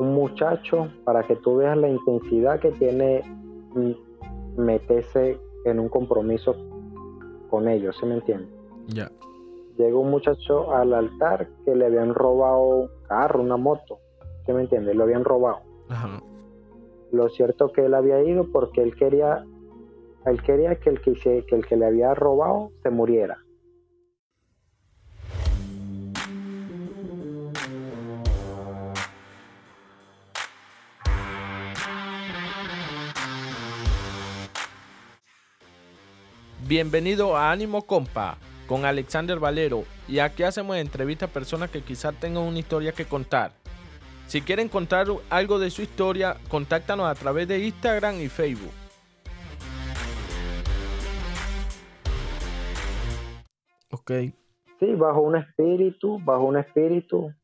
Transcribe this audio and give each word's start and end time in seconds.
un 0.00 0.14
muchacho 0.14 0.88
para 1.04 1.22
que 1.22 1.36
tú 1.36 1.56
veas 1.56 1.76
la 1.76 1.88
intensidad 1.88 2.58
que 2.58 2.70
tiene 2.72 3.22
meterse 4.56 5.38
en 5.64 5.78
un 5.78 5.88
compromiso 5.88 6.56
con 7.50 7.68
ellos, 7.68 7.96
¿sí 8.00 8.06
me 8.06 8.14
entiendes? 8.14 8.48
Ya. 8.88 9.10
Llega 9.76 9.96
un 9.98 10.10
muchacho 10.10 10.72
al 10.74 10.92
altar 10.94 11.48
que 11.64 11.74
le 11.74 11.86
habían 11.86 12.14
robado 12.14 12.60
un 12.62 12.88
carro, 13.08 13.40
una 13.42 13.56
moto, 13.56 13.98
¿sí 14.46 14.52
me 14.52 14.62
entiendes? 14.62 14.96
Lo 14.96 15.04
habían 15.04 15.24
robado. 15.24 15.58
Ajá. 15.88 16.20
Lo 17.12 17.28
cierto 17.28 17.72
que 17.72 17.86
él 17.86 17.94
había 17.94 18.22
ido 18.22 18.46
porque 18.52 18.82
él 18.82 18.94
quería, 18.94 19.44
él 20.26 20.42
quería 20.42 20.76
que 20.76 20.90
el 20.90 21.00
que, 21.00 21.14
se- 21.16 21.44
que 21.46 21.56
el 21.56 21.66
que 21.66 21.76
le 21.76 21.86
había 21.86 22.14
robado 22.14 22.70
se 22.82 22.90
muriera. 22.90 23.38
Bienvenido 36.70 37.36
a 37.36 37.50
Ánimo 37.50 37.82
Compa 37.82 38.38
con 38.68 38.84
Alexander 38.84 39.40
Valero 39.40 39.82
y 40.06 40.20
aquí 40.20 40.44
hacemos 40.44 40.76
entrevistas 40.76 41.28
a 41.28 41.32
personas 41.32 41.68
que 41.68 41.82
quizás 41.82 42.14
tengan 42.14 42.44
una 42.44 42.60
historia 42.60 42.92
que 42.92 43.06
contar. 43.06 43.50
Si 44.28 44.40
quieren 44.40 44.68
contar 44.68 45.08
algo 45.30 45.58
de 45.58 45.68
su 45.70 45.82
historia, 45.82 46.36
contáctanos 46.48 47.08
a 47.08 47.14
través 47.16 47.48
de 47.48 47.58
Instagram 47.58 48.20
y 48.20 48.28
Facebook. 48.28 48.70
Ok, 53.90 54.12
Sí, 54.78 54.94
bajo 54.94 55.22
un 55.22 55.38
espíritu, 55.38 56.20
bajo 56.22 56.44
un 56.44 56.56
espíritu. 56.56 57.34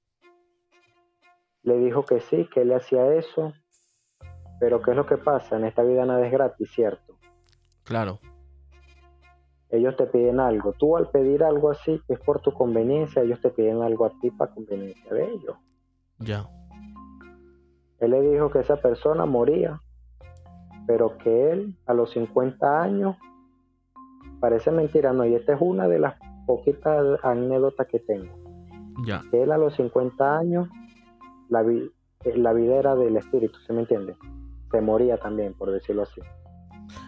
Le 1.64 1.78
dijo 1.78 2.04
que 2.04 2.20
sí, 2.20 2.48
que 2.54 2.60
él 2.60 2.72
hacía 2.72 3.12
eso. 3.12 3.52
Pero 4.60 4.80
¿qué 4.82 4.92
es 4.92 4.96
lo 4.96 5.04
que 5.04 5.16
pasa? 5.16 5.56
En 5.56 5.64
esta 5.64 5.82
vida 5.82 6.06
nada 6.06 6.24
es 6.24 6.30
gratis, 6.30 6.70
¿cierto? 6.70 7.18
claro. 7.82 8.20
Ellos 9.76 9.96
te 9.96 10.06
piden 10.06 10.40
algo. 10.40 10.72
Tú 10.72 10.96
al 10.96 11.08
pedir 11.10 11.42
algo 11.44 11.70
así 11.70 12.00
es 12.08 12.18
por 12.20 12.40
tu 12.40 12.52
conveniencia. 12.52 13.22
Ellos 13.22 13.40
te 13.40 13.50
piden 13.50 13.82
algo 13.82 14.04
a 14.06 14.10
ti 14.20 14.30
para 14.30 14.52
conveniencia 14.52 15.12
de 15.12 15.24
ellos. 15.24 15.56
Ya. 16.18 16.48
Él 18.00 18.10
le 18.10 18.20
dijo 18.20 18.50
que 18.50 18.58
esa 18.60 18.76
persona 18.76 19.24
moría, 19.26 19.80
pero 20.86 21.16
que 21.18 21.50
él 21.52 21.76
a 21.86 21.94
los 21.94 22.10
50 22.10 22.82
años, 22.82 23.16
parece 24.40 24.70
mentira, 24.70 25.12
no, 25.12 25.24
y 25.24 25.34
esta 25.34 25.54
es 25.54 25.58
una 25.60 25.88
de 25.88 25.98
las 25.98 26.14
poquitas 26.46 27.18
anécdotas 27.24 27.86
que 27.88 27.98
tengo, 27.98 28.32
Ya. 29.06 29.22
que 29.30 29.42
él 29.42 29.50
a 29.50 29.58
los 29.58 29.74
50 29.76 30.38
años, 30.38 30.68
la, 31.48 31.62
vi- 31.62 31.90
eh, 32.24 32.36
la 32.36 32.52
vida 32.52 32.76
era 32.76 32.94
del 32.96 33.16
espíritu, 33.16 33.58
¿se 33.66 33.72
me 33.72 33.80
entiende? 33.80 34.14
Se 34.70 34.80
moría 34.80 35.16
también, 35.16 35.54
por 35.54 35.70
decirlo 35.70 36.02
así. 36.02 36.20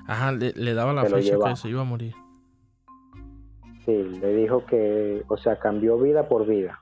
Ajá, 0.06 0.32
le, 0.32 0.52
le 0.54 0.74
daba 0.74 0.92
la 0.94 1.02
Se 1.04 1.10
fecha 1.10 1.36
que 1.44 1.56
se 1.56 1.68
iba 1.68 1.82
a 1.82 1.84
morir. 1.84 2.14
Sí, 3.88 4.02
le 4.20 4.34
dijo 4.34 4.66
que, 4.66 5.24
o 5.28 5.38
sea, 5.38 5.58
cambió 5.58 5.96
vida 5.96 6.28
por 6.28 6.44
vida. 6.46 6.78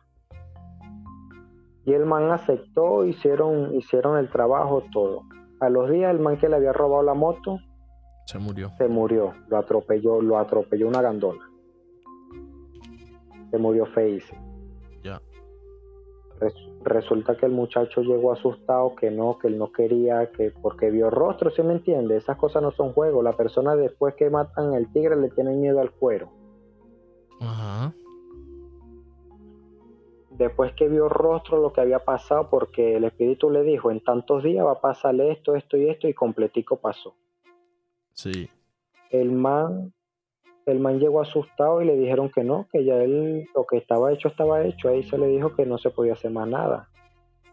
Y 1.85 1.93
el 1.93 2.05
man 2.05 2.33
aceptó, 2.33 3.05
hicieron, 3.05 3.73
hicieron 3.77 4.19
el 4.19 4.29
trabajo, 4.29 4.83
todo. 4.93 5.23
A 5.61 5.69
los 5.69 5.89
días 5.89 6.11
el 6.13 6.19
man 6.19 6.37
que 6.37 6.49
le 6.49 6.57
había 6.57 6.73
robado 6.73 7.05
la 7.05 7.15
moto 7.15 7.59
Se 8.27 8.41
murió. 8.41 8.73
se 8.77 8.89
murió, 8.89 9.35
lo 9.47 9.57
atropelló, 9.57 10.21
lo 10.21 10.37
atropelló 10.37 10.89
una 10.89 11.01
gandola. 11.01 11.43
Se 13.53 13.59
murió 13.59 13.87
feísimo. 13.87 14.41
Ya. 15.05 15.21
Res- 16.41 16.69
resulta 16.83 17.37
que 17.37 17.47
el 17.47 17.53
muchacho 17.53 18.03
llegó 18.03 18.33
asustado, 18.33 18.97
que 18.97 19.13
no, 19.13 19.39
que 19.39 19.47
él 19.47 19.59
no 19.59 19.71
quería, 19.71 20.33
que 20.33 20.51
porque 20.61 20.91
vio 20.91 21.09
rostro, 21.09 21.51
¿sí 21.53 21.63
me 21.63 21.75
entiende? 21.75 22.17
Esas 22.17 22.37
cosas 22.37 22.63
no 22.65 22.73
son 22.73 22.93
juegos. 22.93 23.23
La 23.23 23.35
persona 23.35 23.77
después 23.77 24.15
que 24.17 24.29
matan 24.29 24.75
al 24.75 24.93
tigre 24.93 25.15
le 25.15 25.31
tienen 25.31 25.61
miedo 25.61 25.81
al 25.81 25.93
cuero. 25.93 26.31
Ajá. 27.41 27.93
Después 30.31 30.73
que 30.75 30.89
vio 30.89 31.09
rostro 31.09 31.61
lo 31.61 31.73
que 31.73 31.81
había 31.81 32.05
pasado, 32.05 32.51
porque 32.51 32.97
el 32.97 33.05
espíritu 33.05 33.51
le 33.51 33.63
dijo, 33.63 33.91
en 33.91 34.01
tantos 34.01 34.43
días 34.43 34.67
va 34.67 34.73
a 34.73 34.81
pasarle 34.81 35.33
esto, 35.33 35.55
esto 35.55 35.77
y 35.77 35.89
esto, 35.89 36.09
y 36.09 36.15
completico 36.15 36.77
pasó. 36.77 37.15
Sí. 38.13 38.49
el 39.11 39.31
man 39.31 39.93
el 40.67 40.81
man 40.81 40.99
llegó 40.99 41.21
asustado 41.21 41.81
y 41.81 41.87
le 41.87 41.97
dijeron 41.97 42.29
que 42.29 42.43
no, 42.43 42.67
que 42.73 42.85
ya 42.85 42.97
él 42.97 43.49
lo 43.55 43.65
que 43.67 43.77
estaba 43.77 44.13
hecho 44.13 44.29
estaba 44.29 44.65
hecho. 44.65 44.89
Ahí 44.89 45.05
se 45.05 45.17
le 45.17 45.29
dijo 45.29 45.55
que 45.55 45.65
no 45.65 45.79
se 45.79 45.91
podía 45.91 46.15
hacer 46.15 46.33
más 46.33 46.49
nada. 46.49 46.89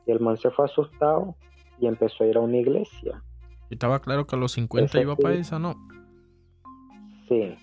Y 0.08 0.12
el 0.12 0.20
man 0.20 0.36
se 0.38 0.50
fue 0.50 0.66
asustado 0.66 1.36
y 1.80 1.86
empezó 1.86 2.24
a 2.24 2.28
ir 2.28 2.38
a 2.38 2.40
una 2.40 2.58
iglesia. 2.58 3.24
Y 3.70 3.76
estaba 3.76 4.00
claro 4.00 4.26
que 4.26 4.36
a 4.36 4.40
los 4.40 4.54
50 4.54 4.86
Ese 4.86 5.02
iba 5.02 5.16
para 5.16 5.36
esa, 5.36 5.60
¿no? 5.60 5.76
Sí. 7.30 7.56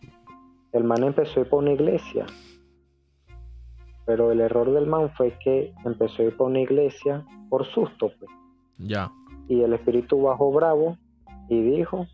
El 0.72 0.84
man 0.84 1.02
empezó 1.02 1.40
a 1.40 1.42
ir 1.42 1.48
para 1.50 1.62
una 1.62 1.72
iglesia. 1.72 2.26
Pero 4.06 4.32
el 4.32 4.40
error 4.40 4.72
del 4.72 4.86
man 4.86 5.10
fue 5.16 5.36
que 5.42 5.72
empezó 5.84 6.22
a 6.22 6.26
ir 6.26 6.36
para 6.36 6.50
una 6.50 6.60
iglesia 6.60 7.24
por 7.48 7.64
susto. 7.66 8.10
pues. 8.18 8.30
Ya. 8.78 9.10
Y 9.48 9.62
el 9.62 9.72
espíritu 9.72 10.22
bajó 10.22 10.50
bravo 10.52 10.96
y 11.48 11.60
dijo 11.62 12.06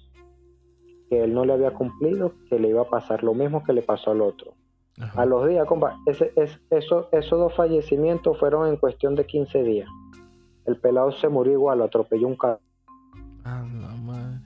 que 1.08 1.22
él 1.22 1.34
no 1.34 1.44
le 1.44 1.52
había 1.52 1.72
cumplido, 1.72 2.32
que 2.48 2.58
le 2.58 2.68
iba 2.68 2.82
a 2.82 2.90
pasar 2.90 3.22
lo 3.22 3.34
mismo 3.34 3.62
que 3.62 3.72
le 3.72 3.82
pasó 3.82 4.10
al 4.10 4.20
otro. 4.22 4.54
Ajá. 4.98 5.22
A 5.22 5.26
los 5.26 5.46
días, 5.46 5.66
compa, 5.66 5.98
ese, 6.06 6.32
es, 6.36 6.58
eso, 6.70 7.08
esos 7.12 7.38
dos 7.38 7.54
fallecimientos 7.54 8.38
fueron 8.38 8.66
en 8.68 8.76
cuestión 8.76 9.14
de 9.14 9.26
15 9.26 9.62
días. 9.62 9.88
El 10.64 10.78
pelado 10.80 11.12
se 11.12 11.28
murió 11.28 11.52
igual, 11.52 11.78
lo 11.78 11.84
atropelló 11.84 12.26
un 12.26 12.36
carro 12.36 12.58
A 13.44 13.60
la 13.62 13.94
madre. 13.94 14.40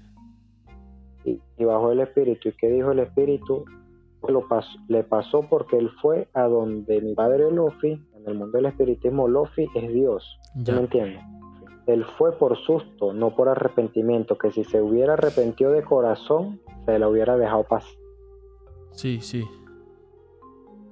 y, 1.24 1.40
y 1.56 1.64
bajó 1.64 1.92
el 1.92 2.00
espíritu. 2.00 2.48
¿Y 2.48 2.52
qué 2.52 2.68
dijo 2.68 2.90
el 2.90 2.98
espíritu? 2.98 3.64
Lo 4.28 4.46
pasó, 4.46 4.68
le 4.88 5.02
pasó 5.02 5.42
porque 5.48 5.76
él 5.78 5.90
fue 6.02 6.28
a 6.34 6.42
donde 6.42 7.00
mi 7.00 7.14
padre 7.14 7.50
Lofi, 7.50 7.92
en 8.14 8.26
el 8.26 8.34
mundo 8.34 8.56
del 8.58 8.66
espiritismo, 8.66 9.26
Lofi 9.28 9.66
es 9.74 9.92
Dios. 9.92 10.38
¿Sí 10.56 10.64
Ya. 10.64 10.74
me 10.74 10.80
entiendes? 10.80 11.22
Él 11.86 12.04
fue 12.18 12.32
por 12.38 12.56
susto, 12.58 13.12
no 13.12 13.34
por 13.34 13.48
arrepentimiento, 13.48 14.36
que 14.38 14.52
si 14.52 14.62
se 14.64 14.80
hubiera 14.80 15.14
arrepentido 15.14 15.72
de 15.72 15.82
corazón, 15.82 16.60
se 16.84 16.98
la 16.98 17.08
hubiera 17.08 17.36
dejado 17.36 17.64
pasar. 17.64 17.90
Sí, 18.92 19.20
sí. 19.20 19.44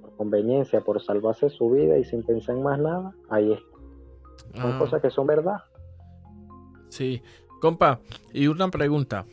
Por 0.00 0.16
conveniencia, 0.16 0.80
por 0.80 1.00
salvarse 1.02 1.50
su 1.50 1.70
vida 1.70 1.98
y 1.98 2.04
sin 2.04 2.24
pensar 2.24 2.56
en 2.56 2.62
más 2.62 2.78
nada, 2.80 3.14
ahí 3.28 3.52
está. 3.52 4.60
Son 4.62 4.72
Ah, 4.72 4.78
cosas 4.78 5.02
que 5.02 5.10
son 5.10 5.26
verdad. 5.26 5.58
Sí. 6.88 7.22
Compa, 7.60 8.00
y 8.32 8.46
una 8.46 8.68
pregunta. 8.70 9.26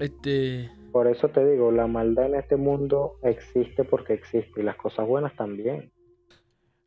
Este. 0.00 0.70
Por 0.92 1.06
eso 1.06 1.28
te 1.28 1.44
digo, 1.44 1.72
la 1.72 1.86
maldad 1.86 2.26
en 2.26 2.34
este 2.34 2.56
mundo 2.56 3.18
existe 3.22 3.82
porque 3.84 4.12
existe 4.12 4.60
y 4.60 4.62
las 4.62 4.76
cosas 4.76 5.06
buenas 5.06 5.34
también. 5.36 5.90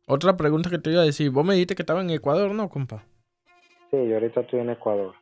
Otra 0.06 0.36
pregunta 0.36 0.70
que 0.70 0.78
te 0.78 0.90
iba 0.92 1.02
a 1.02 1.04
decir. 1.04 1.30
Vos 1.30 1.44
me 1.44 1.54
dijiste 1.54 1.74
que 1.74 1.82
estaba 1.82 2.00
en 2.00 2.10
Ecuador, 2.10 2.54
¿no, 2.54 2.68
compa? 2.68 3.04
Sí, 3.90 3.96
yo 4.08 4.14
ahorita 4.14 4.40
estoy 4.42 4.60
en 4.60 4.70
Ecuador. 4.70 5.14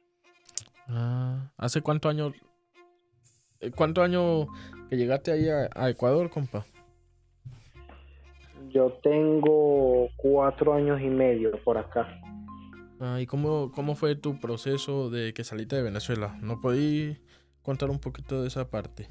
Ah, 0.88 1.50
¿Hace 1.56 1.80
cuántos 1.80 2.10
años? 2.10 2.34
eh, 3.60 3.70
¿Cuántos 3.74 4.04
años 4.04 4.46
que 4.90 4.96
llegaste 4.98 5.32
ahí 5.32 5.48
a, 5.48 5.70
a 5.74 5.88
Ecuador, 5.88 6.28
compa? 6.28 6.66
Yo 8.70 8.92
tengo 9.02 10.08
cuatro 10.16 10.74
años 10.74 11.00
y 11.00 11.08
medio 11.08 11.52
por 11.64 11.78
acá. 11.78 12.20
Ah, 13.00 13.18
¿Y 13.20 13.26
cómo, 13.26 13.72
cómo 13.74 13.94
fue 13.94 14.14
tu 14.16 14.38
proceso 14.38 15.08
de 15.08 15.32
que 15.32 15.44
saliste 15.44 15.76
de 15.76 15.82
Venezuela? 15.82 16.36
¿No 16.42 16.60
podí 16.60 17.16
contar 17.64 17.90
un 17.90 17.98
poquito 17.98 18.42
de 18.42 18.48
esa 18.48 18.70
parte? 18.70 19.08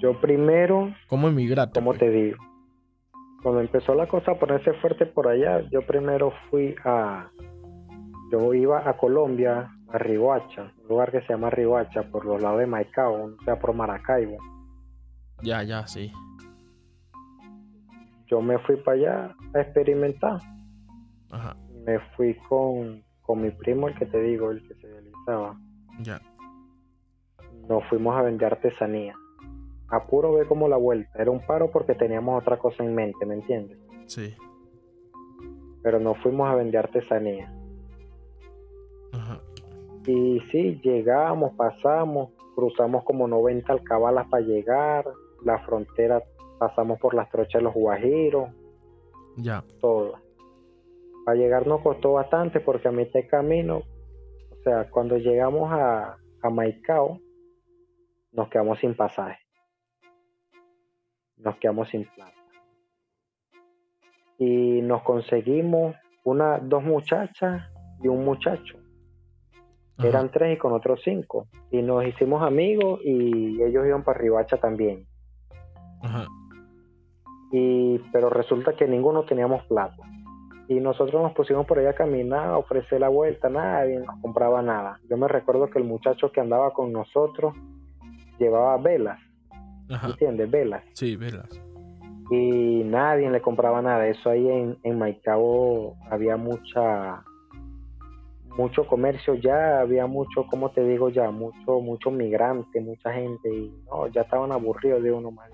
Yo 0.00 0.20
primero, 0.20 0.92
¿Cómo 1.08 1.28
emigraste? 1.28 1.78
¿cómo 1.80 1.90
pues? 1.92 2.00
te 2.00 2.10
digo? 2.10 2.36
Cuando 3.42 3.60
empezó 3.60 3.94
la 3.94 4.06
cosa 4.06 4.32
a 4.32 4.38
ponerse 4.38 4.72
fuerte 4.74 5.06
por 5.06 5.28
allá, 5.28 5.62
yo 5.70 5.80
primero 5.86 6.32
fui 6.50 6.74
a... 6.84 7.30
Yo 8.30 8.52
iba 8.54 8.88
a 8.88 8.96
Colombia, 8.96 9.70
a 9.88 9.98
Riohacha, 9.98 10.72
un 10.82 10.88
lugar 10.88 11.10
que 11.10 11.20
se 11.22 11.28
llama 11.32 11.50
Riohacha, 11.50 12.02
por 12.10 12.24
los 12.26 12.40
lados 12.42 12.60
de 12.60 12.66
Maicao, 12.66 13.24
o 13.40 13.44
sea, 13.44 13.58
por 13.58 13.72
Maracaibo. 13.74 14.36
Ya, 15.42 15.62
ya, 15.62 15.86
sí. 15.86 16.12
Yo 18.26 18.40
me 18.40 18.58
fui 18.60 18.76
para 18.76 18.96
allá 18.96 19.36
a 19.54 19.60
experimentar. 19.60 20.38
Ajá, 21.30 21.56
Me 21.86 21.98
fui 22.16 22.34
con, 22.48 23.02
con 23.22 23.42
mi 23.42 23.50
primo, 23.50 23.88
el 23.88 23.94
que 23.96 24.06
te 24.06 24.20
digo, 24.20 24.50
el 24.50 24.62
que 24.68 24.74
se 24.74 24.86
realizaba. 24.86 25.58
ya. 26.02 26.20
Nos 27.70 27.84
fuimos 27.88 28.14
a 28.16 28.22
vender 28.22 28.52
artesanía. 28.52 29.14
A 29.88 30.04
puro 30.06 30.32
ver 30.34 30.46
como 30.46 30.68
la 30.68 30.76
vuelta. 30.76 31.10
Era 31.20 31.30
un 31.30 31.40
paro 31.46 31.70
porque 31.70 31.94
teníamos 31.94 32.42
otra 32.42 32.58
cosa 32.58 32.84
en 32.84 32.94
mente, 32.94 33.24
¿me 33.24 33.34
entiendes? 33.34 33.78
Sí. 34.06 34.34
Pero 35.82 35.98
nos 36.00 36.18
fuimos 36.18 36.48
a 36.50 36.56
vender 36.56 36.80
artesanía. 36.84 37.50
Ajá. 39.12 39.40
Y 40.06 40.40
sí, 40.50 40.80
llegamos, 40.82 41.52
pasamos, 41.54 42.30
cruzamos 42.54 43.04
como 43.04 43.26
90 43.28 43.72
alcabalas 43.72 44.26
para 44.28 44.42
llegar, 44.44 45.04
la 45.44 45.58
frontera, 45.60 46.22
pasamos 46.58 46.98
por 46.98 47.14
las 47.14 47.30
trochas 47.30 47.60
de 47.60 47.62
los 47.62 47.74
guajiros, 47.74 48.50
Ya. 49.36 49.62
todo. 49.80 50.14
para 51.24 51.36
llegar 51.36 51.66
nos 51.66 51.82
costó 51.82 52.14
bastante 52.14 52.60
porque 52.60 52.88
a 52.88 52.92
mitad 52.92 53.12
de 53.20 53.26
camino, 53.28 53.78
o 54.50 54.62
sea, 54.64 54.88
cuando 54.90 55.16
llegamos 55.18 55.70
a, 55.72 56.16
a 56.42 56.50
Maicao, 56.50 57.20
nos 58.32 58.48
quedamos 58.48 58.78
sin 58.78 58.94
pasaje. 58.94 59.38
Nos 61.36 61.56
quedamos 61.56 61.88
sin 61.88 62.04
plata. 62.04 62.34
Y 64.38 64.80
nos 64.82 65.02
conseguimos 65.02 65.96
una, 66.24 66.58
dos 66.58 66.82
muchachas 66.82 67.62
y 68.02 68.08
un 68.08 68.24
muchacho. 68.24 68.78
Eran 69.98 70.30
tres 70.30 70.56
y 70.56 70.58
con 70.58 70.72
otros 70.72 71.00
cinco. 71.04 71.46
Y 71.70 71.82
nos 71.82 72.06
hicimos 72.06 72.42
amigos 72.42 73.00
y 73.04 73.62
ellos 73.62 73.86
iban 73.86 74.02
para 74.02 74.18
Ribacha 74.18 74.56
también. 74.56 75.06
Ajá. 76.02 76.26
Y, 77.52 77.98
pero 78.12 78.30
resulta 78.30 78.74
que 78.74 78.86
ninguno 78.86 79.24
teníamos 79.24 79.64
plata. 79.66 80.02
Y 80.68 80.80
nosotros 80.80 81.20
nos 81.20 81.32
pusimos 81.32 81.66
por 81.66 81.78
ahí 81.78 81.86
a 81.86 81.94
caminar, 81.94 82.46
a 82.46 82.56
ofrecer 82.56 83.00
la 83.00 83.08
vuelta, 83.08 83.48
nadie 83.50 83.98
nos 83.98 84.20
compraba 84.20 84.62
nada. 84.62 85.00
Yo 85.10 85.16
me 85.16 85.26
recuerdo 85.26 85.68
que 85.68 85.80
el 85.80 85.84
muchacho 85.84 86.30
que 86.30 86.40
andaba 86.40 86.72
con 86.72 86.92
nosotros 86.92 87.54
llevaba 88.40 88.76
velas. 88.78 89.20
¿Entiendes? 89.88 90.50
Velas. 90.50 90.82
Sí, 90.94 91.16
velas. 91.16 91.48
Y 92.30 92.82
nadie 92.84 93.30
le 93.30 93.40
compraba 93.40 93.82
nada. 93.82 94.06
Eso 94.06 94.30
ahí 94.30 94.48
en, 94.48 94.78
en 94.82 94.98
Maicao 94.98 95.96
había 96.10 96.36
mucha 96.36 97.22
mucho 98.56 98.86
comercio 98.86 99.34
ya, 99.34 99.80
había 99.80 100.06
mucho, 100.06 100.46
como 100.46 100.70
te 100.70 100.84
digo 100.84 101.08
ya, 101.08 101.30
mucho, 101.30 101.80
mucho 101.80 102.10
migrante, 102.10 102.80
mucha 102.80 103.12
gente 103.12 103.48
y 103.48 103.72
no, 103.86 104.08
ya 104.08 104.22
estaban 104.22 104.52
aburridos 104.52 105.02
de 105.02 105.12
uno 105.12 105.30
más. 105.30 105.50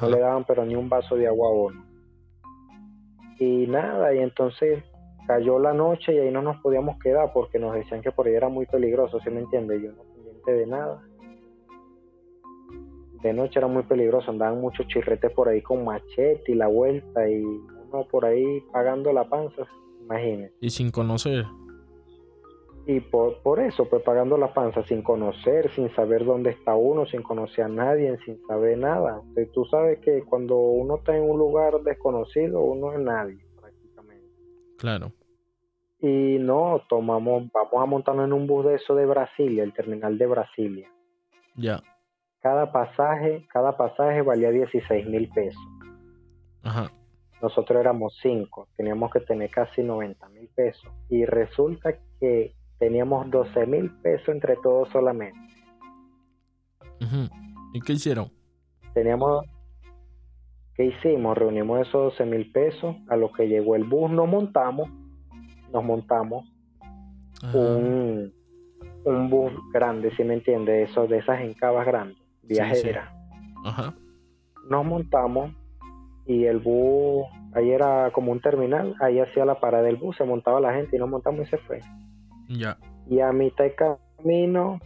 No 0.00 0.10
le 0.10 0.18
daban 0.18 0.44
pero 0.44 0.64
ni 0.64 0.74
un 0.74 0.88
vaso 0.88 1.16
de 1.16 1.28
agua 1.28 1.48
a 1.48 1.52
uno. 1.52 1.84
Y 3.38 3.66
nada, 3.68 4.12
y 4.14 4.18
entonces 4.18 4.82
cayó 5.26 5.58
la 5.58 5.72
noche 5.72 6.14
y 6.14 6.18
ahí 6.18 6.30
no 6.30 6.42
nos 6.42 6.56
podíamos 6.58 6.98
quedar 6.98 7.32
porque 7.32 7.58
nos 7.58 7.74
decían 7.74 8.02
que 8.02 8.10
por 8.10 8.26
ahí 8.26 8.34
era 8.34 8.48
muy 8.48 8.66
peligroso, 8.66 9.20
¿sí 9.20 9.30
me 9.30 9.40
entiendes? 9.40 9.82
Yo 9.82 9.92
no 9.92 10.02
pendiente 10.02 10.52
de 10.52 10.66
nada. 10.66 11.02
De 13.22 13.32
noche 13.32 13.58
era 13.58 13.66
muy 13.66 13.82
peligroso, 13.82 14.30
andaban 14.30 14.60
muchos 14.60 14.86
chirretes 14.86 15.32
por 15.32 15.48
ahí 15.48 15.60
con 15.62 15.84
machete 15.84 16.52
y 16.52 16.54
la 16.54 16.68
vuelta 16.68 17.28
y 17.28 17.42
uno 17.42 18.06
por 18.10 18.24
ahí 18.24 18.60
pagando 18.72 19.12
la 19.12 19.28
panza, 19.28 19.66
imagínese. 20.00 20.54
Y 20.60 20.70
sin 20.70 20.90
conocer 20.90 21.44
y 22.88 23.00
por, 23.00 23.42
por 23.42 23.60
eso, 23.60 23.84
pues 23.84 24.02
pagando 24.02 24.38
la 24.38 24.54
panza 24.54 24.82
sin 24.84 25.02
conocer, 25.02 25.70
sin 25.72 25.94
saber 25.94 26.24
dónde 26.24 26.52
está 26.52 26.74
uno, 26.74 27.04
sin 27.04 27.22
conocer 27.22 27.66
a 27.66 27.68
nadie, 27.68 28.16
sin 28.24 28.40
saber 28.46 28.78
nada. 28.78 29.20
tú 29.52 29.66
sabes 29.66 29.98
que 29.98 30.22
cuando 30.22 30.56
uno 30.56 30.96
está 30.96 31.14
en 31.14 31.22
un 31.28 31.38
lugar 31.38 31.82
desconocido, 31.82 32.62
uno 32.62 32.94
es 32.94 33.00
nadie, 33.00 33.44
prácticamente. 33.60 34.26
Claro. 34.78 35.12
Y 36.00 36.38
no, 36.40 36.80
tomamos, 36.88 37.52
vamos 37.52 37.74
a 37.74 37.84
montarnos 37.84 38.24
en 38.24 38.32
un 38.32 38.46
bus 38.46 38.64
de 38.64 38.76
eso 38.76 38.94
de 38.94 39.04
Brasilia, 39.04 39.64
el 39.64 39.74
terminal 39.74 40.16
de 40.16 40.26
Brasilia. 40.26 40.90
Ya. 41.56 41.82
Cada 42.40 42.70
pasaje, 42.70 43.46
cada 43.52 43.76
pasaje 43.76 44.22
valía 44.22 44.50
16 44.50 45.06
mil 45.06 45.28
pesos. 45.30 45.62
Ajá. 46.62 46.90
Nosotros 47.40 47.78
éramos 47.78 48.18
cinco, 48.20 48.68
teníamos 48.76 49.12
que 49.12 49.20
tener 49.20 49.50
casi 49.50 49.82
90 49.82 50.28
mil 50.30 50.48
pesos. 50.48 50.90
Y 51.08 51.24
resulta 51.24 51.94
que 52.18 52.54
teníamos 52.78 53.30
12 53.30 53.66
mil 53.66 53.90
pesos 54.00 54.28
entre 54.28 54.56
todos 54.56 54.88
solamente. 54.90 55.38
¿Y 57.72 57.80
qué 57.80 57.92
hicieron? 57.92 58.30
Teníamos, 58.94 59.44
¿qué 60.74 60.86
hicimos? 60.86 61.38
Reunimos 61.38 61.80
esos 61.80 62.18
12 62.18 62.24
mil 62.24 62.50
pesos, 62.50 62.96
a 63.08 63.16
lo 63.16 63.32
que 63.32 63.46
llegó 63.48 63.76
el 63.76 63.84
bus 63.84 64.10
nos 64.10 64.28
montamos, 64.28 64.88
nos 65.72 65.84
montamos 65.84 66.44
un, 67.54 68.32
un 69.04 69.30
bus 69.30 69.52
grande, 69.72 70.14
si 70.16 70.24
me 70.24 70.34
entiende, 70.34 70.82
eso 70.82 71.06
de 71.06 71.18
esas 71.18 71.40
encabas 71.40 71.86
grandes, 71.86 72.17
viajeras. 72.48 73.10
Ajá. 73.64 73.94
Nos 74.68 74.84
montamos 74.84 75.52
y 76.26 76.44
el 76.44 76.58
bus, 76.58 77.26
ahí 77.54 77.70
era 77.70 78.10
como 78.12 78.32
un 78.32 78.40
terminal, 78.40 78.94
ahí 79.00 79.18
hacía 79.18 79.44
la 79.44 79.60
parada 79.60 79.84
del 79.84 79.96
bus, 79.96 80.16
se 80.16 80.24
montaba 80.24 80.60
la 80.60 80.74
gente 80.74 80.96
y 80.96 80.98
nos 80.98 81.08
montamos 81.08 81.46
y 81.46 81.50
se 81.50 81.58
fue. 81.58 81.80
Y 83.08 83.20
a 83.20 83.32
mitad 83.32 83.64
de 83.64 83.74
camino, 83.74 84.78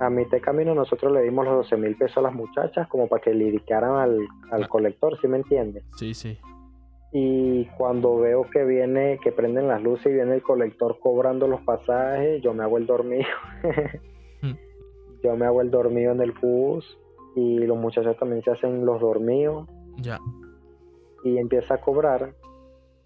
a 0.00 0.10
mitad 0.10 0.32
de 0.32 0.40
camino 0.40 0.74
nosotros 0.74 1.12
le 1.12 1.22
dimos 1.22 1.44
los 1.44 1.70
12 1.70 1.76
mil 1.76 1.96
pesos 1.96 2.18
a 2.18 2.22
las 2.22 2.34
muchachas 2.34 2.88
como 2.88 3.06
para 3.06 3.22
que 3.22 3.32
le 3.32 3.46
dedicaran 3.46 3.96
al, 3.96 4.18
al 4.50 4.68
colector, 4.68 5.16
¿sí 5.20 5.28
me 5.28 5.38
entiendes? 5.38 5.84
Sí, 5.96 6.12
sí. 6.12 6.38
Y 7.12 7.64
cuando 7.76 8.18
veo 8.18 8.44
que 8.50 8.64
viene, 8.64 9.18
que 9.22 9.32
prenden 9.32 9.68
las 9.68 9.82
luces 9.82 10.06
y 10.06 10.14
viene 10.14 10.34
el 10.34 10.42
colector 10.42 10.98
cobrando 11.00 11.48
los 11.48 11.60
pasajes, 11.62 12.40
yo 12.42 12.54
me 12.54 12.62
hago 12.62 12.78
el 12.78 12.86
dormido. 12.86 13.26
Yo 15.22 15.36
me 15.36 15.46
hago 15.46 15.60
el 15.60 15.70
dormido 15.70 16.12
en 16.12 16.20
el 16.20 16.32
bus 16.32 16.98
y 17.36 17.58
los 17.60 17.76
muchachos 17.76 18.16
también 18.18 18.42
se 18.42 18.50
hacen 18.50 18.84
los 18.84 19.00
dormidos. 19.00 19.68
Ya. 19.98 20.18
Y 21.24 21.38
empieza 21.38 21.74
a 21.74 21.80
cobrar. 21.80 22.34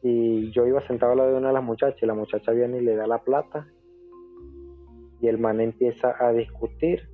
Y 0.02 0.50
yo 0.52 0.66
iba 0.66 0.86
sentado 0.86 1.12
al 1.12 1.18
lado 1.18 1.30
de 1.30 1.38
una 1.38 1.48
de 1.48 1.54
las 1.54 1.64
muchachas 1.64 2.02
y 2.02 2.06
la 2.06 2.14
muchacha 2.14 2.52
viene 2.52 2.78
y 2.78 2.82
le 2.82 2.94
da 2.94 3.06
la 3.06 3.18
plata 3.18 3.66
y 5.24 5.28
el 5.28 5.38
man 5.38 5.58
empieza 5.60 6.14
a 6.18 6.32
discutir. 6.32 7.08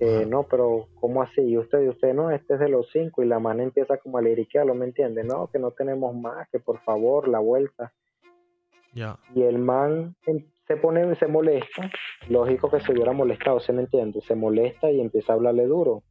no, 0.00 0.44
pero 0.44 0.88
¿cómo 0.98 1.20
así? 1.20 1.42
Y 1.42 1.58
usted, 1.58 1.82
y 1.82 1.88
usted, 1.88 2.14
no, 2.14 2.30
este 2.30 2.54
es 2.54 2.60
de 2.60 2.70
los 2.70 2.88
cinco. 2.90 3.22
Y 3.22 3.26
la 3.26 3.38
man 3.38 3.60
empieza 3.60 3.98
como 3.98 4.16
a 4.16 4.22
liriquearlo, 4.22 4.74
¿me 4.74 4.86
entiende? 4.86 5.22
No, 5.22 5.48
que 5.48 5.58
no 5.58 5.72
tenemos 5.72 6.14
más, 6.16 6.48
que 6.48 6.58
por 6.58 6.80
favor, 6.80 7.28
la 7.28 7.38
vuelta. 7.38 7.92
Ya. 8.94 9.18
Y 9.34 9.42
el 9.42 9.58
man 9.58 10.16
em, 10.26 10.46
se 10.66 10.76
pone, 10.76 11.14
se 11.16 11.26
molesta. 11.26 11.90
Lógico 12.28 12.70
que 12.70 12.80
se 12.80 12.92
hubiera 12.92 13.12
molestado, 13.12 13.60
¿se 13.60 13.72
me 13.72 13.82
entiende? 13.82 14.20
Se 14.20 14.34
molesta 14.34 14.90
y 14.90 15.00
empieza 15.00 15.32
a 15.32 15.36
hablarle 15.36 15.66
duro. 15.66 16.02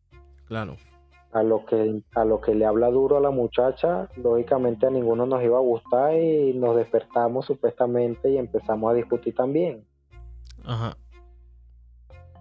Claro. 0.48 0.78
A 1.31 1.44
lo 1.44 1.66
que, 1.66 2.02
a 2.16 2.24
lo 2.24 2.40
que 2.40 2.56
le 2.56 2.66
habla 2.66 2.90
duro 2.90 3.18
a 3.18 3.19
la 3.19 3.31
muchacha, 3.31 4.10
lógicamente 4.16 4.88
a 4.88 4.90
ninguno 4.90 5.25
nos 5.25 5.44
iba 5.44 5.57
a 5.57 5.62
gustar 5.62 6.16
y 6.16 6.54
nos 6.54 6.78
despertamos 6.78 7.46
supuestamente 7.46 8.30
y 8.30 8.38
empezamos 8.38 8.92
a 8.92 8.94
discutir 8.94 9.36
también. 9.36 9.86
Ajá. 10.63 10.96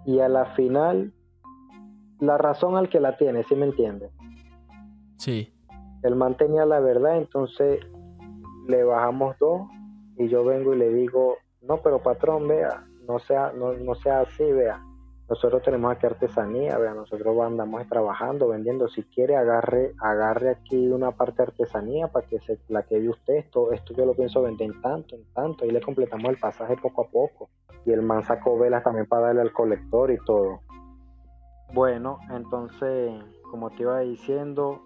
Y 0.06 0.20
a 0.20 0.28
la 0.28 0.54
final, 0.54 1.12
la 2.20 2.38
razón 2.38 2.76
al 2.76 2.88
que 2.88 3.00
la 3.00 3.16
tiene, 3.16 3.42
¿sí 3.44 3.56
me 3.56 3.66
entiende? 3.66 4.10
Sí. 5.16 5.52
Él 6.04 6.14
mantenía 6.14 6.64
la 6.66 6.78
verdad, 6.78 7.16
entonces 7.16 7.80
le 8.68 8.84
bajamos 8.84 9.36
dos 9.40 9.62
y 10.18 10.28
yo 10.28 10.44
vengo 10.44 10.74
y 10.74 10.78
le 10.78 10.90
digo, 10.90 11.38
no, 11.66 11.78
pero 11.82 12.02
patrón, 12.02 12.46
vea, 12.48 12.86
no 13.06 13.18
sea, 13.18 13.52
no, 13.52 13.72
no 13.72 13.94
sea 13.94 14.20
así, 14.20 14.44
vea. 14.44 14.82
Nosotros 15.28 15.62
tenemos 15.62 15.90
aquí 15.90 16.04
artesanía, 16.06 16.76
vea, 16.76 16.92
nosotros 16.92 17.34
andamos 17.40 17.88
trabajando, 17.88 18.48
vendiendo. 18.48 18.88
Si 18.88 19.04
quiere, 19.04 19.36
agarre, 19.36 19.94
agarre 19.98 20.50
aquí 20.50 20.88
una 20.88 21.12
parte 21.12 21.38
de 21.38 21.42
artesanía 21.44 22.08
para 22.08 22.26
que 22.26 22.38
se 22.40 22.58
la 22.68 22.82
quede 22.82 23.08
usted. 23.08 23.36
Esto, 23.36 23.72
esto 23.72 23.94
yo 23.94 24.04
lo 24.04 24.14
pienso 24.14 24.42
vender 24.42 24.70
en 24.70 24.82
tanto, 24.82 25.16
en 25.16 25.24
tanto. 25.32 25.64
Y 25.64 25.70
le 25.70 25.80
completamos 25.80 26.30
el 26.30 26.36
pasaje 26.36 26.76
poco 26.76 27.02
a 27.02 27.08
poco. 27.08 27.48
Y 27.86 27.92
el 27.92 28.02
man 28.02 28.22
sacó 28.22 28.58
velas 28.58 28.84
también 28.84 29.06
para 29.06 29.28
darle 29.28 29.40
al 29.40 29.52
colector 29.52 30.10
y 30.10 30.18
todo. 30.26 30.60
Bueno, 31.72 32.18
entonces, 32.30 33.14
como 33.50 33.70
te 33.70 33.82
iba 33.82 34.00
diciendo, 34.00 34.82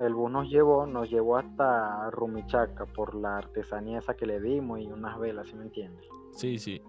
el 0.00 0.14
bus 0.14 0.30
nos 0.30 0.48
llevó, 0.48 0.86
nos 0.86 1.10
llevó 1.10 1.36
hasta 1.36 2.10
Rumichaca 2.10 2.86
por 2.86 3.14
la 3.14 3.36
artesanía 3.36 3.98
esa 3.98 4.14
que 4.14 4.26
le 4.26 4.40
dimos 4.40 4.80
y 4.80 4.86
unas 4.86 5.18
velas, 5.18 5.46
¿sí 5.46 5.54
me 5.54 5.64
entiendes? 5.64 6.06
Sí, 6.32 6.58
sí. 6.58 6.82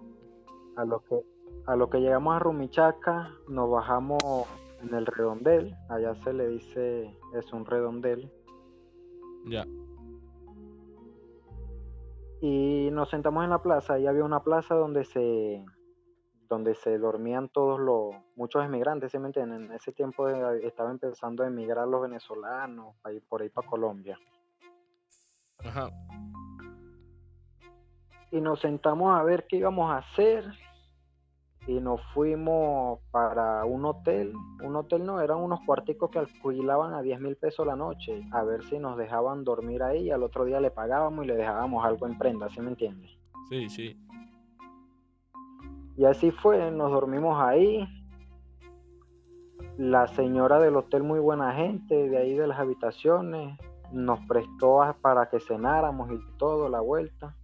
A 0.76 0.84
lo 0.84 1.00
que 1.04 1.22
a 1.66 1.76
lo 1.76 1.88
que 1.88 2.00
llegamos 2.00 2.34
a 2.34 2.38
Rumichaca, 2.40 3.30
nos 3.48 3.70
bajamos 3.70 4.18
en 4.82 4.94
el 4.94 5.06
redondel, 5.06 5.74
allá 5.88 6.14
se 6.16 6.32
le 6.32 6.48
dice, 6.48 7.16
es 7.34 7.52
un 7.52 7.64
redondel. 7.64 8.30
Ya. 9.46 9.64
Y 12.40 12.88
nos 12.90 13.10
sentamos 13.10 13.44
en 13.44 13.50
la 13.50 13.62
plaza, 13.62 13.94
ahí 13.94 14.06
había 14.06 14.24
una 14.24 14.42
plaza 14.42 14.74
donde 14.74 15.04
se 15.04 15.64
donde 16.52 16.74
se 16.74 16.98
dormían 16.98 17.48
todos 17.48 17.80
los 17.80 18.14
muchos 18.36 18.62
emigrantes, 18.62 19.10
¿sí 19.10 19.18
me 19.18 19.28
entienden? 19.28 19.64
En 19.64 19.72
ese 19.72 19.90
tiempo 19.90 20.28
estaba 20.28 20.90
empezando 20.90 21.44
a 21.44 21.46
emigrar 21.46 21.88
los 21.88 22.02
venezolanos, 22.02 22.94
ahí 23.04 23.20
por 23.20 23.40
ahí 23.40 23.48
para 23.48 23.66
Colombia. 23.66 24.18
Ajá. 25.64 25.88
Y 28.30 28.40
nos 28.42 28.60
sentamos 28.60 29.18
a 29.18 29.22
ver 29.22 29.46
qué 29.46 29.56
íbamos 29.56 29.90
a 29.90 29.98
hacer 29.98 30.44
y 31.66 31.80
nos 31.80 32.02
fuimos 32.12 33.00
para 33.10 33.64
un 33.64 33.86
hotel. 33.86 34.34
Un 34.62 34.76
hotel 34.76 35.06
no, 35.06 35.22
eran 35.22 35.38
unos 35.38 35.60
cuarticos 35.64 36.10
que 36.10 36.18
alquilaban 36.18 36.92
a 36.92 37.00
10 37.00 37.18
mil 37.18 37.36
pesos 37.36 37.66
la 37.66 37.76
noche, 37.76 38.28
a 38.30 38.42
ver 38.42 38.62
si 38.64 38.78
nos 38.78 38.98
dejaban 38.98 39.42
dormir 39.42 39.82
ahí 39.82 40.08
y 40.08 40.10
al 40.10 40.22
otro 40.22 40.44
día 40.44 40.60
le 40.60 40.70
pagábamos 40.70 41.24
y 41.24 41.28
le 41.28 41.36
dejábamos 41.36 41.82
algo 41.82 42.06
en 42.06 42.18
prenda, 42.18 42.50
¿sí 42.50 42.60
me 42.60 42.72
entiendes? 42.72 43.10
Sí, 43.48 43.70
sí. 43.70 43.96
Y 45.96 46.04
así 46.04 46.30
fue, 46.30 46.70
nos 46.70 46.90
dormimos 46.90 47.40
ahí. 47.40 47.86
La 49.76 50.06
señora 50.08 50.58
del 50.58 50.76
hotel, 50.76 51.02
muy 51.02 51.20
buena 51.20 51.52
gente, 51.52 52.08
de 52.08 52.18
ahí 52.18 52.34
de 52.34 52.46
las 52.46 52.58
habitaciones, 52.58 53.58
nos 53.90 54.20
prestó 54.26 54.80
para 55.00 55.28
que 55.28 55.40
cenáramos 55.40 56.10
y 56.10 56.18
todo, 56.38 56.68
la 56.68 56.80
vuelta. 56.80 57.36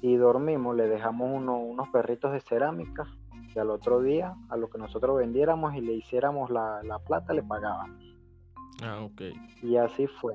Y 0.00 0.16
dormimos, 0.16 0.76
le 0.76 0.86
dejamos 0.86 1.30
unos 1.30 1.88
perritos 1.88 2.32
de 2.32 2.40
cerámica 2.40 3.06
que 3.52 3.60
al 3.60 3.70
otro 3.70 4.00
día, 4.00 4.34
a 4.48 4.56
lo 4.56 4.68
que 4.68 4.78
nosotros 4.78 5.16
vendiéramos 5.16 5.74
y 5.76 5.80
le 5.80 5.94
hiciéramos 5.94 6.50
la, 6.50 6.82
la 6.82 6.98
plata, 6.98 7.32
le 7.32 7.42
pagaban. 7.42 7.98
Ah, 8.82 9.00
ok. 9.04 9.22
Y 9.62 9.76
así 9.76 10.06
fue. 10.08 10.34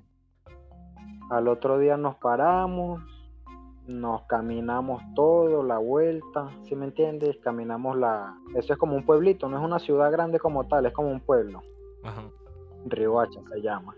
Al 1.30 1.48
otro 1.50 1.78
día 1.78 1.98
nos 1.98 2.16
paramos, 2.16 3.02
nos 3.90 4.22
caminamos 4.24 5.02
todo, 5.16 5.64
la 5.64 5.80
vuelta, 5.80 6.50
¿sí 6.64 6.76
me 6.76 6.86
entiendes? 6.86 7.38
Caminamos 7.38 7.98
la... 7.98 8.38
Eso 8.56 8.74
es 8.74 8.80
como 8.80 8.96
un 8.96 9.06
pueblito, 9.06 9.50
no 9.50 9.58
es 9.58 9.64
una 9.64 9.80
ciudad 9.80 10.12
grande 10.12 10.40
como 10.40 10.68
tal, 10.68 10.86
es 10.86 10.94
como 10.94 11.10
un 11.10 11.20
pueblo. 11.20 11.62
Ajá. 12.04 12.30
Riohacha 12.86 13.42
se 13.52 13.62
llama. 13.62 13.96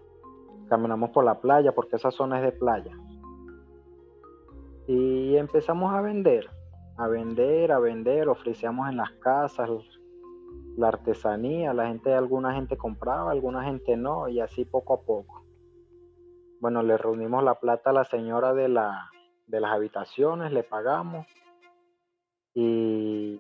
Caminamos 0.70 1.10
por 1.10 1.26
la 1.26 1.40
playa 1.40 1.74
porque 1.74 1.98
esa 1.98 2.12
zona 2.12 2.38
es 2.38 2.44
de 2.44 2.52
playa. 2.54 2.98
Y 4.88 5.36
empezamos 5.36 5.94
a 5.94 6.02
vender, 6.02 6.50
a 6.98 7.08
vender, 7.08 7.72
a 7.72 7.80
vender, 7.80 8.30
ofrecíamos 8.30 8.90
en 8.90 8.98
las 8.98 9.12
casas 9.20 9.70
la 10.78 10.88
artesanía, 10.88 11.74
la 11.74 11.88
gente, 11.88 12.14
alguna 12.14 12.54
gente 12.54 12.78
compraba, 12.78 13.32
alguna 13.32 13.64
gente 13.64 13.98
no, 13.98 14.30
y 14.30 14.40
así 14.40 14.64
poco 14.66 14.94
a 14.94 15.02
poco. 15.02 15.44
Bueno, 16.60 16.82
le 16.82 16.98
reunimos 16.98 17.44
la 17.44 17.56
plata 17.56 17.90
a 17.90 17.94
la 17.94 18.06
señora 18.06 18.54
de 18.54 18.70
la, 18.70 19.10
de 19.52 19.60
las 19.60 19.72
habitaciones, 19.72 20.52
le 20.52 20.64
pagamos 20.64 21.28
y, 22.56 23.40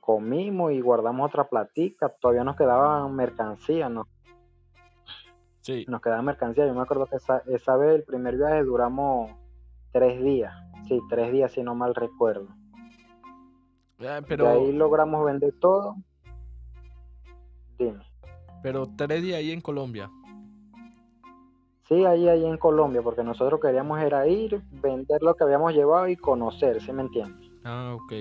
comimos 0.00 0.72
y 0.72 0.80
guardamos 0.80 1.28
otra 1.28 1.48
platica. 1.48 2.08
Todavía 2.20 2.44
nos 2.44 2.56
quedaba 2.56 3.08
mercancía, 3.08 3.88
¿no? 3.88 4.08
Sí. 5.60 5.86
Nos 5.88 6.00
quedaba 6.02 6.20
mercancía. 6.20 6.66
Yo 6.66 6.74
me 6.74 6.82
acuerdo 6.82 7.06
que 7.06 7.16
esa, 7.16 7.42
esa 7.46 7.76
vez, 7.76 7.94
el 7.94 8.04
primer 8.04 8.36
viaje, 8.36 8.64
duramos 8.64 9.30
tres 9.92 10.22
días. 10.22 10.52
Sí, 10.88 11.00
tres 11.08 11.32
días, 11.32 11.52
si 11.52 11.62
no 11.62 11.74
mal 11.74 11.94
recuerdo. 11.94 12.48
Ah, 14.00 14.20
pero... 14.26 14.48
ahí 14.48 14.72
logramos 14.72 15.24
vender 15.24 15.54
todo. 15.60 15.96
Dime. 17.78 18.02
Pero 18.62 18.88
tres 18.96 19.22
días 19.22 19.38
ahí 19.38 19.52
en 19.52 19.60
Colombia. 19.60 20.10
Sí, 21.88 22.06
ahí, 22.06 22.28
ahí 22.28 22.46
en 22.46 22.56
Colombia, 22.56 23.02
porque 23.02 23.22
nosotros 23.22 23.60
queríamos 23.60 24.00
era 24.00 24.26
ir, 24.26 24.62
vender 24.70 25.22
lo 25.22 25.34
que 25.34 25.44
habíamos 25.44 25.74
llevado 25.74 26.08
y 26.08 26.16
conocer, 26.16 26.80
¿sí 26.80 26.92
me 26.92 27.02
entiendes? 27.02 27.50
Ah, 27.62 27.94
ok. 27.94 28.12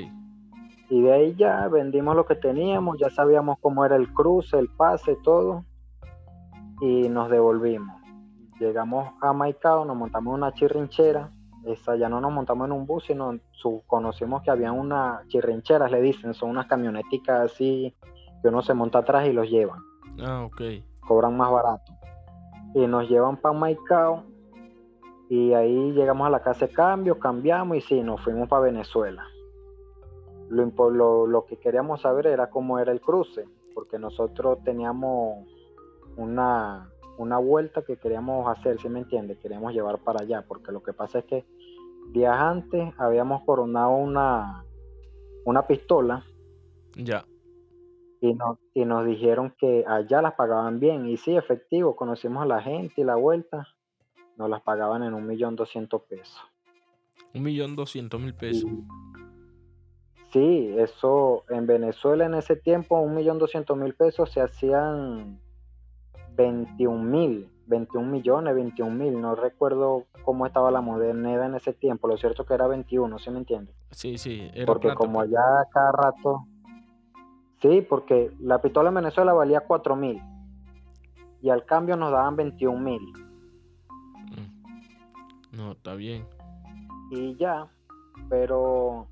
Y 0.90 1.02
de 1.02 1.14
ahí 1.14 1.36
ya 1.36 1.70
vendimos 1.70 2.14
lo 2.16 2.26
que 2.26 2.36
teníamos, 2.36 3.00
ya 3.00 3.10
sabíamos 3.10 3.58
cómo 3.62 3.86
era 3.86 3.96
el 3.96 4.12
cruce, 4.14 4.60
el 4.60 4.68
pase, 4.68 5.16
todo, 5.24 5.64
y 6.82 7.08
nos 7.08 7.30
devolvimos. 7.30 8.02
Llegamos 8.60 9.14
a 9.22 9.32
Maicao, 9.32 9.86
nos 9.86 9.96
montamos 9.96 10.34
en 10.34 10.44
una 10.44 10.54
chirrinchera, 10.54 11.32
esa 11.66 11.96
ya 11.96 12.10
no 12.10 12.20
nos 12.20 12.34
montamos 12.34 12.66
en 12.68 12.74
un 12.74 12.86
bus, 12.86 13.06
sino 13.06 13.40
conocimos 13.88 14.42
que 14.44 14.52
había 14.52 14.74
una 14.74 15.22
chirrincheras, 15.30 15.90
le 15.90 16.02
dicen, 16.02 16.34
son 16.34 16.50
unas 16.50 16.68
camioneticas 16.68 17.52
así 17.52 17.96
que 18.42 18.50
uno 18.50 18.62
se 18.62 18.74
monta 18.74 19.00
atrás 19.00 19.26
y 19.26 19.32
los 19.32 19.50
llevan. 19.50 19.80
Ah, 20.22 20.44
ok. 20.44 20.62
Cobran 21.08 21.38
más 21.38 21.50
barato 21.50 21.93
y 22.74 22.88
nos 22.88 23.10
llevan 23.10 23.38
para 23.38 23.58
Maicao 23.58 24.24
y 25.30 25.54
ahí 25.54 25.92
llegamos 25.94 26.28
a 26.28 26.30
la 26.30 26.42
casa 26.42 26.68
de 26.68 26.74
cambio, 26.74 27.18
cambiamos 27.20 27.78
y 27.78 27.82
sí, 27.82 28.02
nos 28.02 28.22
fuimos 28.22 28.48
para 28.50 28.64
Venezuela. 28.64 29.26
Lo, 30.50 31.26
lo, 31.26 31.46
que 31.46 31.58
queríamos 31.58 32.02
saber 32.02 32.28
era 32.28 32.50
cómo 32.50 32.78
era 32.78 32.92
el 32.92 33.02
cruce, 33.02 33.46
porque 33.74 33.98
nosotros 33.98 34.60
teníamos 34.64 35.48
una, 36.18 36.92
una 37.18 37.40
vuelta 37.40 37.82
que 37.82 37.98
queríamos 37.98 38.48
hacer, 38.48 38.80
¿sí 38.80 38.90
me 38.90 39.00
entiende? 39.00 39.38
Queríamos 39.38 39.74
llevar 39.74 40.00
para 40.00 40.22
allá, 40.22 40.44
porque 40.48 40.72
lo 40.72 40.84
que 40.84 40.94
pasa 40.94 41.20
es 41.20 41.26
que 41.26 41.46
días 42.12 42.38
antes 42.38 42.94
habíamos 43.00 43.44
coronado 43.44 43.92
una, 43.92 44.64
una 45.46 45.66
pistola. 45.66 46.24
Ya 46.96 47.26
y 48.24 48.34
nos, 48.36 48.58
y 48.74 48.86
nos 48.86 49.06
dijeron 49.06 49.54
que 49.58 49.84
allá 49.86 50.22
las 50.22 50.36
pagaban 50.36 50.80
bien. 50.80 51.06
Y 51.10 51.18
sí, 51.18 51.36
efectivo, 51.36 51.98
conocimos 51.98 52.44
a 52.44 52.46
la 52.46 52.62
gente 52.62 53.02
y 53.02 53.04
la 53.04 53.16
vuelta, 53.16 53.68
nos 54.38 54.50
las 54.50 54.62
pagaban 54.62 55.04
en 55.04 55.14
un 55.14 55.28
millón 55.28 55.58
doscientos 55.58 56.04
pesos. 56.04 56.42
Un 57.34 57.44
millón 57.44 57.76
doscientos 57.76 58.22
mil 58.22 58.34
pesos. 58.34 58.72
sí, 60.32 60.74
eso 60.78 61.44
en 61.50 61.68
Venezuela 61.68 62.26
en 62.26 62.36
ese 62.36 62.56
tiempo, 62.56 62.98
un 62.98 63.14
millón 63.14 63.40
doscientos 63.40 63.78
mil 63.78 63.94
pesos 63.94 64.32
se 64.32 64.40
hacían 64.40 65.42
21 66.38 67.04
mil, 67.04 67.50
21 67.68 68.10
millones, 68.10 68.56
21 68.56 68.90
mil. 68.90 69.20
No 69.20 69.36
recuerdo 69.36 70.06
cómo 70.24 70.46
estaba 70.46 70.72
la 70.72 70.80
modernidad 70.80 71.48
en 71.48 71.56
ese 71.56 71.74
tiempo. 71.74 72.08
Lo 72.08 72.16
cierto 72.16 72.46
que 72.46 72.54
era 72.54 72.68
21, 72.68 73.20
¿sí 73.20 73.32
me 73.32 73.40
entiendes? 73.40 73.76
Sí, 73.92 74.18
sí. 74.18 74.50
Porque 74.66 74.94
como 74.94 75.20
allá 75.20 75.42
cada 75.74 75.92
rato 75.92 76.48
Sí, 77.64 77.82
porque 77.82 78.30
la 78.42 78.62
pistola 78.62 78.90
en 78.90 78.96
Venezuela 78.96 79.32
valía 79.32 79.62
4 79.62 79.96
mil 79.96 80.22
y 81.42 81.50
al 81.50 81.64
cambio 81.64 81.96
nos 81.96 82.12
daban 82.12 82.36
21 82.36 82.78
mil. 82.78 83.02
Mm. 84.32 85.56
No, 85.56 85.72
está 85.72 85.96
bien. 85.96 86.28
Y 87.10 87.38
ya, 87.38 87.70
pero 88.28 89.08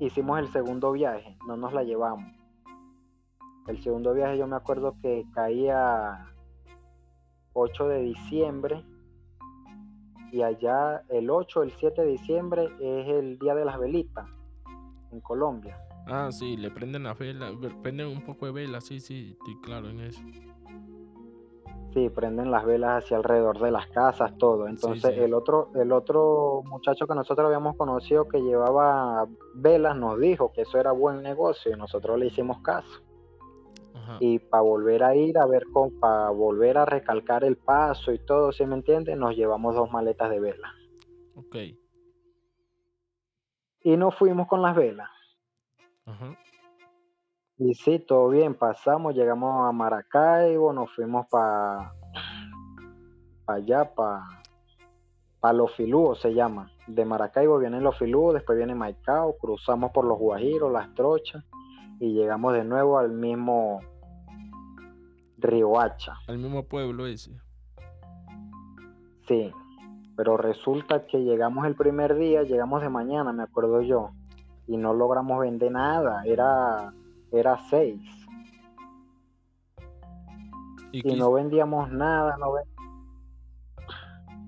hicimos 0.00 0.40
el 0.40 0.50
segundo 0.50 0.90
viaje, 0.90 1.38
no 1.46 1.56
nos 1.56 1.72
la 1.72 1.84
llevamos. 1.84 2.32
El 3.68 3.80
segundo 3.80 4.12
viaje 4.12 4.36
yo 4.36 4.48
me 4.48 4.56
acuerdo 4.56 4.96
que 5.00 5.24
caía 5.32 6.26
8 7.52 7.88
de 7.90 8.00
diciembre 8.00 8.84
y 10.32 10.42
allá 10.42 11.04
el 11.10 11.30
8, 11.30 11.62
el 11.62 11.70
7 11.70 12.02
de 12.02 12.08
diciembre 12.08 12.64
es 12.80 13.06
el 13.06 13.38
día 13.38 13.54
de 13.54 13.64
las 13.64 13.78
velitas 13.78 14.26
en 15.12 15.20
Colombia. 15.20 15.78
Ah, 16.06 16.30
sí, 16.30 16.56
le 16.56 16.70
prenden 16.70 17.04
la 17.04 17.14
vela, 17.14 17.50
prenden 17.82 18.08
un 18.08 18.22
poco 18.22 18.46
de 18.46 18.52
vela, 18.52 18.80
sí, 18.80 19.00
sí, 19.00 19.36
estoy 19.38 19.60
claro 19.62 19.88
en 19.88 20.00
eso. 20.00 20.20
Sí, 21.94 22.10
prenden 22.10 22.50
las 22.50 22.64
velas 22.64 23.04
hacia 23.04 23.16
alrededor 23.16 23.60
de 23.60 23.70
las 23.70 23.86
casas, 23.86 24.36
todo. 24.36 24.66
Entonces 24.66 25.16
el 25.16 25.32
otro, 25.32 25.70
el 25.76 25.92
otro 25.92 26.62
muchacho 26.64 27.06
que 27.06 27.14
nosotros 27.14 27.46
habíamos 27.46 27.76
conocido 27.76 28.26
que 28.26 28.40
llevaba 28.40 29.28
velas 29.54 29.96
nos 29.96 30.18
dijo 30.18 30.52
que 30.52 30.62
eso 30.62 30.78
era 30.78 30.90
buen 30.90 31.22
negocio 31.22 31.72
y 31.72 31.78
nosotros 31.78 32.18
le 32.18 32.26
hicimos 32.26 32.60
caso. 32.62 33.00
Y 34.20 34.38
para 34.38 34.62
volver 34.62 35.02
a 35.02 35.16
ir 35.16 35.38
a 35.38 35.46
ver, 35.46 35.64
para 36.00 36.28
volver 36.30 36.76
a 36.78 36.84
recalcar 36.84 37.42
el 37.44 37.56
paso 37.56 38.12
y 38.12 38.18
todo, 38.18 38.52
¿sí 38.52 38.66
me 38.66 38.74
entiende? 38.74 39.16
Nos 39.16 39.34
llevamos 39.34 39.74
dos 39.74 39.90
maletas 39.90 40.28
de 40.30 40.40
vela. 40.40 40.74
Ok. 41.36 41.56
Y 43.82 43.96
nos 43.96 44.14
fuimos 44.16 44.46
con 44.46 44.60
las 44.60 44.76
velas. 44.76 45.13
Y 47.56 47.74
sí, 47.74 48.00
todo 48.00 48.28
bien, 48.30 48.54
pasamos, 48.54 49.14
llegamos 49.14 49.68
a 49.68 49.72
Maracaibo, 49.72 50.72
nos 50.72 50.92
fuimos 50.94 51.26
para 51.28 51.92
allá, 53.46 53.94
para 53.94 55.54
los 55.54 55.74
Filúos 55.76 56.20
se 56.20 56.34
llama. 56.34 56.70
De 56.86 57.04
Maracaibo 57.04 57.58
vienen 57.58 57.84
los 57.84 57.96
Filúos, 57.96 58.34
después 58.34 58.58
viene 58.58 58.74
Maicao, 58.74 59.36
cruzamos 59.38 59.92
por 59.92 60.04
los 60.04 60.18
Guajiros, 60.18 60.72
las 60.72 60.92
Trochas 60.94 61.44
y 62.00 62.12
llegamos 62.12 62.54
de 62.54 62.64
nuevo 62.64 62.98
al 62.98 63.12
mismo 63.12 63.80
Riohacha. 65.38 66.14
Al 66.26 66.38
mismo 66.38 66.64
pueblo 66.64 67.06
ese. 67.06 67.38
Sí, 69.28 69.52
pero 70.16 70.36
resulta 70.36 71.06
que 71.06 71.22
llegamos 71.22 71.66
el 71.66 71.76
primer 71.76 72.16
día, 72.16 72.42
llegamos 72.42 72.82
de 72.82 72.88
mañana, 72.88 73.32
me 73.32 73.44
acuerdo 73.44 73.80
yo 73.80 74.10
y 74.66 74.76
no 74.76 74.94
logramos 74.94 75.40
vender 75.40 75.72
nada, 75.72 76.22
era, 76.24 76.92
era 77.32 77.58
seis. 77.68 78.00
Y, 80.92 81.16
no 81.16 81.32
vendíamos 81.32 81.90
nada, 81.90 82.36
no, 82.36 82.52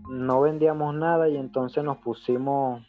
no 0.09 0.41
vendíamos 0.41 0.95
nada 0.95 1.29
y 1.29 1.37
entonces 1.37 1.83
nos 1.83 1.99
pusimos 1.99 2.83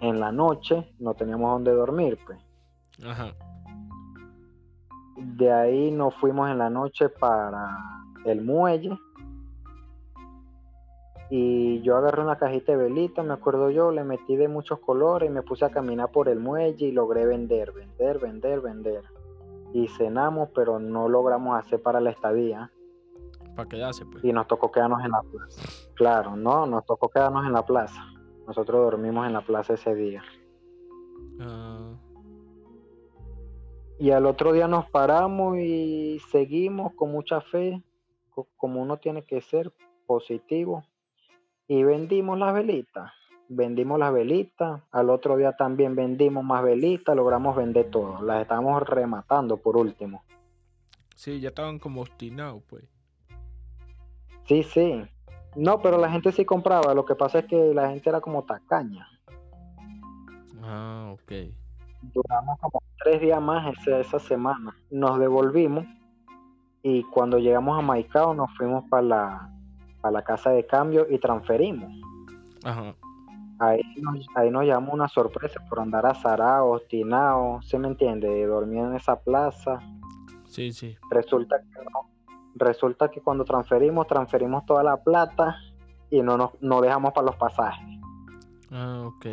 en 0.00 0.18
la 0.18 0.32
noche, 0.32 0.94
no 0.98 1.14
teníamos 1.14 1.50
dónde 1.50 1.72
dormir, 1.72 2.18
pues. 2.26 2.38
Ajá. 3.06 3.32
De 5.16 5.52
ahí 5.52 5.90
nos 5.90 6.14
fuimos 6.16 6.50
en 6.50 6.58
la 6.58 6.70
noche 6.70 7.08
para 7.10 7.78
el 8.24 8.42
muelle 8.42 8.98
y 11.34 11.80
yo 11.80 11.96
agarré 11.96 12.20
una 12.20 12.36
cajita 12.36 12.72
de 12.72 12.76
velita, 12.76 13.22
me 13.22 13.32
acuerdo 13.32 13.70
yo, 13.70 13.90
le 13.90 14.04
metí 14.04 14.36
de 14.36 14.48
muchos 14.48 14.80
colores 14.80 15.30
y 15.30 15.32
me 15.32 15.40
puse 15.40 15.64
a 15.64 15.70
caminar 15.70 16.10
por 16.10 16.28
el 16.28 16.38
muelle 16.38 16.88
y 16.88 16.92
logré 16.92 17.24
vender, 17.24 17.72
vender, 17.72 18.18
vender, 18.18 18.60
vender. 18.60 19.02
Y 19.72 19.88
cenamos, 19.88 20.50
pero 20.54 20.78
no 20.78 21.08
logramos 21.08 21.58
hacer 21.58 21.80
para 21.80 22.02
la 22.02 22.10
estadía. 22.10 22.70
Para 23.56 23.66
quedarse, 23.66 24.04
pues. 24.04 24.22
Y 24.22 24.30
nos 24.30 24.46
tocó 24.46 24.70
quedarnos 24.70 25.02
en 25.02 25.12
la 25.12 25.22
plaza. 25.22 25.62
Claro, 25.94 26.36
no, 26.36 26.66
nos 26.66 26.84
tocó 26.84 27.08
quedarnos 27.08 27.46
en 27.46 27.54
la 27.54 27.64
plaza. 27.64 28.04
Nosotros 28.46 28.82
dormimos 28.82 29.26
en 29.26 29.32
la 29.32 29.40
plaza 29.40 29.72
ese 29.72 29.94
día. 29.94 30.22
Ah. 31.40 31.94
Y 33.98 34.10
al 34.10 34.26
otro 34.26 34.52
día 34.52 34.68
nos 34.68 34.84
paramos 34.90 35.56
y 35.56 36.18
seguimos 36.30 36.92
con 36.92 37.10
mucha 37.10 37.40
fe 37.40 37.82
como 38.58 38.82
uno 38.82 38.98
tiene 38.98 39.24
que 39.24 39.40
ser 39.40 39.72
positivo. 40.06 40.84
Y 41.72 41.84
vendimos 41.84 42.38
las 42.38 42.52
velitas. 42.52 43.10
Vendimos 43.48 43.98
las 43.98 44.12
velitas. 44.12 44.82
Al 44.90 45.08
otro 45.08 45.38
día 45.38 45.52
también 45.52 45.96
vendimos 45.96 46.44
más 46.44 46.62
velitas. 46.62 47.16
Logramos 47.16 47.56
vender 47.56 47.88
todo. 47.90 48.20
Las 48.20 48.42
estábamos 48.42 48.82
rematando 48.82 49.56
por 49.56 49.78
último. 49.78 50.22
Sí, 51.16 51.40
ya 51.40 51.48
estaban 51.48 51.78
como 51.78 52.02
obstinados, 52.02 52.62
pues. 52.68 52.84
Sí, 54.44 54.62
sí. 54.64 55.02
No, 55.56 55.80
pero 55.80 55.96
la 55.96 56.10
gente 56.10 56.30
sí 56.30 56.44
compraba. 56.44 56.92
Lo 56.92 57.06
que 57.06 57.14
pasa 57.14 57.38
es 57.38 57.46
que 57.46 57.72
la 57.72 57.88
gente 57.88 58.10
era 58.10 58.20
como 58.20 58.44
tacaña. 58.44 59.08
Ah, 60.62 61.14
ok. 61.14 61.32
Duramos 62.02 62.58
como 62.60 62.82
tres 63.02 63.18
días 63.22 63.40
más 63.40 63.78
esa, 63.78 63.98
esa 63.98 64.18
semana. 64.18 64.76
Nos 64.90 65.18
devolvimos 65.18 65.86
y 66.82 67.02
cuando 67.04 67.38
llegamos 67.38 67.78
a 67.78 67.80
Maicao 67.80 68.34
nos 68.34 68.54
fuimos 68.58 68.84
para 68.90 69.02
la, 69.02 69.52
para 70.02 70.12
la 70.12 70.22
casa 70.22 70.50
de 70.50 70.66
cambio 70.66 71.06
y 71.08 71.18
transferimos. 71.18 71.90
Ajá. 72.64 72.94
Ahí 73.58 73.80
nos, 74.00 74.26
ahí 74.34 74.50
nos 74.50 74.64
llamó 74.64 74.92
una 74.92 75.08
sorpresa 75.08 75.60
por 75.68 75.78
andar 75.80 76.04
azarado, 76.04 76.66
obstinado, 76.72 77.62
¿se 77.62 77.78
me 77.78 77.86
entiende? 77.88 78.44
Dormir 78.46 78.80
en 78.80 78.96
esa 78.96 79.20
plaza. 79.20 79.78
Sí, 80.46 80.72
sí. 80.72 80.96
Resulta 81.10 81.60
que 81.60 81.84
no. 81.84 82.10
Resulta 82.56 83.08
que 83.10 83.20
cuando 83.20 83.44
transferimos, 83.44 84.06
transferimos 84.08 84.66
toda 84.66 84.82
la 84.82 84.96
plata 84.98 85.56
y 86.10 86.20
no 86.22 86.36
nos 86.36 86.50
no 86.60 86.80
dejamos 86.80 87.12
para 87.12 87.26
los 87.28 87.36
pasajes. 87.36 87.86
Ah, 88.72 89.04
ok. 89.06 89.26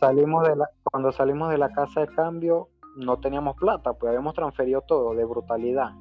Salimos 0.00 0.46
de 0.48 0.56
la, 0.56 0.68
cuando 0.84 1.12
salimos 1.12 1.50
de 1.50 1.58
la 1.58 1.70
casa 1.70 2.00
de 2.00 2.08
cambio 2.08 2.68
no 2.96 3.18
teníamos 3.18 3.56
plata, 3.56 3.92
pues 3.94 4.10
habíamos 4.10 4.34
transferido 4.34 4.82
todo 4.82 5.14
de 5.14 5.24
brutalidad 5.24 5.92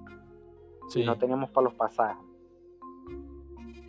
Sí. 0.90 1.02
y 1.02 1.06
no 1.06 1.18
teníamos 1.18 1.50
para 1.52 1.66
los 1.66 1.74
pasajes. 1.74 2.24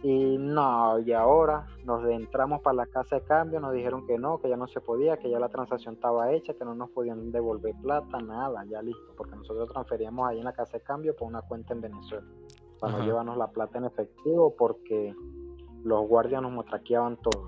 Y 0.03 0.37
no, 0.37 0.99
y 0.99 1.13
ahora 1.13 1.67
nos 1.85 2.05
entramos 2.09 2.61
para 2.61 2.75
la 2.75 2.87
casa 2.87 3.17
de 3.17 3.23
cambio, 3.23 3.61
nos 3.61 3.73
dijeron 3.73 4.05
que 4.05 4.19
no, 4.19 4.41
que 4.41 4.49
ya 4.49 4.57
no 4.57 4.67
se 4.67 4.81
podía, 4.81 5.17
que 5.17 5.31
ya 5.31 5.39
la 5.39 5.49
transacción 5.49 5.95
estaba 5.95 6.33
hecha, 6.33 6.55
que 6.55 6.65
no 6.65 6.75
nos 6.75 6.91
podían 6.91 7.31
devolver 7.31 7.75
plata, 7.81 8.19
nada, 8.19 8.65
ya 8.65 8.83
listo, 8.83 9.15
porque 9.17 9.37
nosotros 9.37 9.69
transferíamos 9.71 10.29
ahí 10.29 10.39
en 10.39 10.45
la 10.45 10.53
casa 10.53 10.79
de 10.79 10.83
cambio 10.83 11.15
por 11.15 11.29
una 11.29 11.43
cuenta 11.43 11.73
en 11.73 11.83
Venezuela, 11.83 12.27
para 12.81 12.99
no 12.99 13.05
llevarnos 13.05 13.37
la 13.37 13.53
plata 13.53 13.79
en 13.79 13.85
efectivo, 13.85 14.57
porque 14.57 15.15
los 15.85 16.09
guardias 16.09 16.43
nos 16.43 16.51
motraqueaban 16.51 17.17
todo. 17.19 17.47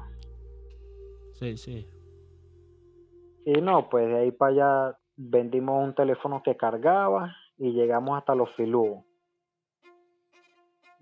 Sí, 1.33 1.57
sí. 1.57 1.89
Y 3.45 3.61
no, 3.61 3.89
pues 3.89 4.07
de 4.07 4.17
ahí 4.17 4.31
para 4.31 4.53
allá 4.53 4.99
vendimos 5.17 5.85
un 5.85 5.95
teléfono 5.95 6.41
que 6.43 6.57
cargaba 6.57 7.35
y 7.59 7.73
llegamos 7.73 8.17
hasta 8.17 8.37
los 8.37 8.51
filúos. 8.55 9.05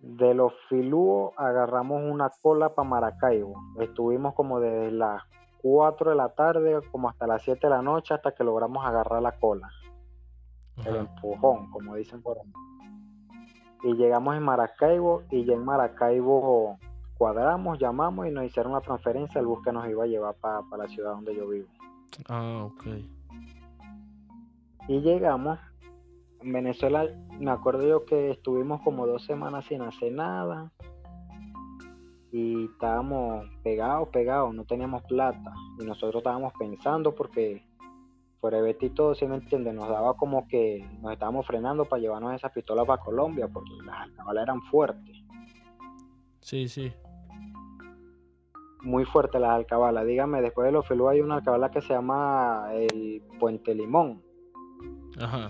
De 0.02 0.34
los 0.34 0.52
filúos 0.68 1.32
agarramos 1.36 2.02
una 2.02 2.28
cola 2.42 2.74
para 2.74 2.88
Maracaibo. 2.88 3.54
Estuvimos 3.80 4.34
como 4.34 4.58
desde 4.58 4.90
las 4.90 5.22
4 5.62 6.10
de 6.10 6.16
la 6.16 6.28
tarde 6.30 6.80
como 6.90 7.08
hasta 7.08 7.26
las 7.26 7.42
7 7.42 7.60
de 7.62 7.70
la 7.70 7.82
noche 7.82 8.12
hasta 8.12 8.34
que 8.34 8.42
logramos 8.42 8.84
agarrar 8.84 9.22
la 9.22 9.30
cola, 9.38 9.70
el 10.84 10.96
empujón, 10.96 11.70
como 11.70 11.94
dicen 11.94 12.20
por 12.20 12.36
ahí. 12.38 12.52
Y 13.84 13.94
llegamos 13.94 14.36
en 14.36 14.42
Maracaibo 14.42 15.22
y 15.30 15.44
ya 15.44 15.54
en 15.54 15.64
Maracaibo 15.64 16.78
cuadramos, 17.16 17.78
llamamos 17.78 18.26
y 18.26 18.32
nos 18.32 18.44
hicieron 18.44 18.72
la 18.72 18.80
transferencia 18.80 19.40
del 19.40 19.46
bus 19.46 19.62
que 19.62 19.70
nos 19.70 19.88
iba 19.88 20.02
a 20.02 20.08
llevar 20.08 20.34
para 20.34 20.62
la 20.76 20.88
ciudad 20.88 21.12
donde 21.12 21.36
yo 21.36 21.48
vivo. 21.48 21.68
Ah, 22.28 22.64
ok. 22.66 22.86
Y 24.88 25.00
llegamos. 25.00 25.60
En 26.42 26.52
Venezuela, 26.52 27.08
me 27.38 27.50
acuerdo 27.50 27.86
yo 27.86 28.04
que 28.04 28.30
estuvimos 28.30 28.80
como 28.82 29.06
dos 29.06 29.24
semanas 29.24 29.64
sin 29.66 29.82
hacer 29.82 30.12
nada. 30.12 30.72
Y 32.30 32.64
estábamos 32.64 33.46
pegados, 33.62 34.08
pegados, 34.08 34.54
no 34.54 34.64
teníamos 34.64 35.02
plata. 35.02 35.52
Y 35.80 35.84
nosotros 35.84 36.20
estábamos 36.20 36.52
pensando 36.58 37.14
porque 37.14 37.62
y 38.80 38.90
todo, 38.90 39.14
si 39.14 39.24
me 39.26 39.36
entiendes, 39.36 39.72
nos 39.72 39.88
daba 39.88 40.14
como 40.14 40.48
que 40.48 40.84
nos 41.00 41.12
estábamos 41.12 41.46
frenando 41.46 41.84
para 41.84 42.02
llevarnos 42.02 42.34
esas 42.34 42.50
pistolas 42.50 42.86
para 42.86 43.00
Colombia 43.00 43.46
porque 43.46 43.70
las 43.84 44.00
alcabalas 44.00 44.42
eran 44.42 44.62
fuertes, 44.62 45.16
Sí, 46.40 46.66
sí. 46.66 46.92
muy 48.82 49.04
fuertes 49.04 49.40
las 49.40 49.52
alcabalas. 49.52 50.04
Dígame, 50.04 50.42
después 50.42 50.66
de 50.66 50.72
los 50.72 50.86
Felú 50.88 51.08
hay 51.08 51.20
una 51.20 51.36
alcabala 51.36 51.70
que 51.70 51.80
se 51.82 51.94
llama 51.94 52.70
el 52.72 53.22
Puente 53.38 53.76
Limón. 53.76 54.20
Ajá. 55.20 55.48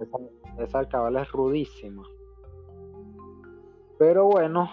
Esa, 0.00 0.18
esa 0.62 0.78
alcabala 0.78 1.22
es 1.22 1.32
rudísima. 1.32 2.02
Pero 3.98 4.26
bueno, 4.26 4.70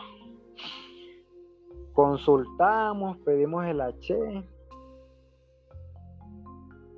consultamos, 1.93 3.17
pedimos 3.19 3.65
el 3.65 3.79
H 3.81 4.15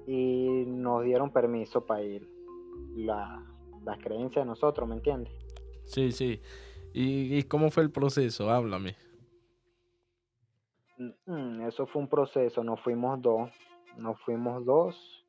y 0.08 0.64
nos 0.68 1.04
dieron 1.04 1.32
permiso 1.32 1.86
para 1.86 2.02
ir. 2.04 2.30
La, 2.96 3.44
las 3.84 3.98
creencias 4.00 4.46
de 4.46 4.50
nosotros, 4.50 4.88
¿me 4.88 4.96
entiendes? 4.96 5.34
Sí, 5.84 6.12
sí. 6.12 6.42
¿Y, 6.94 7.38
y 7.38 7.44
cómo 7.44 7.70
fue 7.70 7.84
el 7.84 7.92
proceso? 7.92 8.50
Háblame. 8.50 8.96
Mm, 11.26 11.62
Eso 11.68 11.86
fue 11.88 12.02
un 12.02 12.08
proceso, 12.08 12.64
nos 12.64 12.80
fuimos 12.82 13.22
dos, 13.22 13.52
nos 13.98 14.20
fuimos 14.22 14.64
dos. 14.66 15.25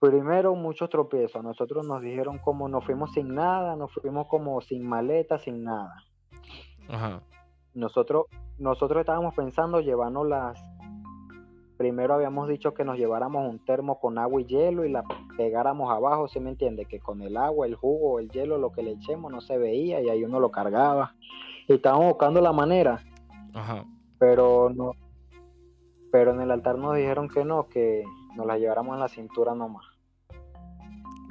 Primero 0.00 0.54
muchos 0.54 0.88
tropiezos, 0.88 1.44
nosotros 1.44 1.86
nos 1.86 2.00
dijeron 2.00 2.38
como 2.38 2.68
nos 2.68 2.86
fuimos 2.86 3.12
sin 3.12 3.34
nada, 3.34 3.76
nos 3.76 3.92
fuimos 3.92 4.28
como 4.28 4.58
sin 4.62 4.82
maleta, 4.88 5.38
sin 5.38 5.62
nada. 5.62 5.94
Ajá. 6.88 7.20
Nosotros, 7.74 8.24
nosotros 8.56 9.00
estábamos 9.00 9.34
pensando 9.34 9.80
llevarnos 9.80 10.26
las. 10.26 10.58
Primero 11.76 12.14
habíamos 12.14 12.48
dicho 12.48 12.72
que 12.72 12.82
nos 12.82 12.96
lleváramos 12.96 13.46
un 13.46 13.62
termo 13.62 14.00
con 14.00 14.18
agua 14.18 14.40
y 14.40 14.46
hielo 14.46 14.86
y 14.86 14.90
la 14.90 15.04
pegáramos 15.36 15.90
abajo, 15.90 16.28
¿se 16.28 16.40
me 16.40 16.48
entiende? 16.48 16.86
Que 16.86 16.98
con 16.98 17.20
el 17.20 17.36
agua, 17.36 17.66
el 17.66 17.74
jugo, 17.74 18.20
el 18.20 18.30
hielo, 18.30 18.56
lo 18.56 18.72
que 18.72 18.82
le 18.82 18.92
echemos 18.92 19.30
no 19.30 19.42
se 19.42 19.58
veía 19.58 20.00
y 20.00 20.08
ahí 20.08 20.24
uno 20.24 20.40
lo 20.40 20.50
cargaba. 20.50 21.14
Y 21.68 21.74
estábamos 21.74 22.08
buscando 22.08 22.40
la 22.40 22.52
manera, 22.52 23.04
Ajá. 23.52 23.84
pero 24.18 24.70
no. 24.74 24.92
Pero 26.10 26.32
en 26.32 26.40
el 26.40 26.50
altar 26.50 26.78
nos 26.78 26.96
dijeron 26.96 27.28
que 27.28 27.44
no, 27.44 27.68
que 27.68 28.02
nos 28.34 28.46
la 28.46 28.58
lleváramos 28.58 28.94
en 28.94 29.00
la 29.00 29.08
cintura 29.08 29.54
nomás. 29.54 29.89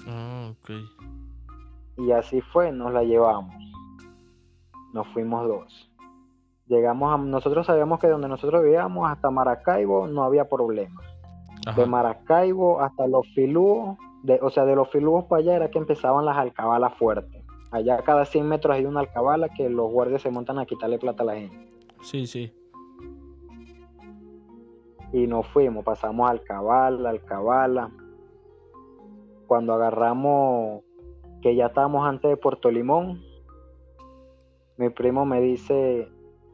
Ah, 0.08 0.52
ok. 0.52 0.72
Y 1.98 2.12
así 2.12 2.42
fue, 2.42 2.72
nos 2.72 2.94
la 2.94 3.04
llevamos. 3.04 3.56
Nos 4.94 5.08
fuimos 5.10 5.48
dos. 5.48 5.92
Llegamos 6.68 7.14
a, 7.14 7.18
nosotros 7.18 7.66
sabíamos 7.66 8.00
que 8.00 8.08
donde 8.08 8.28
nosotros 8.28 8.64
vivíamos 8.64 9.10
hasta 9.10 9.30
Maracaibo 9.30 10.08
no 10.08 10.24
había 10.24 10.48
problema. 10.48 11.02
Ajá. 11.66 11.82
De 11.82 11.88
Maracaibo 11.88 12.80
hasta 12.82 13.08
los 13.08 13.28
filúos, 13.34 13.98
de, 14.24 14.40
o 14.42 14.50
sea, 14.50 14.66
de 14.66 14.76
los 14.76 14.90
filúos 14.90 15.26
para 15.26 15.42
allá 15.42 15.56
era 15.56 15.70
que 15.70 15.80
empezaban 15.80 16.26
las 16.26 16.38
alcabalas 16.38 16.94
fuertes. 16.94 17.44
Allá 17.72 17.98
cada 18.04 18.26
100 18.26 18.48
metros 18.48 18.76
hay 18.76 18.86
una 18.86 19.02
alcabala 19.02 19.50
que 19.50 19.70
los 19.70 19.92
guardias 19.92 20.22
se 20.22 20.32
montan 20.32 20.58
a 20.58 20.66
quitarle 20.66 20.98
plata 20.98 21.24
a 21.24 21.26
la 21.26 21.36
gente. 21.36 21.72
Sí, 22.02 22.26
sí. 22.26 22.54
Y 25.12 25.28
nos 25.28 25.46
fuimos, 25.48 25.84
pasamos 25.84 26.30
alcabala, 26.30 27.10
alcabala. 27.10 27.92
Cuando 29.50 29.74
agarramos, 29.74 30.84
que 31.42 31.56
ya 31.56 31.66
estábamos 31.66 32.08
antes 32.08 32.30
de 32.30 32.38
Puerto 32.38 32.70
Limón, 32.70 33.20
mi 34.78 34.92
primo 34.92 35.26
me 35.26 35.42
dice, 35.42 36.08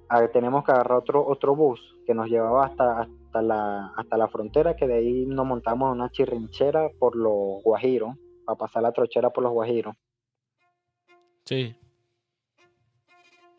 "A 0.07 0.21
ver, 0.21 0.31
tenemos 0.31 0.63
que 0.63 0.71
agarrar 0.71 0.99
otro, 0.99 1.27
otro 1.27 1.57
bus 1.57 1.81
que 2.05 2.13
nos 2.13 2.29
llevaba 2.29 2.67
hasta, 2.67 3.01
hasta, 3.01 3.41
la, 3.41 3.87
hasta 3.97 4.15
la 4.15 4.29
frontera, 4.29 4.77
que 4.77 4.87
de 4.87 4.93
ahí 4.93 5.25
nos 5.25 5.45
montamos 5.45 5.91
una 5.91 6.09
chirrinchera 6.09 6.89
por 6.97 7.17
los 7.17 7.61
Guajiros, 7.65 8.15
para 8.45 8.57
pasar 8.57 8.83
la 8.83 8.93
trochera 8.93 9.29
por 9.29 9.43
los 9.43 9.51
Guajiros. 9.51 9.93
Sí. 11.43 11.75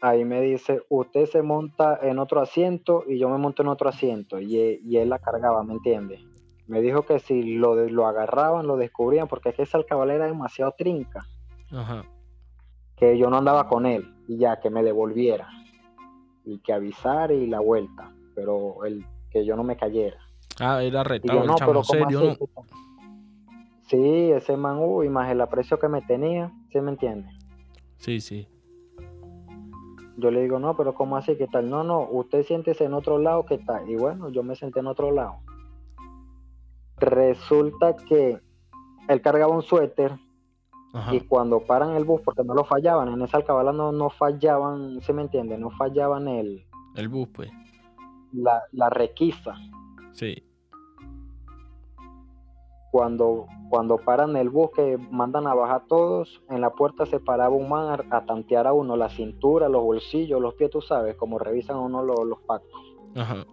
Ahí 0.01 0.25
me 0.25 0.41
dice, 0.41 0.81
usted 0.89 1.27
se 1.27 1.43
monta 1.43 1.99
en 2.01 2.19
otro 2.19 2.41
asiento 2.41 3.05
y 3.07 3.19
yo 3.19 3.29
me 3.29 3.37
monto 3.37 3.61
en 3.61 3.69
otro 3.69 3.91
asiento. 3.91 4.41
Y, 4.41 4.81
y 4.83 4.97
él 4.97 5.11
la 5.11 5.19
cargaba, 5.19 5.63
¿me 5.63 5.75
entiende? 5.75 6.25
Me 6.67 6.81
dijo 6.81 7.03
que 7.03 7.21
si 7.21 7.43
lo, 7.57 7.75
lo 7.75 8.07
agarraban, 8.07 8.67
lo 8.67 8.77
descubrían, 8.77 9.29
porque 9.29 9.51
es 9.51 9.55
que 9.55 9.63
esa 9.63 9.79
alcabala 9.79 10.15
era 10.15 10.27
demasiado 10.27 10.73
trinca, 10.77 11.25
Ajá. 11.71 12.05
que 12.97 13.17
yo 13.17 13.31
no 13.31 13.39
andaba 13.39 13.69
con 13.69 13.87
él 13.87 14.15
y 14.27 14.39
ya 14.39 14.61
que 14.61 14.71
me 14.71 14.83
devolviera. 14.83 15.49
Y 16.45 16.59
que 16.59 16.73
avisara 16.73 17.33
y 17.33 17.47
la 17.47 17.61
vuelta, 17.61 18.13
pero 18.35 18.85
el, 18.85 19.05
que 19.31 19.45
yo 19.45 19.57
no 19.57 19.65
me 19.65 19.77
cayera. 19.77 20.19
Ah, 20.59 20.83
era 20.83 21.05
retado 21.05 21.41
yo 21.41 21.47
no, 21.47 21.57
chamo, 21.57 21.73
pero 21.73 21.83
¿cómo 21.83 22.11
serio, 22.11 22.31
así? 22.31 22.39
¿no? 22.57 22.63
Sí, 23.89 24.33
ese 24.33 24.57
man, 24.57 24.79
uy, 24.81 25.09
más 25.09 25.31
el 25.31 25.41
aprecio 25.41 25.79
que 25.79 25.89
me 25.89 26.03
tenía, 26.03 26.53
¿sí 26.73 26.81
me 26.81 26.91
entiende? 26.91 27.29
Sí, 27.99 28.21
sí. 28.21 28.49
Yo 30.17 30.31
le 30.31 30.43
digo, 30.43 30.59
no, 30.59 30.77
pero 30.77 30.95
¿cómo 30.95 31.17
así? 31.17 31.37
¿Qué 31.37 31.47
tal? 31.47 31.69
No, 31.69 31.85
no, 31.85 32.09
usted 32.11 32.43
siéntese 32.45 32.85
en 32.85 32.95
otro 32.95 33.19
lado, 33.19 33.45
¿qué 33.45 33.59
tal? 33.59 33.89
Y 33.89 33.97
bueno, 33.97 34.31
yo 34.31 34.43
me 34.43 34.57
senté 34.57 34.81
en 34.81 34.87
otro 34.87 35.13
lado. 35.13 35.37
Resulta 36.99 37.95
que 37.97 38.41
él 39.09 39.21
cargaba 39.21 39.55
un 39.55 39.63
suéter 39.63 40.19
Y 41.13 41.21
cuando 41.21 41.61
paran 41.61 41.95
el 41.95 42.05
bus, 42.05 42.23
porque 42.25 42.43
no 42.43 42.55
lo 42.55 42.65
fallaban, 42.65 43.09
en 43.13 43.21
esa 43.21 43.37
alcabala 43.37 43.73
no, 43.73 43.93
no 43.93 44.09
fallaban, 44.09 45.01
¿se 45.03 45.13
me 45.13 45.23
entiende? 45.23 45.59
No 45.59 45.71
fallaban 45.71 46.27
el... 46.27 46.67
El 46.95 47.09
bus, 47.09 47.29
pues. 47.35 47.51
La, 48.33 48.63
la 48.73 48.89
requisa. 48.89 49.55
Sí. 50.13 50.43
Cuando, 52.91 53.47
cuando 53.69 53.99
paran 53.99 54.37
el 54.37 54.49
bus, 54.49 54.71
que 54.75 54.97
mandan 55.11 55.47
a 55.47 55.53
bajar 55.53 55.85
todos, 55.87 56.43
en 56.49 56.63
la 56.63 56.71
puerta 56.71 57.05
se 57.05 57.21
paraba 57.21 57.55
un 57.55 57.69
man 57.69 58.07
a, 58.11 58.25
tantear 58.25 58.67
a 58.67 58.73
uno 58.73 58.97
la 58.97 59.11
cintura, 59.11 59.69
los 59.69 59.83
bolsillos, 59.83 60.41
los 60.41 60.55
pies, 60.55 60.71
tú 60.71 60.81
sabes, 60.81 61.15
como 61.17 61.39
revisan 61.39 61.77
uno 61.77 62.03
los, 62.03 62.25
los 62.25 62.41
pactos. 62.41 62.81
Ajá. 63.15 63.45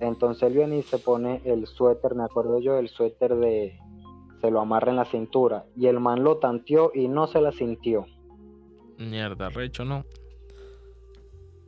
Entonces 0.00 0.44
él 0.44 0.54
viene 0.54 0.78
y 0.78 0.82
se 0.82 0.98
pone 0.98 1.42
el 1.44 1.66
suéter, 1.66 2.14
me 2.14 2.24
acuerdo 2.24 2.60
yo, 2.60 2.78
el 2.78 2.88
suéter 2.88 3.34
de, 3.36 3.78
se 4.40 4.50
lo 4.50 4.60
amarra 4.60 4.90
en 4.90 4.96
la 4.96 5.04
cintura. 5.04 5.66
Y 5.76 5.86
el 5.86 5.98
man 5.98 6.22
lo 6.22 6.38
tanteó 6.38 6.92
y 6.94 7.08
no 7.08 7.26
se 7.26 7.40
la 7.40 7.52
sintió. 7.52 8.06
Mierda, 8.98 9.46
arrecho, 9.46 9.84
¿no? 9.84 10.04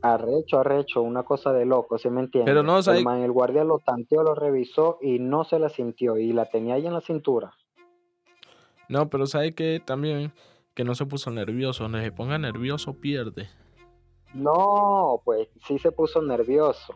Arrecho, 0.01 0.59
arrecho, 0.59 1.01
una 1.01 1.23
cosa 1.23 1.53
de 1.53 1.65
loco, 1.65 1.97
¿se 1.97 2.09
me 2.09 2.21
entiende? 2.21 2.49
Pero 2.49 2.63
no, 2.63 2.79
el, 2.79 3.03
man, 3.03 3.21
el 3.21 3.31
guardia 3.31 3.63
lo 3.63 3.79
tanteó, 3.79 4.23
lo 4.23 4.33
revisó 4.33 4.97
y 5.01 5.19
no 5.19 5.43
se 5.43 5.59
la 5.59 5.69
sintió. 5.69 6.17
Y 6.17 6.33
la 6.33 6.45
tenía 6.45 6.75
ahí 6.75 6.87
en 6.87 6.93
la 6.93 7.01
cintura. 7.01 7.53
No, 8.89 9.09
pero 9.09 9.27
sabe 9.27 9.53
que 9.53 9.81
también 9.85 10.33
que 10.73 10.83
no 10.83 10.95
se 10.95 11.05
puso 11.05 11.29
nervioso. 11.29 11.83
Donde 11.83 12.01
se 12.01 12.11
ponga 12.11 12.37
nervioso, 12.39 12.93
pierde. 12.93 13.49
No, 14.33 15.21
pues 15.23 15.49
sí 15.67 15.77
se 15.77 15.91
puso 15.91 16.21
nervioso 16.21 16.95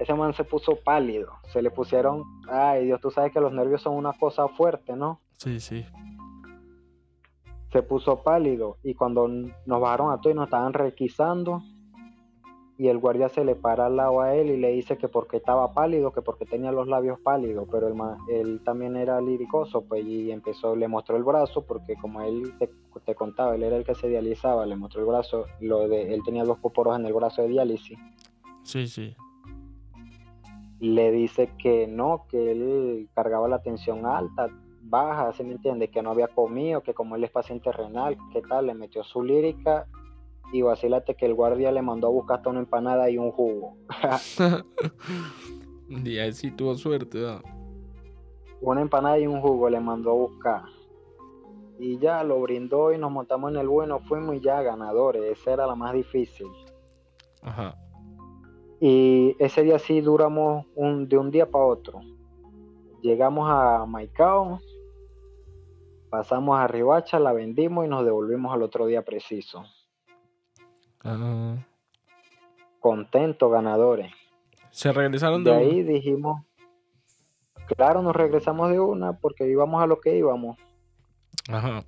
ese 0.00 0.14
man 0.14 0.32
se 0.32 0.44
puso 0.44 0.76
pálido, 0.76 1.34
se 1.52 1.60
le 1.60 1.70
pusieron, 1.70 2.24
ay 2.48 2.86
Dios, 2.86 3.00
tú 3.02 3.10
sabes 3.10 3.32
que 3.32 3.40
los 3.40 3.52
nervios 3.52 3.82
son 3.82 3.94
una 3.94 4.14
cosa 4.14 4.48
fuerte, 4.48 4.96
¿no? 4.96 5.20
Sí, 5.36 5.60
sí. 5.60 5.84
Se 7.70 7.82
puso 7.82 8.22
pálido 8.22 8.78
y 8.82 8.94
cuando 8.94 9.28
nos 9.28 9.80
bajaron 9.80 10.10
a 10.10 10.18
todos 10.18 10.34
y 10.34 10.36
nos 10.36 10.46
estaban 10.46 10.72
requisando 10.72 11.62
y 12.78 12.88
el 12.88 12.96
guardia 12.96 13.28
se 13.28 13.44
le 13.44 13.56
para 13.56 13.86
al 13.86 13.96
lado 13.96 14.22
a 14.22 14.34
él 14.34 14.48
y 14.48 14.56
le 14.56 14.72
dice 14.72 14.96
que 14.96 15.06
porque 15.06 15.36
estaba 15.36 15.74
pálido, 15.74 16.12
que 16.12 16.22
porque 16.22 16.46
tenía 16.46 16.72
los 16.72 16.88
labios 16.88 17.20
pálidos, 17.20 17.68
pero 17.70 17.88
él, 17.88 17.94
él 18.30 18.62
también 18.64 18.96
era 18.96 19.20
liricoso, 19.20 19.82
pues 19.82 20.02
y 20.06 20.32
empezó, 20.32 20.74
le 20.74 20.88
mostró 20.88 21.18
el 21.18 21.24
brazo, 21.24 21.66
porque 21.66 21.94
como 21.96 22.22
él 22.22 22.54
te, 22.58 22.70
te, 23.04 23.14
contaba, 23.14 23.54
él 23.54 23.64
era 23.64 23.76
el 23.76 23.84
que 23.84 23.94
se 23.94 24.08
dializaba, 24.08 24.64
le 24.64 24.76
mostró 24.76 25.02
el 25.02 25.08
brazo, 25.08 25.44
lo 25.60 25.88
de, 25.88 26.14
él 26.14 26.22
tenía 26.24 26.44
dos 26.44 26.58
poporos 26.58 26.98
en 26.98 27.04
el 27.04 27.12
brazo 27.12 27.42
de 27.42 27.48
diálisis. 27.48 27.98
Sí, 28.62 28.88
sí 28.88 29.14
le 30.80 31.12
dice 31.12 31.52
que 31.58 31.86
no, 31.86 32.26
que 32.28 32.52
él 32.52 33.08
cargaba 33.14 33.48
la 33.48 33.62
tensión 33.62 34.06
alta, 34.06 34.48
baja, 34.82 35.32
¿se 35.32 35.44
me 35.44 35.52
entiende? 35.52 35.88
Que 35.88 36.02
no 36.02 36.10
había 36.10 36.28
comido, 36.28 36.82
que 36.82 36.94
como 36.94 37.16
él 37.16 37.24
es 37.24 37.30
paciente 37.30 37.70
renal, 37.70 38.16
¿qué 38.32 38.42
tal? 38.42 38.66
Le 38.66 38.74
metió 38.74 39.04
su 39.04 39.22
lírica 39.22 39.86
y 40.52 40.62
vacílate 40.62 41.14
que 41.14 41.26
el 41.26 41.34
guardia 41.34 41.70
le 41.70 41.82
mandó 41.82 42.08
a 42.08 42.10
buscar 42.10 42.38
hasta 42.38 42.50
una 42.50 42.60
empanada 42.60 43.10
y 43.10 43.18
un 43.18 43.30
jugo. 43.30 43.76
y 45.88 46.18
ahí 46.18 46.32
sí 46.32 46.50
tuvo 46.50 46.74
suerte, 46.74 47.24
Una 48.62 48.80
empanada 48.80 49.18
y 49.18 49.26
un 49.26 49.40
jugo 49.40 49.68
le 49.68 49.80
mandó 49.80 50.10
a 50.10 50.14
buscar. 50.14 50.62
Y 51.78 51.98
ya 51.98 52.24
lo 52.24 52.40
brindó 52.40 52.92
y 52.92 52.98
nos 52.98 53.10
montamos 53.10 53.52
en 53.52 53.58
el 53.58 53.68
bueno, 53.68 54.00
fuimos 54.00 54.36
y 54.36 54.40
ya 54.40 54.62
ganadores. 54.62 55.22
Esa 55.24 55.52
era 55.52 55.66
la 55.66 55.74
más 55.74 55.92
difícil. 55.92 56.48
Ajá. 57.42 57.74
Y 58.80 59.36
ese 59.38 59.62
día 59.62 59.78
sí 59.78 60.00
duramos 60.00 60.66
un, 60.74 61.08
de 61.08 61.18
un 61.18 61.30
día 61.30 61.50
para 61.50 61.64
otro. 61.64 62.00
Llegamos 63.02 63.48
a 63.50 63.84
Maicao, 63.86 64.58
pasamos 66.08 66.58
a 66.58 66.66
Ribacha, 66.66 67.18
la 67.18 67.32
vendimos 67.32 67.84
y 67.84 67.88
nos 67.88 68.04
devolvimos 68.04 68.52
al 68.54 68.62
otro 68.62 68.86
día 68.86 69.02
preciso. 69.02 69.64
Ah. 71.04 71.56
Contentos, 72.78 73.52
ganadores. 73.52 74.12
¿Se 74.70 74.92
regresaron 74.92 75.44
de, 75.44 75.50
de 75.50 75.56
ahí? 75.56 75.82
Dijimos, 75.82 76.42
claro, 77.66 78.00
nos 78.00 78.16
regresamos 78.16 78.70
de 78.70 78.80
una 78.80 79.18
porque 79.18 79.46
íbamos 79.46 79.82
a 79.82 79.86
lo 79.86 80.00
que 80.00 80.16
íbamos. 80.16 80.56
Ajá 81.48 81.84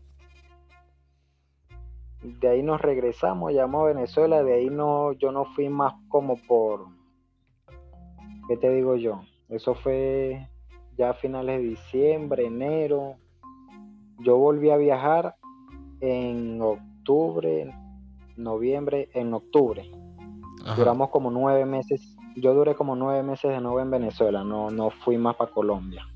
de 2.22 2.48
ahí 2.48 2.62
nos 2.62 2.80
regresamos, 2.80 3.52
llamamos 3.52 3.82
a 3.82 3.94
Venezuela, 3.94 4.42
de 4.42 4.54
ahí 4.54 4.70
no, 4.70 5.12
yo 5.12 5.32
no 5.32 5.44
fui 5.44 5.68
más 5.68 5.94
como 6.08 6.36
por, 6.36 6.86
¿qué 8.48 8.56
te 8.56 8.70
digo 8.70 8.96
yo? 8.96 9.22
Eso 9.48 9.74
fue 9.74 10.48
ya 10.96 11.10
a 11.10 11.14
finales 11.14 11.60
de 11.60 11.68
diciembre, 11.68 12.46
enero. 12.46 13.16
Yo 14.20 14.36
volví 14.38 14.70
a 14.70 14.76
viajar 14.76 15.34
en 16.00 16.60
octubre, 16.62 17.74
noviembre, 18.36 19.08
en 19.14 19.34
octubre. 19.34 19.90
Duramos 20.76 21.10
como 21.10 21.30
nueve 21.30 21.66
meses, 21.66 22.16
yo 22.36 22.54
duré 22.54 22.76
como 22.76 22.94
nueve 22.94 23.22
meses 23.24 23.50
de 23.50 23.60
nuevo 23.60 23.80
en 23.80 23.90
Venezuela, 23.90 24.44
no, 24.44 24.70
no 24.70 24.90
fui 24.90 25.18
más 25.18 25.34
para 25.34 25.50
Colombia. 25.50 26.06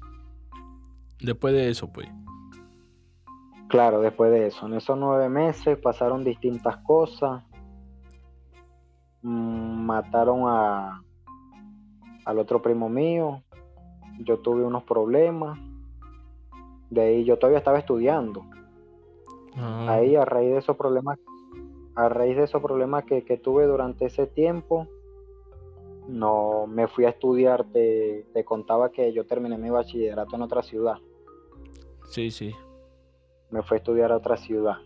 Después 1.20 1.52
de 1.52 1.68
eso, 1.68 1.92
pues. 1.92 2.08
Claro, 3.68 4.00
después 4.00 4.30
de 4.30 4.46
eso, 4.46 4.66
en 4.66 4.74
esos 4.74 4.96
nueve 4.96 5.28
meses 5.28 5.76
pasaron 5.78 6.22
distintas 6.22 6.76
cosas. 6.78 7.42
Mm, 9.22 9.84
mataron 9.86 10.42
a 10.46 11.02
al 12.24 12.38
otro 12.38 12.62
primo 12.62 12.88
mío. 12.88 13.42
Yo 14.20 14.38
tuve 14.38 14.64
unos 14.64 14.84
problemas. 14.84 15.58
De 16.90 17.00
ahí 17.00 17.24
yo 17.24 17.38
todavía 17.38 17.58
estaba 17.58 17.78
estudiando. 17.78 18.44
Ah. 19.56 19.94
Ahí 19.94 20.14
a 20.14 20.24
raíz 20.24 20.52
de 20.52 20.58
esos 20.58 20.76
problemas, 20.76 21.18
a 21.96 22.08
raíz 22.08 22.36
de 22.36 22.44
esos 22.44 22.62
problemas 22.62 23.04
que, 23.04 23.22
tuve 23.42 23.66
durante 23.66 24.06
ese 24.06 24.26
tiempo, 24.26 24.86
no 26.08 26.66
me 26.68 26.86
fui 26.86 27.04
a 27.04 27.10
estudiar. 27.10 27.64
Te, 27.64 28.26
te 28.32 28.44
contaba 28.44 28.90
que 28.90 29.12
yo 29.12 29.26
terminé 29.26 29.58
mi 29.58 29.70
bachillerato 29.70 30.36
en 30.36 30.42
otra 30.42 30.62
ciudad. 30.62 30.98
Sí, 32.04 32.30
sí 32.30 32.54
me 33.50 33.62
fue 33.62 33.76
a 33.76 33.78
estudiar 33.78 34.12
a 34.12 34.16
otra 34.16 34.36
ciudad. 34.36 34.76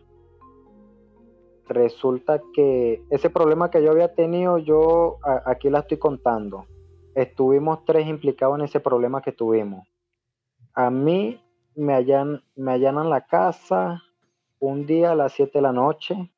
Resulta 1.69 2.41
que 2.53 3.05
ese 3.11 3.31
problema 3.31 3.71
que 3.71 3.83
yo 3.83 3.93
había 3.93 4.15
tenido, 4.15 4.59
yo 4.59 5.19
aquí 5.47 5.71
la 5.71 5.81
estoy 5.81 5.99
contando. 5.99 6.67
Estuvimos 7.15 7.85
tres 7.85 8.09
implicados 8.09 8.59
en 8.59 8.65
ese 8.65 8.81
problema 8.81 9.23
que 9.23 9.33
tuvimos. 9.33 9.87
A 10.75 10.91
mí 10.91 11.41
me, 11.77 11.95
allan, 11.95 12.43
me 12.57 12.73
allanan 12.73 13.09
la 13.09 13.27
casa 13.27 14.03
un 14.59 14.87
día 14.87 15.13
a 15.13 15.15
las 15.15 15.33
7 15.33 15.53
de 15.55 15.63
la 15.63 15.73
noche. 15.73 16.31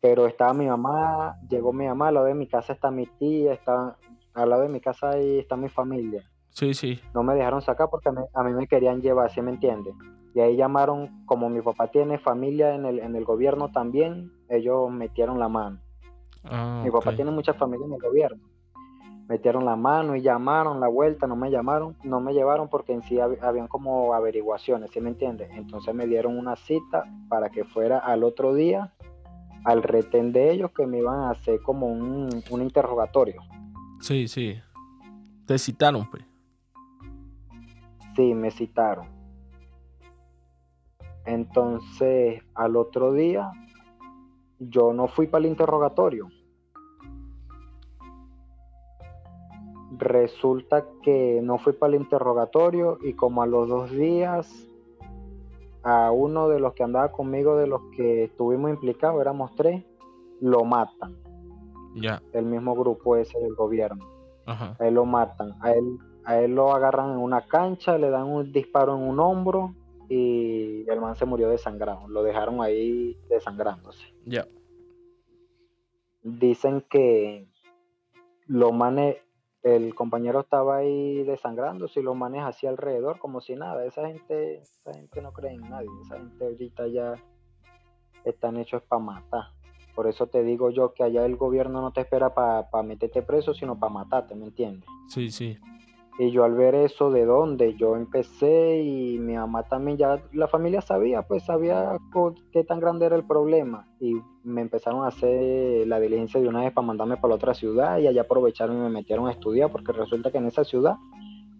Pero 0.00 0.26
estaba 0.26 0.52
mi 0.52 0.66
mamá, 0.66 1.36
llegó 1.48 1.72
mi 1.72 1.86
mamá, 1.86 2.08
al 2.08 2.14
lado 2.14 2.26
de 2.26 2.34
mi 2.34 2.46
casa 2.46 2.72
está 2.72 2.90
mi 2.90 3.06
tía, 3.06 3.52
está, 3.52 3.96
al 4.34 4.50
lado 4.50 4.62
de 4.62 4.68
mi 4.68 4.80
casa 4.80 5.10
ahí 5.10 5.38
está 5.38 5.56
mi 5.56 5.68
familia. 5.68 6.28
Sí, 6.50 6.74
sí. 6.74 7.00
No 7.14 7.22
me 7.22 7.34
dejaron 7.34 7.62
sacar 7.62 7.88
porque 7.88 8.08
a 8.08 8.42
mí, 8.42 8.52
me 8.52 8.66
querían 8.66 9.00
llevar, 9.00 9.30
¿sí 9.30 9.40
me 9.40 9.50
entiende? 9.50 9.92
Y 10.34 10.40
ahí 10.40 10.56
llamaron, 10.56 11.24
como 11.26 11.50
mi 11.50 11.60
papá 11.60 11.88
tiene 11.88 12.18
familia 12.18 12.74
en 12.74 12.86
el, 12.86 12.98
en 13.00 13.16
el 13.16 13.24
gobierno 13.24 13.70
también, 13.70 14.32
ellos 14.48 14.90
metieron 14.90 15.38
la 15.38 15.48
mano. 15.48 15.78
Ah, 16.44 16.80
mi 16.82 16.90
papá 16.90 17.14
tiene 17.14 17.30
mucha 17.30 17.52
familia 17.52 17.86
en 17.86 17.92
el 17.92 18.00
gobierno. 18.00 18.42
Metieron 19.28 19.64
la 19.64 19.76
mano 19.76 20.16
y 20.16 20.22
llamaron 20.22 20.80
la 20.80 20.88
vuelta, 20.88 21.26
no 21.26 21.36
me 21.36 21.50
llamaron, 21.50 21.96
no 22.02 22.20
me 22.20 22.32
llevaron 22.32 22.68
porque 22.68 22.92
en 22.92 23.02
sí 23.02 23.20
habían 23.20 23.68
como 23.68 24.14
averiguaciones, 24.14 24.90
¿sí 24.90 25.00
me 25.00 25.10
entiende? 25.10 25.48
Entonces 25.52 25.94
me 25.94 26.06
dieron 26.06 26.36
una 26.36 26.56
cita 26.56 27.04
para 27.28 27.50
que 27.50 27.64
fuera 27.64 27.98
al 27.98 28.24
otro 28.24 28.54
día 28.54 28.92
al 29.64 29.82
retén 29.82 30.32
de 30.32 30.50
ellos 30.50 30.72
que 30.72 30.86
me 30.86 30.98
iban 30.98 31.20
a 31.20 31.30
hacer 31.30 31.60
como 31.60 31.86
un, 31.86 32.42
un 32.50 32.62
interrogatorio. 32.62 33.42
Sí, 34.00 34.26
sí. 34.26 34.58
Te 35.46 35.56
citaron, 35.56 36.10
pues. 36.10 36.24
Sí, 38.16 38.34
me 38.34 38.50
citaron 38.50 39.21
entonces, 41.24 42.42
al 42.54 42.76
otro 42.76 43.12
día, 43.12 43.52
yo 44.58 44.92
no 44.92 45.08
fui 45.08 45.26
para 45.26 45.44
el 45.44 45.50
interrogatorio. 45.50 46.28
Resulta 49.98 50.84
que 51.02 51.40
no 51.42 51.58
fui 51.58 51.74
para 51.74 51.94
el 51.94 52.00
interrogatorio 52.02 52.98
y 53.02 53.14
como 53.14 53.42
a 53.42 53.46
los 53.46 53.68
dos 53.68 53.90
días, 53.90 54.68
a 55.84 56.10
uno 56.10 56.48
de 56.48 56.60
los 56.60 56.74
que 56.74 56.82
andaba 56.82 57.12
conmigo, 57.12 57.56
de 57.56 57.66
los 57.66 57.82
que 57.96 58.24
estuvimos 58.24 58.70
implicados, 58.70 59.20
éramos 59.20 59.54
tres, 59.54 59.84
lo 60.40 60.64
matan. 60.64 61.16
Ya. 61.94 62.22
El 62.32 62.46
mismo 62.46 62.74
grupo 62.74 63.16
ese 63.16 63.38
del 63.38 63.54
gobierno. 63.54 64.04
A 64.46 64.76
él 64.80 64.94
lo 64.94 65.04
matan. 65.04 65.54
A 65.60 65.72
él, 65.72 65.98
a 66.24 66.38
él 66.38 66.54
lo 66.54 66.72
agarran 66.74 67.12
en 67.12 67.18
una 67.18 67.42
cancha, 67.46 67.96
le 67.98 68.10
dan 68.10 68.26
un 68.26 68.50
disparo 68.50 68.96
en 68.96 69.02
un 69.02 69.20
hombro 69.20 69.74
y 70.14 70.84
el 70.90 71.00
man 71.00 71.16
se 71.16 71.24
murió 71.24 71.48
desangrado. 71.48 72.06
Lo 72.06 72.22
dejaron 72.22 72.60
ahí 72.60 73.18
desangrándose. 73.30 74.14
Ya. 74.26 74.46
Dicen 76.22 76.82
que 76.82 77.48
los 78.46 78.74
manes 78.74 79.16
el 79.62 79.94
compañero 79.94 80.40
estaba 80.40 80.78
ahí 80.78 81.22
desangrando, 81.22 81.88
si 81.88 82.02
lo 82.02 82.14
maneja 82.14 82.48
así 82.48 82.66
alrededor, 82.66 83.18
como 83.20 83.40
si 83.40 83.54
nada. 83.54 83.86
Esa 83.86 84.06
gente, 84.06 84.58
esa 84.60 84.92
gente 84.92 85.22
no 85.22 85.32
cree 85.32 85.54
en 85.54 85.62
nadie. 85.62 85.88
Esa 86.04 86.18
gente 86.18 86.44
ahorita 86.44 86.88
ya 86.88 87.14
están 88.24 88.58
hechos 88.58 88.82
para 88.82 89.02
matar. 89.02 89.44
Por 89.94 90.08
eso 90.08 90.26
te 90.26 90.42
digo 90.42 90.68
yo 90.68 90.92
que 90.92 91.04
allá 91.04 91.24
el 91.24 91.36
gobierno 91.36 91.80
no 91.80 91.90
te 91.92 92.02
espera 92.02 92.34
para 92.34 92.82
meterte 92.82 93.22
preso, 93.22 93.54
sino 93.54 93.78
para 93.78 93.94
matarte, 93.94 94.34
¿me 94.34 94.44
entiendes? 94.44 94.84
Sí, 95.08 95.30
sí. 95.30 95.58
Y 96.18 96.30
yo 96.30 96.44
al 96.44 96.54
ver 96.54 96.74
eso 96.74 97.10
de 97.10 97.24
dónde 97.24 97.74
yo 97.74 97.96
empecé 97.96 98.82
y 98.82 99.18
mi 99.18 99.34
mamá 99.34 99.62
también 99.62 99.96
ya, 99.96 100.22
la 100.32 100.46
familia 100.46 100.82
sabía, 100.82 101.22
pues 101.22 101.44
sabía 101.44 101.96
qué 102.52 102.64
tan 102.64 102.80
grande 102.80 103.06
era 103.06 103.16
el 103.16 103.24
problema. 103.24 103.86
Y 103.98 104.16
me 104.44 104.60
empezaron 104.60 105.04
a 105.04 105.08
hacer 105.08 105.86
la 105.86 105.98
diligencia 106.00 106.40
de 106.40 106.48
una 106.48 106.60
vez 106.60 106.72
para 106.72 106.86
mandarme 106.86 107.16
para 107.16 107.30
la 107.30 107.34
otra 107.36 107.54
ciudad 107.54 107.98
y 107.98 108.06
allá 108.06 108.22
aprovecharon 108.22 108.76
y 108.76 108.80
me 108.80 108.90
metieron 108.90 109.26
a 109.26 109.32
estudiar 109.32 109.70
porque 109.70 109.92
resulta 109.92 110.30
que 110.30 110.38
en 110.38 110.46
esa 110.46 110.64
ciudad 110.64 110.96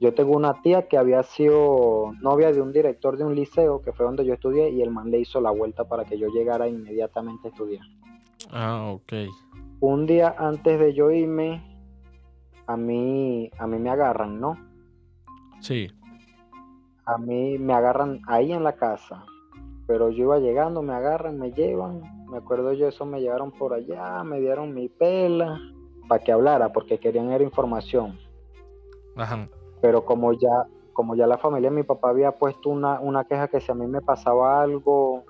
yo 0.03 0.13
tengo 0.13 0.37
una 0.37 0.61
tía 0.63 0.89
que 0.89 0.99
había 0.99 1.23
sido 1.23 2.13
novia 2.21 2.53
de 2.53 2.61
un 2.61 2.73
director 2.73 3.17
de 3.17 3.25
un 3.25 3.37
liceo 3.37 3.83
que 3.83 3.93
fue 3.93 4.05
donde 4.05 4.25
yo 4.25 4.35
estudié 4.35 4.71
y 4.71 4.83
el 4.83 4.91
man 4.91 5.13
le 5.13 5.21
hizo 5.21 5.41
la 5.41 5.53
vuelta 5.53 5.85
para 5.85 6.05
que 6.05 6.19
yo 6.19 6.27
llegara 6.29 6.69
inmediatamente 6.69 7.47
a 7.47 7.51
estudiar. 7.53 7.87
Ah, 8.51 8.91
ok. 8.91 9.13
Un 9.79 10.07
día 10.07 10.35
antes 10.37 10.81
de 10.81 10.93
yo 10.93 11.13
irme, 11.13 11.63
a 12.67 12.77
mí, 12.77 13.51
a 13.59 13.67
mí 13.67 13.79
me 13.79 13.91
agarran, 13.91 14.41
¿no? 14.41 14.57
Sí. 15.61 15.91
A 17.05 17.19
mí 17.19 17.59
me 17.59 17.73
agarran 17.75 18.21
ahí 18.27 18.53
en 18.53 18.65
la 18.65 18.75
casa, 18.75 19.25
pero 19.87 20.11
yo 20.11 20.25
iba 20.25 20.39
llegando, 20.39 20.83
me 20.83 20.95
agarran, 20.95 21.39
me 21.39 21.53
llevan, 21.53 22.03
me 22.31 22.39
acuerdo 22.39 22.73
yo 22.73 22.89
eso 22.89 23.05
me 23.05 23.21
llevaron 23.21 23.51
por 23.51 23.75
allá, 23.75 24.23
me 24.25 24.41
dieron 24.41 24.73
mi 24.73 24.89
pela 24.89 25.59
para 26.09 26.23
que 26.23 26.33
hablara, 26.33 26.73
porque 26.73 26.99
querían 26.99 27.31
era 27.31 27.45
información. 27.45 28.19
Ajá. 29.17 29.47
Pero 29.81 30.05
como 30.05 30.33
ya, 30.33 30.67
como 30.93 31.15
ya 31.15 31.27
la 31.27 31.39
familia 31.39 31.71
de 31.71 31.77
mi 31.77 31.83
papá 31.83 32.11
había 32.11 32.33
puesto 32.33 32.71
una, 32.71 33.01
una 33.01 33.25
queja 33.25 33.49
que 33.49 33.61
si 33.61 33.73
a 33.73 33.75
mí 33.75 33.87
me 33.87 34.01
pasaba 34.01 34.63
algo, 34.63 35.25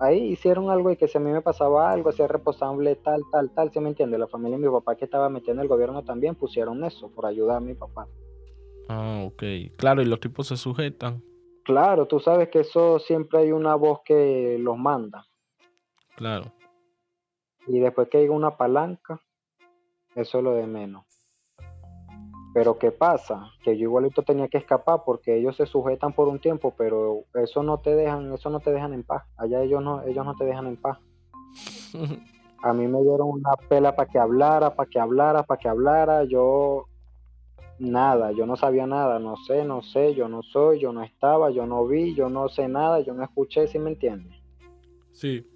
ahí 0.00 0.32
hicieron 0.32 0.70
algo 0.70 0.90
y 0.90 0.96
que 0.96 1.08
si 1.08 1.18
a 1.18 1.20
mí 1.20 1.30
me 1.30 1.42
pasaba 1.42 1.90
algo, 1.90 2.12
si 2.12 2.22
es 2.22 2.30
responsable 2.30 2.96
tal, 2.96 3.22
tal, 3.30 3.50
tal, 3.50 3.72
¿se 3.72 3.80
me 3.80 3.88
entiende? 3.88 4.18
La 4.18 4.26
familia 4.26 4.58
de 4.58 4.66
mi 4.66 4.72
papá 4.72 4.96
que 4.96 5.04
estaba 5.04 5.28
metiendo 5.28 5.62
el 5.62 5.68
gobierno 5.68 6.04
también 6.04 6.34
pusieron 6.34 6.84
eso 6.84 7.10
por 7.10 7.26
ayudar 7.26 7.56
a 7.56 7.60
mi 7.60 7.74
papá. 7.74 8.06
Ah, 8.88 9.22
ok. 9.24 9.42
Claro, 9.76 10.02
y 10.02 10.06
los 10.06 10.20
tipos 10.20 10.46
se 10.46 10.56
sujetan. 10.56 11.22
Claro, 11.64 12.06
tú 12.06 12.20
sabes 12.20 12.48
que 12.48 12.60
eso 12.60 12.98
siempre 12.98 13.40
hay 13.40 13.52
una 13.52 13.74
voz 13.74 14.00
que 14.04 14.56
los 14.60 14.78
manda. 14.78 15.26
Claro. 16.14 16.52
Y 17.66 17.80
después 17.80 18.08
que 18.08 18.18
hay 18.18 18.28
una 18.28 18.56
palanca, 18.56 19.20
eso 20.14 20.38
es 20.38 20.44
lo 20.44 20.52
de 20.52 20.66
menos. 20.66 21.05
Pero 22.56 22.78
¿qué 22.78 22.90
pasa? 22.90 23.50
Que 23.62 23.76
yo 23.76 23.82
igualito 23.82 24.22
tenía 24.22 24.48
que 24.48 24.56
escapar 24.56 25.02
porque 25.04 25.36
ellos 25.36 25.56
se 25.56 25.66
sujetan 25.66 26.14
por 26.14 26.26
un 26.26 26.38
tiempo, 26.38 26.72
pero 26.74 27.24
eso 27.34 27.62
no 27.62 27.80
te 27.80 27.94
dejan, 27.94 28.32
eso 28.32 28.48
no 28.48 28.60
te 28.60 28.72
dejan 28.72 28.94
en 28.94 29.02
paz. 29.02 29.24
Allá 29.36 29.60
ellos 29.60 29.82
no, 29.82 30.02
ellos 30.04 30.24
no 30.24 30.34
te 30.36 30.46
dejan 30.46 30.66
en 30.68 30.76
paz. 30.78 30.98
A 32.62 32.72
mí 32.72 32.88
me 32.88 33.02
dieron 33.02 33.28
una 33.28 33.50
pela 33.68 33.94
para 33.94 34.08
que 34.08 34.18
hablara, 34.18 34.74
para 34.74 34.88
que 34.88 34.98
hablara, 34.98 35.42
para 35.42 35.60
que 35.60 35.68
hablara. 35.68 36.24
Yo 36.24 36.86
nada, 37.78 38.32
yo 38.32 38.46
no 38.46 38.56
sabía 38.56 38.86
nada, 38.86 39.18
no 39.18 39.36
sé, 39.36 39.62
no 39.62 39.82
sé, 39.82 40.14
yo 40.14 40.26
no 40.26 40.42
soy, 40.42 40.80
yo 40.80 40.94
no 40.94 41.02
estaba, 41.02 41.50
yo 41.50 41.66
no 41.66 41.86
vi, 41.86 42.14
yo 42.14 42.30
no 42.30 42.48
sé 42.48 42.68
nada, 42.68 43.00
yo 43.00 43.12
no 43.12 43.22
escuché, 43.22 43.66
¿sí 43.66 43.78
me 43.78 43.90
entiendes? 43.90 44.34
Sí. 45.12 45.46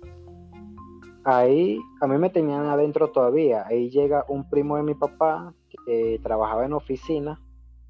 Ahí 1.24 1.78
a 2.02 2.06
mí 2.06 2.18
me 2.18 2.28
tenían 2.28 2.66
adentro 2.66 3.08
todavía. 3.08 3.66
Ahí 3.66 3.88
llega 3.88 4.26
un 4.28 4.50
primo 4.50 4.76
de 4.76 4.82
mi 4.82 4.94
papá 4.94 5.54
trabajaba 6.22 6.64
en 6.64 6.72
oficina, 6.72 7.40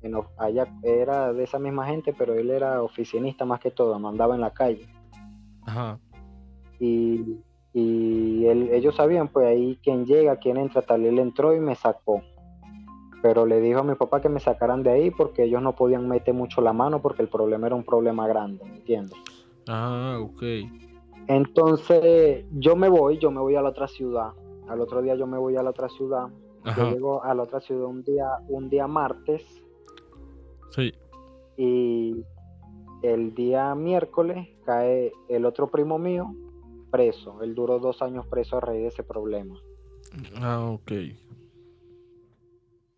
en, 0.03 0.14
allá 0.38 0.66
era 0.83 1.33
de 1.33 1.44
esa 1.44 1.59
misma 1.59 1.87
gente, 1.87 2.14
pero 2.16 2.35
él 2.35 2.50
era 2.50 2.83
oficinista 2.83 3.44
más 3.44 3.61
que 3.61 3.70
todo, 3.70 3.98
no 3.98 4.09
andaba 4.09 4.35
en 4.35 4.40
la 4.40 4.53
calle. 4.53 4.87
Y, 6.79 7.38
y 7.72 8.46
ellos 8.46 8.96
sabían, 8.96 9.29
pues 9.29 9.46
ahí 9.46 9.79
quién 9.83 10.07
llega, 10.07 10.37
quién 10.37 10.57
entra, 10.57 10.83
tal, 10.83 11.05
él 11.05 11.18
entró 11.18 11.55
y 11.55 11.61
me 11.61 11.74
sacó. 11.74 12.22
Pero 13.22 13.44
le 13.44 13.61
dijo 13.61 13.81
a 13.81 13.85
mi 13.85 13.94
papá 13.94 14.20
que 14.22 14.31
me 14.31 14.40
sacaran 14.40 14.83
de 14.83 14.90
ahí 14.90 15.11
porque 15.11 15.44
ellos 15.44 15.61
no 15.61 15.76
podían 15.76 16.09
meter 16.09 16.33
mucho 16.33 16.62
la 16.62 16.72
mano 16.72 17.03
porque 17.03 17.22
el 17.22 17.29
problema 17.29 17.66
era 17.66 17.76
un 17.76 17.85
problema 17.85 18.26
grande, 18.26 18.64
¿entiendes? 18.64 19.18
Ah, 19.68 20.18
ok. 20.20 20.42
Entonces 21.29 22.46
yo 22.50 22.76
me 22.76 22.88
voy, 22.88 23.18
yo 23.18 23.31
me 23.31 23.40
voy 23.40 23.57
a 23.57 23.62
la 23.62 23.68
otra 23.68 23.88
ciudad. 23.88 24.33
Al 24.68 24.81
otro 24.81 25.03
día 25.03 25.16
yo 25.16 25.26
me 25.26 25.37
voy 25.37 25.57
a 25.57 25.62
la 25.62 25.70
otra 25.70 25.90
ciudad 25.90 26.29
yo 26.64 26.90
llego 26.90 27.23
a 27.23 27.35
la 27.35 27.42
otra 27.42 27.61
ciudad 27.61 27.87
un 27.87 28.03
día, 28.03 28.29
un 28.49 28.68
día 28.68 28.87
martes. 28.87 29.44
Sí. 30.70 30.92
Y 31.57 32.25
el 33.03 33.35
día 33.35 33.75
miércoles 33.75 34.49
cae 34.64 35.12
el 35.29 35.44
otro 35.44 35.70
primo 35.70 35.99
mío 35.99 36.35
preso. 36.90 37.42
Él 37.42 37.55
duró 37.55 37.79
dos 37.79 38.03
años 38.03 38.27
preso 38.27 38.57
a 38.57 38.61
raíz 38.61 38.83
de 38.83 38.88
ese 38.88 39.03
problema. 39.03 39.59
Ah, 40.37 40.70
ok. 40.70 40.92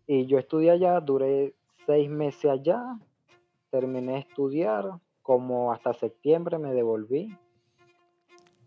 Y 0.07 0.25
yo 0.25 0.37
estudié 0.37 0.71
allá, 0.71 0.99
duré 0.99 1.55
seis 1.85 2.09
meses 2.09 2.51
allá, 2.51 2.99
terminé 3.69 4.13
de 4.13 4.19
estudiar, 4.19 4.99
como 5.21 5.71
hasta 5.71 5.93
septiembre 5.93 6.57
me 6.57 6.73
devolví. 6.73 7.35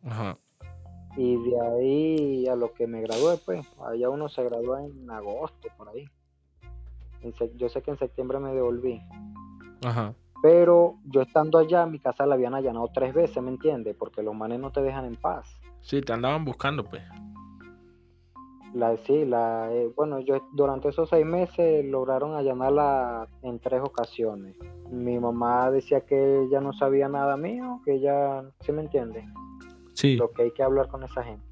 Ajá. 0.02 0.38
Y 1.16 1.36
de 1.36 1.60
ahí 1.60 2.46
a 2.46 2.56
lo 2.56 2.72
que 2.72 2.86
me 2.86 3.00
gradué, 3.00 3.38
pues, 3.44 3.66
allá 3.84 4.10
uno 4.10 4.28
se 4.28 4.44
gradúa 4.44 4.84
en 4.84 5.10
agosto, 5.10 5.68
por 5.76 5.88
ahí. 5.88 6.06
yo 7.56 7.68
sé 7.68 7.82
que 7.82 7.90
en 7.90 7.98
septiembre 7.98 8.38
me 8.38 8.52
devolví. 8.52 9.00
Ajá. 9.84 10.14
Pero 10.42 10.98
yo 11.04 11.22
estando 11.22 11.58
allá, 11.58 11.86
mi 11.86 11.98
casa 11.98 12.26
la 12.26 12.34
habían 12.34 12.54
allanado 12.54 12.88
tres 12.92 13.14
veces, 13.14 13.42
¿me 13.42 13.50
entiendes? 13.50 13.96
Porque 13.98 14.22
los 14.22 14.34
manes 14.34 14.60
no 14.60 14.70
te 14.70 14.82
dejan 14.82 15.06
en 15.06 15.16
paz. 15.16 15.46
Sí, 15.80 16.02
te 16.02 16.12
andaban 16.12 16.44
buscando, 16.44 16.84
pues. 16.84 17.02
La, 18.74 18.94
sí, 18.98 19.24
la, 19.24 19.72
eh, 19.72 19.90
bueno, 19.96 20.20
yo 20.20 20.46
durante 20.52 20.90
esos 20.90 21.08
seis 21.08 21.24
meses 21.24 21.84
lograron 21.86 22.34
allanarla 22.34 23.26
en 23.42 23.58
tres 23.58 23.80
ocasiones. 23.80 24.54
Mi 24.90 25.18
mamá 25.18 25.70
decía 25.70 26.02
que 26.02 26.42
ella 26.42 26.60
no 26.60 26.74
sabía 26.74 27.08
nada 27.08 27.38
mío, 27.38 27.80
que 27.86 27.94
ella, 27.94 28.44
¿sí 28.60 28.72
me 28.72 28.82
entiende? 28.82 29.24
Lo 30.02 30.30
que 30.30 30.42
hay 30.42 30.50
que 30.52 30.62
hablar 30.62 30.88
con 30.88 31.02
esa 31.04 31.22
gente. 31.22 31.46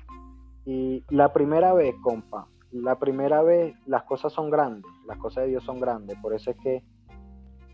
Y 0.66 1.04
la 1.10 1.32
primera 1.32 1.74
vez, 1.74 1.94
compa, 2.02 2.48
la 2.72 2.98
primera 2.98 3.42
vez 3.42 3.74
las 3.86 4.02
cosas 4.04 4.32
son 4.32 4.50
grandes, 4.50 4.90
las 5.06 5.18
cosas 5.18 5.44
de 5.44 5.50
Dios 5.50 5.64
son 5.64 5.80
grandes. 5.80 6.18
Por 6.20 6.34
eso 6.34 6.50
es 6.50 6.56
que 6.62 6.82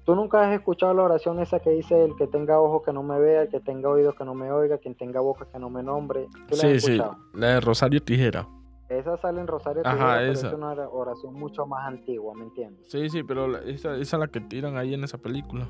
tú 0.05 0.15
nunca 0.15 0.49
has 0.49 0.55
escuchado 0.55 0.93
la 0.95 1.05
oración 1.05 1.41
esa 1.41 1.61
que 1.61 1.71
dice 1.71 2.05
el 2.05 2.17
que 2.17 2.27
tenga 2.27 2.61
ojos 2.61 2.83
que 2.85 2.93
no 2.93 3.03
me 3.03 3.19
vea, 3.19 3.43
el 3.43 3.49
que 3.49 3.61
tenga 3.61 3.89
oídos 3.89 4.15
que 4.15 4.25
no 4.25 4.35
me 4.35 4.51
oiga, 4.53 4.79
quien 4.79 4.95
tenga 4.95 5.21
boca 5.21 5.47
que 5.51 5.59
no 5.59 5.71
me 5.71 5.83
nombre. 5.83 6.29
sí, 6.51 6.81
sí, 6.81 7.01
la 7.35 7.47
de 7.55 7.61
Rosario 7.61 8.03
Tijera. 8.03 8.47
Esa 8.89 9.17
sale 9.19 9.41
en 9.41 9.47
Rosario 9.47 9.83
Tijera, 9.83 10.17
pero 10.19 10.33
es 10.33 10.43
una 10.43 10.73
oración 10.89 11.35
mucho 11.35 11.65
más 11.65 11.87
antigua, 11.87 12.35
¿me 12.35 12.43
entiendes? 12.43 12.91
Sí, 12.91 13.09
sí, 13.09 13.23
pero 13.23 13.57
esa, 13.59 13.97
esa 13.97 14.17
es 14.17 14.21
la 14.21 14.27
que 14.27 14.41
tiran 14.41 14.77
ahí 14.77 14.95
en 14.95 15.05
esa 15.05 15.17
película. 15.17 15.69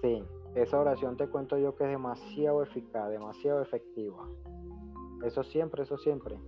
Sí, 0.00 0.24
esa 0.56 0.80
oración 0.80 1.16
te 1.16 1.28
cuento 1.28 1.58
yo 1.58 1.74
que 1.74 1.84
es 1.84 1.90
demasiado 1.90 2.62
eficaz, 2.62 3.10
demasiado 3.10 3.60
efectiva. 3.60 4.26
Eso 5.22 5.42
siempre, 5.42 5.82
eso 5.82 5.98
siempre. 5.98 6.38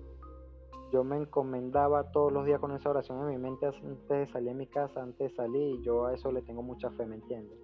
Yo 0.91 1.05
me 1.05 1.17
encomendaba 1.17 2.11
todos 2.11 2.33
los 2.33 2.47
días 2.47 2.59
con 2.59 2.73
esa 2.73 2.89
oración 2.89 3.21
en 3.21 3.29
mi 3.29 3.37
mente 3.37 3.67
antes 3.67 4.09
de 4.09 4.27
salir 4.27 4.49
de 4.49 4.55
mi 4.55 4.67
casa, 4.67 5.03
antes 5.03 5.31
de 5.31 5.37
salir, 5.37 5.75
y 5.75 5.83
yo 5.83 6.07
a 6.07 6.15
eso 6.15 6.33
le 6.33 6.41
tengo 6.41 6.63
mucha 6.63 6.91
fe, 6.91 7.05
¿me 7.05 7.17
entiendes? 7.17 7.59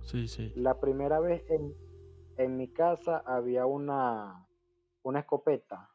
Sí, 0.00 0.26
sí. 0.28 0.52
La 0.56 0.80
primera 0.80 1.20
vez 1.20 1.44
en, 1.50 1.74
en 2.38 2.56
mi 2.56 2.68
casa 2.68 3.22
había 3.26 3.66
una, 3.66 4.46
una 5.02 5.20
escopeta. 5.20 5.90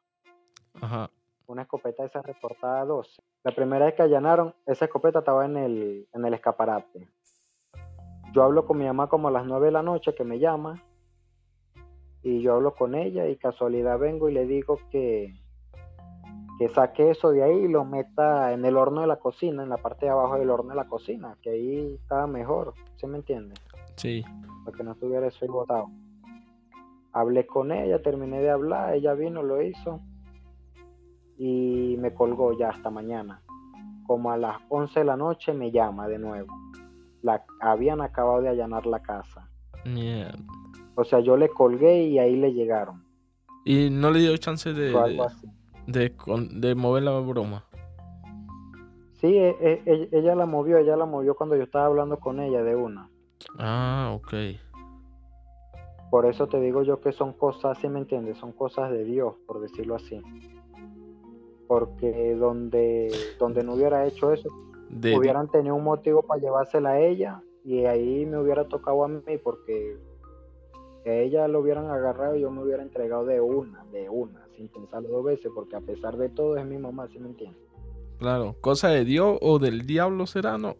Ajá. 0.75 1.09
Una 1.47 1.63
escopeta 1.63 2.05
esa 2.05 2.21
reportada 2.21 2.85
12. 2.85 3.23
La 3.43 3.55
primera 3.55 3.85
vez 3.85 3.95
que 3.95 4.03
allanaron, 4.03 4.53
esa 4.67 4.85
escopeta 4.85 5.19
estaba 5.19 5.45
en 5.45 5.57
el, 5.57 6.07
en 6.13 6.25
el 6.25 6.33
escaparate 6.35 7.09
yo 8.37 8.43
hablo 8.43 8.67
con 8.67 8.77
mi 8.77 8.85
mamá 8.85 9.07
como 9.07 9.29
a 9.29 9.31
las 9.31 9.47
9 9.47 9.65
de 9.65 9.71
la 9.71 9.81
noche 9.81 10.13
que 10.13 10.23
me 10.23 10.37
llama 10.37 10.83
y 12.21 12.39
yo 12.39 12.53
hablo 12.53 12.75
con 12.75 12.93
ella 12.93 13.27
y 13.27 13.35
casualidad 13.35 13.97
vengo 13.97 14.29
y 14.29 14.33
le 14.33 14.45
digo 14.45 14.77
que, 14.91 15.33
que 16.59 16.69
saque 16.69 17.09
eso 17.09 17.31
de 17.31 17.41
ahí 17.41 17.63
y 17.63 17.67
lo 17.67 17.83
meta 17.83 18.53
en 18.53 18.63
el 18.63 18.77
horno 18.77 19.01
de 19.01 19.07
la 19.07 19.15
cocina, 19.15 19.63
en 19.63 19.69
la 19.69 19.77
parte 19.77 20.05
de 20.05 20.11
abajo 20.11 20.37
del 20.37 20.51
horno 20.51 20.69
de 20.69 20.75
la 20.75 20.87
cocina, 20.87 21.35
que 21.41 21.49
ahí 21.49 21.95
estaba 21.95 22.27
mejor, 22.27 22.75
¿sí 22.97 23.07
me 23.07 23.17
entiende? 23.17 23.55
Sí. 23.95 24.23
Para 24.63 24.77
que 24.77 24.83
no 24.83 24.91
estuviera 24.91 25.25
eso 25.25 25.47
botado. 25.47 25.87
Hablé 27.13 27.47
con 27.47 27.71
ella, 27.71 28.03
terminé 28.03 28.39
de 28.39 28.51
hablar, 28.51 28.93
ella 28.93 29.15
vino, 29.15 29.41
lo 29.41 29.63
hizo 29.63 29.99
y 31.39 31.95
me 31.97 32.13
colgó 32.13 32.55
ya 32.55 32.69
hasta 32.69 32.91
mañana. 32.91 33.41
Como 34.05 34.29
a 34.29 34.37
las 34.37 34.57
11 34.69 34.99
de 34.99 35.05
la 35.07 35.17
noche 35.17 35.53
me 35.53 35.71
llama 35.71 36.07
de 36.07 36.19
nuevo 36.19 36.66
la, 37.27 37.45
habían 37.59 38.01
acabado 38.01 38.41
de 38.41 38.49
allanar 38.49 38.85
la 38.85 39.01
casa. 39.01 39.49
O 40.95 41.03
sea, 41.03 41.19
yo 41.19 41.37
le 41.37 41.49
colgué 41.49 42.03
y 42.03 42.19
ahí 42.19 42.35
le 42.35 42.53
llegaron. 42.53 43.05
¿Y 43.65 43.89
no 43.89 44.11
le 44.11 44.19
dio 44.19 44.37
chance 44.37 44.73
de, 44.73 44.91
de, 45.87 46.13
de, 46.51 46.75
mover 46.75 47.03
la 47.03 47.19
broma? 47.19 47.65
Sí, 49.19 49.37
e, 49.37 49.55
e, 49.61 50.09
ella 50.11 50.35
la 50.35 50.45
movió, 50.45 50.77
ella 50.77 50.95
la 50.95 51.05
movió 51.05 51.35
cuando 51.35 51.55
yo 51.55 51.63
estaba 51.63 51.85
hablando 51.85 52.17
con 52.17 52.39
ella 52.39 52.63
de 52.63 52.75
una. 52.75 53.09
Ah, 53.57 54.13
ok. 54.15 54.33
Por 56.09 56.25
eso 56.25 56.47
te 56.47 56.59
digo 56.61 56.83
yo 56.83 57.01
que 57.01 57.11
son 57.11 57.33
cosas, 57.33 57.77
si 57.79 57.89
me 57.89 57.99
entiendes, 57.99 58.37
son 58.37 58.53
cosas 58.53 58.89
de 58.91 59.03
Dios, 59.03 59.35
por 59.45 59.59
decirlo 59.59 59.95
así. 59.95 60.21
Porque 61.67 62.35
donde, 62.35 63.11
donde 63.37 63.63
no 63.63 63.73
hubiera 63.73 64.05
hecho 64.05 64.31
eso, 64.31 64.49
hubieran 64.89 65.49
tenido 65.49 65.75
un 65.75 65.83
motivo 65.83 66.23
para 66.23 66.41
llevársela 66.41 66.91
a 66.91 66.99
ella 66.99 67.41
y 67.63 67.85
ahí 67.85 68.25
me 68.25 68.39
hubiera 68.39 68.67
tocado 68.67 69.03
a 69.03 69.07
mí 69.07 69.37
porque 69.43 69.97
que 71.03 71.23
ella 71.23 71.47
lo 71.47 71.59
hubieran 71.59 71.89
agarrado 71.89 72.35
y 72.35 72.41
yo 72.41 72.51
me 72.51 72.61
hubiera 72.63 72.83
entregado 72.83 73.25
de 73.25 73.39
una, 73.39 73.85
de 73.93 74.09
una, 74.09 74.45
sin 74.55 74.67
pensarlo 74.67 75.07
dos 75.09 75.23
veces, 75.23 75.51
porque 75.55 75.75
a 75.75 75.81
pesar 75.81 76.17
de 76.17 76.29
todo 76.29 76.57
es 76.57 76.65
mi 76.65 76.77
mamá, 76.77 77.07
¿sí 77.07 77.17
me 77.17 77.29
entiendes? 77.29 77.61
Claro, 78.19 78.55
cosa 78.59 78.89
de 78.89 79.05
Dios 79.05 79.37
o 79.41 79.59
del 79.59 79.85
diablo 79.85 80.25
será, 80.25 80.57
¿no? 80.57 80.75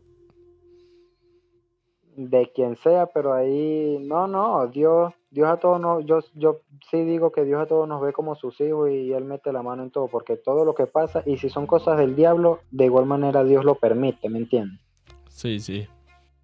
De 2.16 2.52
quien 2.54 2.76
sea, 2.78 3.06
pero 3.06 3.34
ahí, 3.34 4.00
no, 4.02 4.28
no, 4.28 4.68
Dios, 4.68 5.14
Dios 5.30 5.50
a 5.50 5.58
todos 5.58 5.80
nos, 5.80 6.06
yo, 6.06 6.20
yo 6.36 6.62
sí 6.90 7.04
digo 7.04 7.32
que 7.32 7.44
Dios 7.44 7.62
a 7.62 7.66
todos 7.66 7.88
nos 7.88 8.02
ve 8.02 8.14
como 8.14 8.36
sus 8.36 8.60
hijos 8.62 8.90
y 8.90 9.12
Él 9.14 9.26
mete 9.26 9.52
la 9.52 9.62
mano 9.62 9.84
en 9.84 9.92
todo, 9.92 10.08
porque 10.08 10.38
todo 10.38 10.66
lo 10.66 10.74
que 10.74 10.88
pasa, 10.88 11.24
y 11.26 11.38
si 11.38 11.50
son 11.50 11.68
cosas 11.68 11.98
del 11.98 12.16
diablo, 12.16 12.60
de 12.72 12.86
igual 12.86 13.06
manera 13.06 13.44
Dios 13.44 13.66
lo 13.66 13.76
permite, 13.76 14.30
¿me 14.30 14.40
entiendes? 14.40 14.80
Sí, 15.30 15.60
sí. 15.60 15.88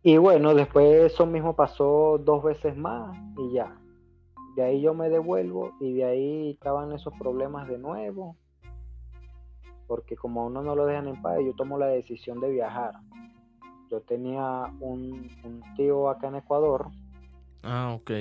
Y 0.04 0.18
bueno, 0.18 0.54
después 0.54 1.12
eso 1.14 1.26
mismo 1.26 1.56
pasó 1.56 2.20
dos 2.24 2.44
veces 2.44 2.76
más 2.76 3.18
y 3.38 3.54
ya. 3.54 3.76
De 4.56 4.64
ahí 4.64 4.82
yo 4.82 4.94
me 4.94 5.10
devuelvo 5.10 5.72
y 5.80 5.94
de 5.94 6.04
ahí 6.04 6.50
estaban 6.52 6.92
esos 6.92 7.14
problemas 7.18 7.68
de 7.68 7.78
nuevo 7.78 8.36
porque 9.88 10.16
como 10.16 10.42
a 10.42 10.46
uno 10.46 10.62
no 10.62 10.76
lo 10.76 10.86
dejan 10.86 11.08
en 11.08 11.22
paz, 11.22 11.40
yo 11.46 11.54
tomo 11.54 11.78
la 11.78 11.88
decisión 11.88 12.40
de 12.40 12.50
viajar. 12.50 12.96
Yo 13.92 14.02
tenía 14.02 14.74
un, 14.80 15.30
tío 15.76 16.10
acá 16.10 16.30
en 16.30 16.36
Ecuador. 16.38 16.90
Ah, 17.62 17.94
ok. 17.96 18.12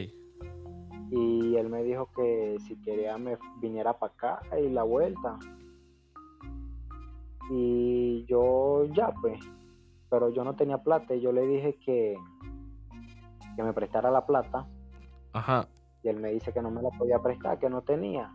Y 1.15 1.57
él 1.57 1.69
me 1.69 1.83
dijo 1.83 2.09
que 2.17 2.57
si 2.67 2.75
quería 2.81 3.19
me 3.19 3.37
viniera 3.61 3.93
para 3.93 4.13
acá 4.15 4.41
y 4.59 4.71
la 4.71 4.83
vuelta. 4.83 5.39
Y 7.51 8.25
yo 8.25 8.87
ya 8.87 9.13
pues, 9.21 9.39
pero 10.09 10.31
yo 10.31 10.43
no 10.43 10.57
tenía 10.57 10.79
plata 10.79 11.15
y 11.15 11.21
yo 11.21 11.31
le 11.31 11.47
dije 11.47 11.79
que, 11.85 12.17
que 13.57 13.63
me 13.63 13.75
prestara 13.75 14.11
la 14.11 14.25
plata. 14.25 14.67
Ajá. 15.35 15.69
Y 16.03 16.09
él 16.09 16.19
me 16.19 16.33
dice 16.33 16.51
que 16.51 16.63
no 16.63 16.71
me 16.71 16.81
la 16.81 16.89
podía 16.91 17.19
prestar, 17.19 17.59
que 17.59 17.69
no 17.69 17.83
tenía. 17.83 18.33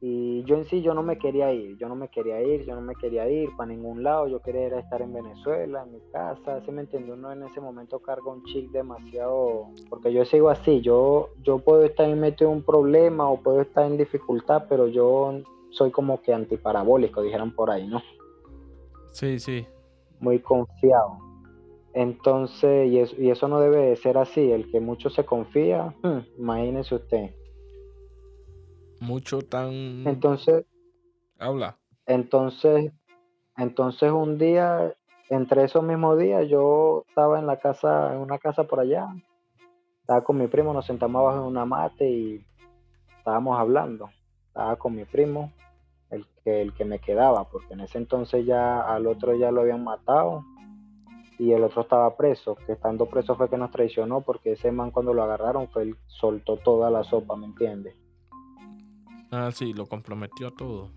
Y 0.00 0.44
yo 0.44 0.56
en 0.56 0.66
sí, 0.66 0.82
yo 0.82 0.92
no 0.92 1.02
me 1.02 1.16
quería 1.16 1.52
ir, 1.52 1.78
yo 1.78 1.88
no 1.88 1.94
me 1.94 2.08
quería 2.08 2.42
ir, 2.42 2.66
yo 2.66 2.74
no 2.74 2.82
me 2.82 2.94
quería 2.94 3.28
ir 3.30 3.48
para 3.56 3.70
ningún 3.70 4.02
lado, 4.02 4.28
yo 4.28 4.40
quería 4.40 4.78
estar 4.78 5.00
en 5.00 5.14
Venezuela, 5.14 5.84
en 5.84 5.92
mi 5.92 6.00
casa, 6.12 6.60
¿se 6.64 6.70
me 6.70 6.82
entiende? 6.82 7.12
Uno 7.12 7.32
en 7.32 7.42
ese 7.44 7.62
momento 7.62 7.98
carga 8.00 8.30
un 8.30 8.44
chic 8.44 8.70
demasiado, 8.70 9.68
porque 9.88 10.12
yo 10.12 10.26
sigo 10.26 10.50
así, 10.50 10.82
yo, 10.82 11.30
yo 11.42 11.60
puedo 11.60 11.82
estar 11.84 12.14
metido 12.14 12.50
en 12.50 12.58
un 12.58 12.62
problema 12.62 13.30
o 13.30 13.40
puedo 13.40 13.62
estar 13.62 13.86
en 13.86 13.96
dificultad, 13.96 14.66
pero 14.68 14.86
yo 14.86 15.40
soy 15.70 15.90
como 15.90 16.20
que 16.20 16.34
antiparabólico, 16.34 17.22
dijeron 17.22 17.54
por 17.54 17.70
ahí, 17.70 17.86
¿no? 17.86 18.02
Sí, 19.12 19.38
sí. 19.38 19.66
Muy 20.20 20.40
confiado. 20.40 21.18
Entonces, 21.94 22.90
y 22.90 22.98
eso, 22.98 23.16
y 23.18 23.30
eso 23.30 23.48
no 23.48 23.60
debe 23.60 23.78
de 23.78 23.96
ser 23.96 24.18
así, 24.18 24.52
el 24.52 24.70
que 24.70 24.80
mucho 24.80 25.08
se 25.08 25.24
confía, 25.24 25.94
hmm, 26.02 26.18
imagínese 26.38 26.96
usted 26.96 27.30
mucho 29.00 29.40
tan... 29.40 30.06
Entonces... 30.06 30.64
Habla. 31.38 31.78
Entonces, 32.06 32.92
entonces 33.56 34.12
un 34.12 34.38
día, 34.38 34.94
entre 35.28 35.64
esos 35.64 35.82
mismos 35.82 36.18
días, 36.18 36.48
yo 36.48 37.04
estaba 37.08 37.38
en 37.38 37.46
la 37.46 37.58
casa, 37.58 38.14
en 38.14 38.20
una 38.20 38.38
casa 38.38 38.64
por 38.64 38.80
allá, 38.80 39.08
estaba 40.00 40.22
con 40.22 40.38
mi 40.38 40.46
primo, 40.46 40.72
nos 40.72 40.86
sentamos 40.86 41.20
abajo 41.20 41.38
en 41.38 41.44
una 41.44 41.64
mate 41.64 42.08
y 42.08 42.46
estábamos 43.18 43.58
hablando. 43.58 44.10
Estaba 44.48 44.76
con 44.76 44.94
mi 44.94 45.04
primo, 45.04 45.52
el 46.10 46.26
que, 46.44 46.62
el 46.62 46.72
que 46.74 46.84
me 46.84 47.00
quedaba, 47.00 47.44
porque 47.44 47.74
en 47.74 47.80
ese 47.80 47.98
entonces 47.98 48.46
ya 48.46 48.80
al 48.80 49.06
otro 49.06 49.34
ya 49.34 49.50
lo 49.50 49.62
habían 49.62 49.82
matado 49.82 50.44
y 51.38 51.52
el 51.52 51.64
otro 51.64 51.82
estaba 51.82 52.16
preso, 52.16 52.54
que 52.54 52.72
estando 52.72 53.06
preso 53.06 53.34
fue 53.36 53.50
que 53.50 53.58
nos 53.58 53.70
traicionó, 53.70 54.20
porque 54.20 54.52
ese 54.52 54.70
man 54.70 54.90
cuando 54.90 55.12
lo 55.12 55.22
agarraron 55.22 55.68
fue 55.68 55.82
él 55.82 55.96
soltó 56.06 56.56
toda 56.56 56.90
la 56.90 57.04
sopa, 57.04 57.36
¿me 57.36 57.46
entiendes? 57.46 57.94
Ah, 59.38 59.52
sí, 59.52 59.74
lo 59.74 59.84
comprometió 59.84 60.48
a 60.48 60.50
todo. 60.50 60.88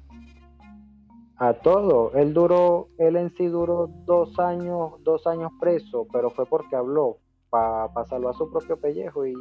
A 1.36 1.54
todo. 1.56 2.14
Él 2.14 2.34
duró, 2.34 2.88
él 2.98 3.18
en 3.18 3.36
sí 3.36 3.48
duró 3.48 3.90
dos 4.06 4.40
años, 4.40 4.94
dos 5.04 5.28
años 5.28 5.52
preso, 5.60 6.08
pero 6.10 6.30
fue 6.30 6.46
porque 6.46 6.78
habló 6.78 7.18
para 7.50 8.06
salvar 8.06 8.34
su 8.36 8.50
propio 8.50 8.80
pellejo 8.80 9.26
y 9.26 9.34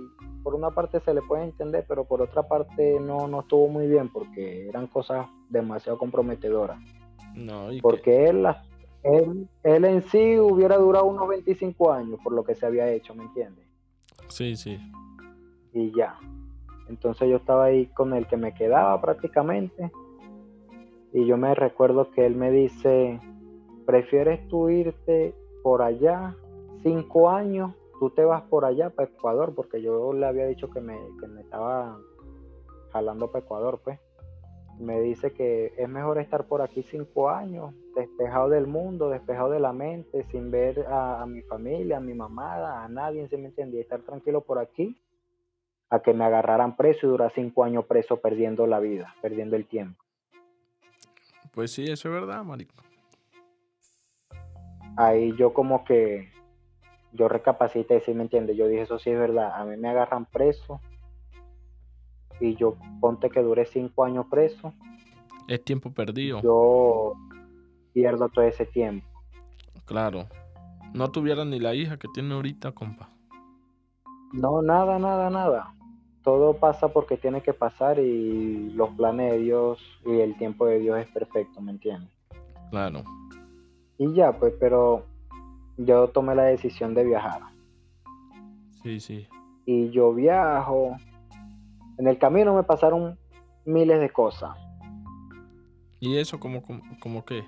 por 0.42 0.56
una 0.56 0.70
parte 0.70 0.98
se 0.98 1.14
le 1.14 1.22
puede 1.22 1.44
entender, 1.44 1.84
pero 1.86 2.06
por 2.06 2.22
otra 2.22 2.48
parte 2.48 2.98
no, 2.98 3.28
no 3.28 3.40
estuvo 3.40 3.68
muy 3.68 3.86
bien 3.86 4.08
porque 4.08 4.68
eran 4.68 4.88
cosas 4.88 5.28
demasiado 5.48 5.96
comprometedoras. 5.96 6.80
No, 7.36 7.68
porque 7.80 8.26
él, 8.26 8.48
él, 9.04 9.48
él 9.62 9.84
en 9.84 10.02
sí 10.02 10.40
hubiera 10.40 10.76
durado 10.76 11.04
unos 11.04 11.28
25 11.28 11.92
años 11.92 12.18
por 12.24 12.32
lo 12.32 12.42
que 12.42 12.56
se 12.56 12.66
había 12.66 12.90
hecho, 12.90 13.14
¿me 13.14 13.22
entiendes? 13.22 13.64
Sí, 14.26 14.56
sí. 14.56 14.76
Y 15.72 15.94
ya. 15.96 16.18
Entonces 16.88 17.28
yo 17.28 17.36
estaba 17.36 17.64
ahí 17.64 17.86
con 17.86 18.14
el 18.14 18.26
que 18.26 18.36
me 18.36 18.54
quedaba 18.54 19.00
prácticamente. 19.00 19.90
Y 21.12 21.26
yo 21.26 21.36
me 21.36 21.54
recuerdo 21.54 22.10
que 22.10 22.26
él 22.26 22.36
me 22.36 22.50
dice, 22.50 23.20
¿prefieres 23.86 24.46
tú 24.48 24.68
irte 24.68 25.34
por 25.62 25.82
allá 25.82 26.36
cinco 26.82 27.30
años? 27.30 27.74
Tú 27.98 28.10
te 28.10 28.24
vas 28.24 28.42
por 28.42 28.64
allá 28.64 28.90
para 28.90 29.08
Ecuador, 29.08 29.54
porque 29.54 29.82
yo 29.82 30.12
le 30.12 30.26
había 30.26 30.46
dicho 30.46 30.70
que 30.70 30.80
me, 30.80 30.98
que 31.20 31.26
me 31.26 31.40
estaba 31.40 31.98
jalando 32.92 33.30
para 33.30 33.44
Ecuador, 33.44 33.80
pues. 33.82 33.98
Me 34.78 35.00
dice 35.00 35.32
que 35.32 35.72
es 35.76 35.88
mejor 35.88 36.18
estar 36.20 36.46
por 36.46 36.62
aquí 36.62 36.84
cinco 36.84 37.30
años, 37.30 37.74
despejado 37.96 38.48
del 38.48 38.68
mundo, 38.68 39.08
despejado 39.10 39.50
de 39.50 39.58
la 39.58 39.72
mente, 39.72 40.22
sin 40.30 40.52
ver 40.52 40.86
a, 40.88 41.26
mi 41.26 41.42
familia, 41.42 41.96
a 41.96 42.00
mi 42.00 42.14
mamá, 42.14 42.84
a 42.84 42.88
nadie, 42.88 43.26
se 43.26 43.36
me 43.38 43.46
entendía, 43.46 43.80
estar 43.80 44.02
tranquilo 44.02 44.42
por 44.42 44.60
aquí 44.60 44.96
a 45.90 46.00
que 46.00 46.12
me 46.12 46.24
agarraran 46.24 46.76
preso 46.76 47.06
y 47.06 47.10
durar 47.10 47.32
cinco 47.34 47.64
años 47.64 47.86
preso 47.86 48.18
perdiendo 48.18 48.66
la 48.66 48.78
vida, 48.78 49.14
perdiendo 49.22 49.56
el 49.56 49.66
tiempo. 49.66 50.02
Pues 51.52 51.72
sí, 51.72 51.84
eso 51.84 52.08
es 52.08 52.14
verdad, 52.14 52.44
marico. 52.44 52.74
Ahí 54.96 55.34
yo 55.36 55.54
como 55.54 55.84
que, 55.84 56.30
yo 57.12 57.28
recapacité, 57.28 58.00
si 58.00 58.12
me 58.12 58.22
entiendes, 58.22 58.56
yo 58.56 58.66
dije, 58.66 58.82
eso 58.82 58.98
sí 58.98 59.10
es 59.10 59.18
verdad, 59.18 59.52
a 59.54 59.64
mí 59.64 59.76
me 59.76 59.88
agarran 59.88 60.26
preso 60.26 60.80
y 62.40 62.54
yo 62.56 62.76
ponte 63.00 63.30
que 63.30 63.40
dure 63.40 63.64
cinco 63.64 64.04
años 64.04 64.26
preso. 64.30 64.74
Es 65.46 65.64
tiempo 65.64 65.90
perdido. 65.92 66.42
Yo 66.42 67.14
pierdo 67.94 68.28
todo 68.28 68.44
ese 68.44 68.66
tiempo. 68.66 69.06
Claro. 69.86 70.26
No 70.92 71.10
tuviera 71.10 71.44
ni 71.44 71.58
la 71.58 71.74
hija 71.74 71.96
que 71.96 72.08
tiene 72.12 72.34
ahorita, 72.34 72.72
compa. 72.72 73.08
No, 74.32 74.60
nada, 74.60 74.98
nada, 74.98 75.30
nada 75.30 75.74
todo 76.28 76.52
pasa 76.52 76.88
porque 76.88 77.16
tiene 77.16 77.40
que 77.40 77.54
pasar 77.54 77.98
y 77.98 78.68
los 78.72 78.90
planes 78.90 79.32
de 79.32 79.38
Dios 79.38 79.78
y 80.04 80.20
el 80.20 80.36
tiempo 80.36 80.66
de 80.66 80.78
Dios 80.78 80.98
es 80.98 81.06
perfecto, 81.06 81.62
¿me 81.62 81.72
entiendes? 81.72 82.10
Claro. 82.70 83.02
Y 83.96 84.12
ya, 84.12 84.38
pues, 84.38 84.52
pero 84.60 85.06
yo 85.78 86.08
tomé 86.08 86.34
la 86.34 86.42
decisión 86.42 86.92
de 86.92 87.04
viajar. 87.04 87.40
Sí, 88.82 89.00
sí. 89.00 89.26
Y 89.64 89.88
yo 89.88 90.12
viajo. 90.12 90.98
En 91.96 92.06
el 92.06 92.18
camino 92.18 92.54
me 92.54 92.62
pasaron 92.62 93.18
miles 93.64 93.98
de 93.98 94.10
cosas. 94.10 94.54
¿Y 95.98 96.18
eso 96.18 96.38
como, 96.38 96.62
como, 97.00 97.24
qué? 97.24 97.42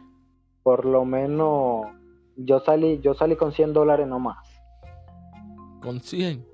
Por 0.62 0.86
lo 0.86 1.04
menos 1.04 1.86
yo 2.34 2.60
salí, 2.60 2.98
yo 3.00 3.12
salí 3.12 3.36
con 3.36 3.52
100 3.52 3.74
dólares 3.74 4.08
nomás. 4.08 4.38
¿Con 5.82 6.00
100? 6.00 6.49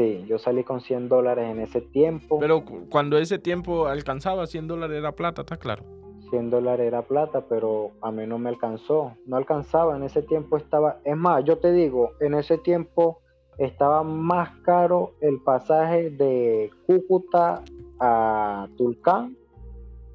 Sí, 0.00 0.24
yo 0.26 0.38
salí 0.38 0.64
con 0.64 0.80
100 0.80 1.10
dólares 1.10 1.50
en 1.50 1.60
ese 1.60 1.82
tiempo. 1.82 2.38
Pero 2.38 2.64
cuando 2.88 3.18
ese 3.18 3.38
tiempo 3.38 3.86
alcanzaba 3.86 4.46
100 4.46 4.66
dólares 4.66 4.96
era 4.96 5.12
plata, 5.12 5.42
¿está 5.42 5.58
claro? 5.58 5.84
100 6.30 6.48
dólares 6.48 6.86
era 6.86 7.02
plata, 7.02 7.44
pero 7.46 7.90
a 8.00 8.10
mí 8.10 8.26
no 8.26 8.38
me 8.38 8.48
alcanzó. 8.48 9.14
No 9.26 9.36
alcanzaba, 9.36 9.94
en 9.94 10.04
ese 10.04 10.22
tiempo 10.22 10.56
estaba... 10.56 11.00
Es 11.04 11.18
más, 11.18 11.44
yo 11.44 11.58
te 11.58 11.70
digo, 11.70 12.12
en 12.20 12.32
ese 12.32 12.56
tiempo 12.56 13.20
estaba 13.58 14.02
más 14.02 14.56
caro 14.62 15.16
el 15.20 15.38
pasaje 15.42 16.08
de 16.08 16.70
Cúcuta 16.86 17.62
a 17.98 18.68
Tulcán 18.78 19.36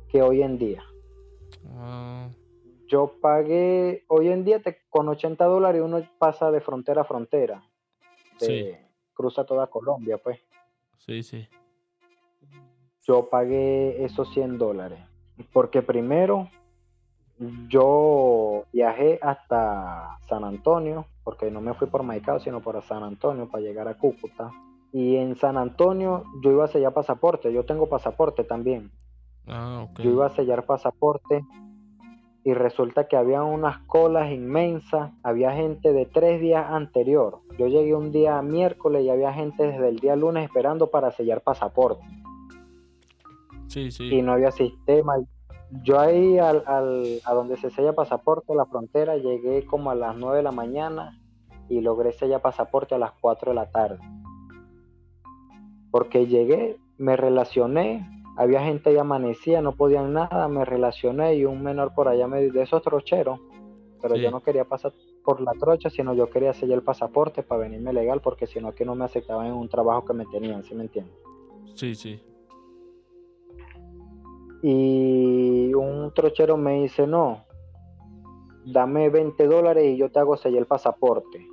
que 0.10 0.24
hoy 0.24 0.42
en 0.42 0.58
día. 0.58 0.82
Ah. 1.78 2.28
Yo 2.88 3.14
pagué, 3.22 4.04
hoy 4.08 4.30
en 4.30 4.46
día 4.46 4.64
te, 4.64 4.80
con 4.90 5.08
80 5.10 5.46
dólares 5.46 5.84
uno 5.86 6.02
pasa 6.18 6.50
de 6.50 6.60
frontera 6.60 7.02
a 7.02 7.06
frontera. 7.06 7.62
sí 8.40 8.74
cruza 9.16 9.46
toda 9.46 9.68
Colombia, 9.68 10.20
pues. 10.20 10.40
Sí, 10.98 11.24
sí. 11.24 11.48
Yo 13.02 13.30
pagué 13.30 14.04
esos 14.04 14.32
100 14.34 14.60
dólares. 14.60 15.00
Porque 15.52 15.82
primero, 15.82 16.50
yo 17.68 18.66
viajé 18.72 19.20
hasta 19.22 20.20
San 20.28 20.44
Antonio, 20.44 21.08
porque 21.24 21.50
no 21.50 21.62
me 21.62 21.74
fui 21.74 21.88
por 21.88 22.04
Maicao, 22.04 22.40
sino 22.40 22.62
por 22.62 22.82
San 22.84 23.04
Antonio 23.04 23.50
para 23.50 23.64
llegar 23.64 23.88
a 23.88 23.98
Cúcuta. 23.98 24.52
Y 24.92 25.18
en 25.18 25.36
San 25.36 25.58
Antonio 25.58 26.24
yo 26.44 26.52
iba 26.52 26.66
a 26.66 26.70
sellar 26.70 26.94
pasaporte, 26.94 27.52
yo 27.52 27.66
tengo 27.66 27.90
pasaporte 27.90 28.44
también. 28.44 28.92
Ah. 29.48 29.88
Yo 29.98 30.12
iba 30.12 30.28
a 30.28 30.30
sellar 30.30 30.66
pasaporte 30.66 31.44
y 32.46 32.54
resulta 32.54 33.08
que 33.08 33.18
había 33.18 33.44
unas 33.44 33.80
colas 33.88 34.32
inmensas, 34.32 35.12
había 35.24 35.52
gente 35.52 35.92
de 35.94 36.06
tres 36.06 36.40
días 36.40 36.64
anterior. 36.70 37.40
Yo 37.58 37.66
llegué 37.68 37.96
un 37.96 38.12
día 38.12 38.40
miércoles 38.44 39.04
y 39.04 39.10
había 39.10 39.34
gente 39.34 39.64
desde 39.66 39.90
el 39.90 39.98
día 39.98 40.16
lunes 40.16 40.46
esperando 40.46 40.92
para 40.92 41.10
sellar 41.12 41.42
pasaporte. 41.42 42.06
Sí, 43.68 43.92
sí. 43.92 44.14
Y 44.14 44.22
no 44.22 44.34
había 44.34 44.52
sistema. 44.52 45.16
Yo 45.84 46.00
ahí 46.00 46.38
al, 46.38 46.64
al- 46.68 47.20
a 47.26 47.34
donde 47.34 47.58
se 47.58 47.72
sella 47.72 47.94
pasaporte, 47.94 48.54
a 48.54 48.56
la 48.56 48.68
frontera, 48.68 49.18
llegué 49.18 49.66
como 49.66 49.90
a 49.90 49.96
las 49.96 50.16
9 50.16 50.38
de 50.38 50.44
la 50.44 50.52
mañana 50.52 51.20
y 51.68 51.82
logré 51.82 52.14
sellar 52.14 52.44
pasaporte 52.44 52.94
a 52.94 53.00
las 53.00 53.12
4 53.20 53.52
de 53.52 53.56
la 53.56 53.72
tarde. 53.72 53.98
Porque 55.90 56.28
llegué, 56.28 56.78
me 57.00 57.16
relacioné, 57.18 58.08
había 58.38 58.62
gente 58.64 58.90
ahí 58.90 58.98
amanecía, 58.98 59.62
no 59.62 59.74
podían 59.74 60.14
nada, 60.14 60.48
me 60.48 60.66
relacioné 60.66 61.36
y 61.36 61.46
un 61.46 61.64
menor 61.64 61.94
por 61.94 62.08
allá 62.08 62.28
me 62.28 62.42
de 62.50 62.62
esos 62.62 62.82
trocheros, 62.82 63.40
pero 64.02 64.16
Sí. 64.16 64.22
yo 64.22 64.32
no 64.32 64.42
quería 64.42 64.66
pasar 64.66 64.94
por 65.24 65.42
la 65.42 65.54
trocha, 65.54 65.90
sino 65.90 66.14
yo 66.14 66.30
quería 66.30 66.54
sellar 66.54 66.78
el 66.80 66.84
pasaporte 66.84 67.42
para 67.44 67.62
venirme 67.62 67.94
legal, 67.94 68.22
porque 68.22 68.46
si 68.46 68.60
no 68.60 68.74
que 68.74 68.86
no 68.86 68.94
me 68.96 69.06
aceptaban 69.06 69.48
en 69.48 69.54
un 69.54 69.70
trabajo 69.70 70.06
que 70.06 70.14
me 70.14 70.26
tenían, 70.28 70.64
¿sí 70.64 70.76
me 70.76 70.84
entiendes? 70.84 71.16
Sí, 71.74 71.96
sí. 71.96 72.20
Y 74.62 75.74
un 75.74 76.12
trochero 76.14 76.58
me 76.58 76.82
dice, 76.82 77.06
no, 77.06 77.46
dame 78.66 79.10
20 79.10 79.46
dólares 79.48 79.86
y 79.94 79.98
yo 79.98 80.10
te 80.10 80.20
hago 80.20 80.38
sellar 80.38 80.60
el 80.60 80.66
pasaporte. 80.66 81.48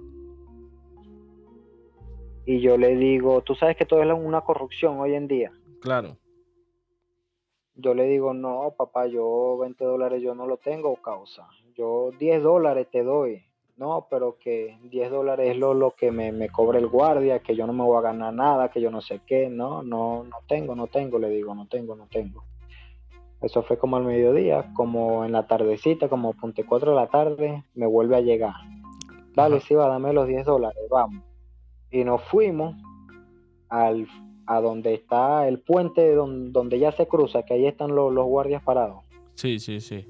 Y 2.44 2.60
yo 2.60 2.76
le 2.76 2.96
digo, 2.96 3.40
tú 3.42 3.54
sabes 3.54 3.76
que 3.76 3.84
todo 3.84 4.02
es 4.02 4.12
una 4.12 4.40
corrupción 4.40 4.98
hoy 4.98 5.14
en 5.14 5.28
día. 5.28 5.52
Claro. 5.80 6.16
Yo 7.74 7.94
le 7.94 8.04
digo, 8.04 8.34
no, 8.34 8.74
papá, 8.76 9.06
yo 9.06 9.56
20 9.58 9.84
dólares 9.84 10.22
yo 10.22 10.34
no 10.34 10.46
lo 10.46 10.58
tengo, 10.58 10.94
causa. 10.96 11.48
Yo 11.74 12.10
10 12.18 12.42
dólares 12.42 12.88
te 12.90 13.02
doy. 13.02 13.42
No, 13.76 14.06
pero 14.10 14.36
que 14.38 14.78
10 14.90 15.10
dólares 15.10 15.50
es 15.50 15.56
lo, 15.56 15.72
lo 15.72 15.92
que 15.92 16.12
me, 16.12 16.30
me 16.30 16.50
cobra 16.50 16.78
el 16.78 16.88
guardia, 16.88 17.40
que 17.40 17.56
yo 17.56 17.66
no 17.66 17.72
me 17.72 17.82
voy 17.82 17.96
a 17.96 18.02
ganar 18.02 18.34
nada, 18.34 18.70
que 18.70 18.80
yo 18.80 18.90
no 18.90 19.00
sé 19.00 19.20
qué. 19.26 19.48
No, 19.48 19.82
no, 19.82 20.24
no 20.24 20.36
tengo, 20.46 20.76
no 20.76 20.86
tengo, 20.86 21.18
le 21.18 21.30
digo, 21.30 21.54
no 21.54 21.66
tengo, 21.66 21.96
no 21.96 22.06
tengo. 22.08 22.44
Eso 23.40 23.62
fue 23.62 23.76
como 23.76 23.96
al 23.96 24.04
mediodía, 24.04 24.70
como 24.74 25.24
en 25.24 25.32
la 25.32 25.48
tardecita, 25.48 26.08
como 26.08 26.34
punte 26.34 26.64
4 26.64 26.90
de 26.90 26.96
la 26.96 27.08
tarde, 27.08 27.64
me 27.74 27.86
vuelve 27.86 28.16
a 28.16 28.20
llegar. 28.20 28.54
Dale, 29.34 29.60
sí 29.60 29.74
va, 29.74 29.88
dame 29.88 30.12
los 30.12 30.28
10 30.28 30.44
dólares, 30.44 30.82
vamos. 30.88 31.24
Y 31.90 32.04
nos 32.04 32.22
fuimos 32.22 32.76
al, 33.68 34.06
a 34.56 34.60
donde 34.60 34.94
está 34.94 35.48
el 35.48 35.60
puente 35.60 36.14
donde, 36.14 36.50
donde 36.50 36.78
ya 36.78 36.92
se 36.92 37.06
cruza, 37.06 37.42
que 37.42 37.54
ahí 37.54 37.66
están 37.66 37.94
los, 37.94 38.12
los 38.12 38.26
guardias 38.26 38.62
parados. 38.62 39.02
Sí, 39.34 39.58
sí, 39.58 39.80
sí. 39.80 40.06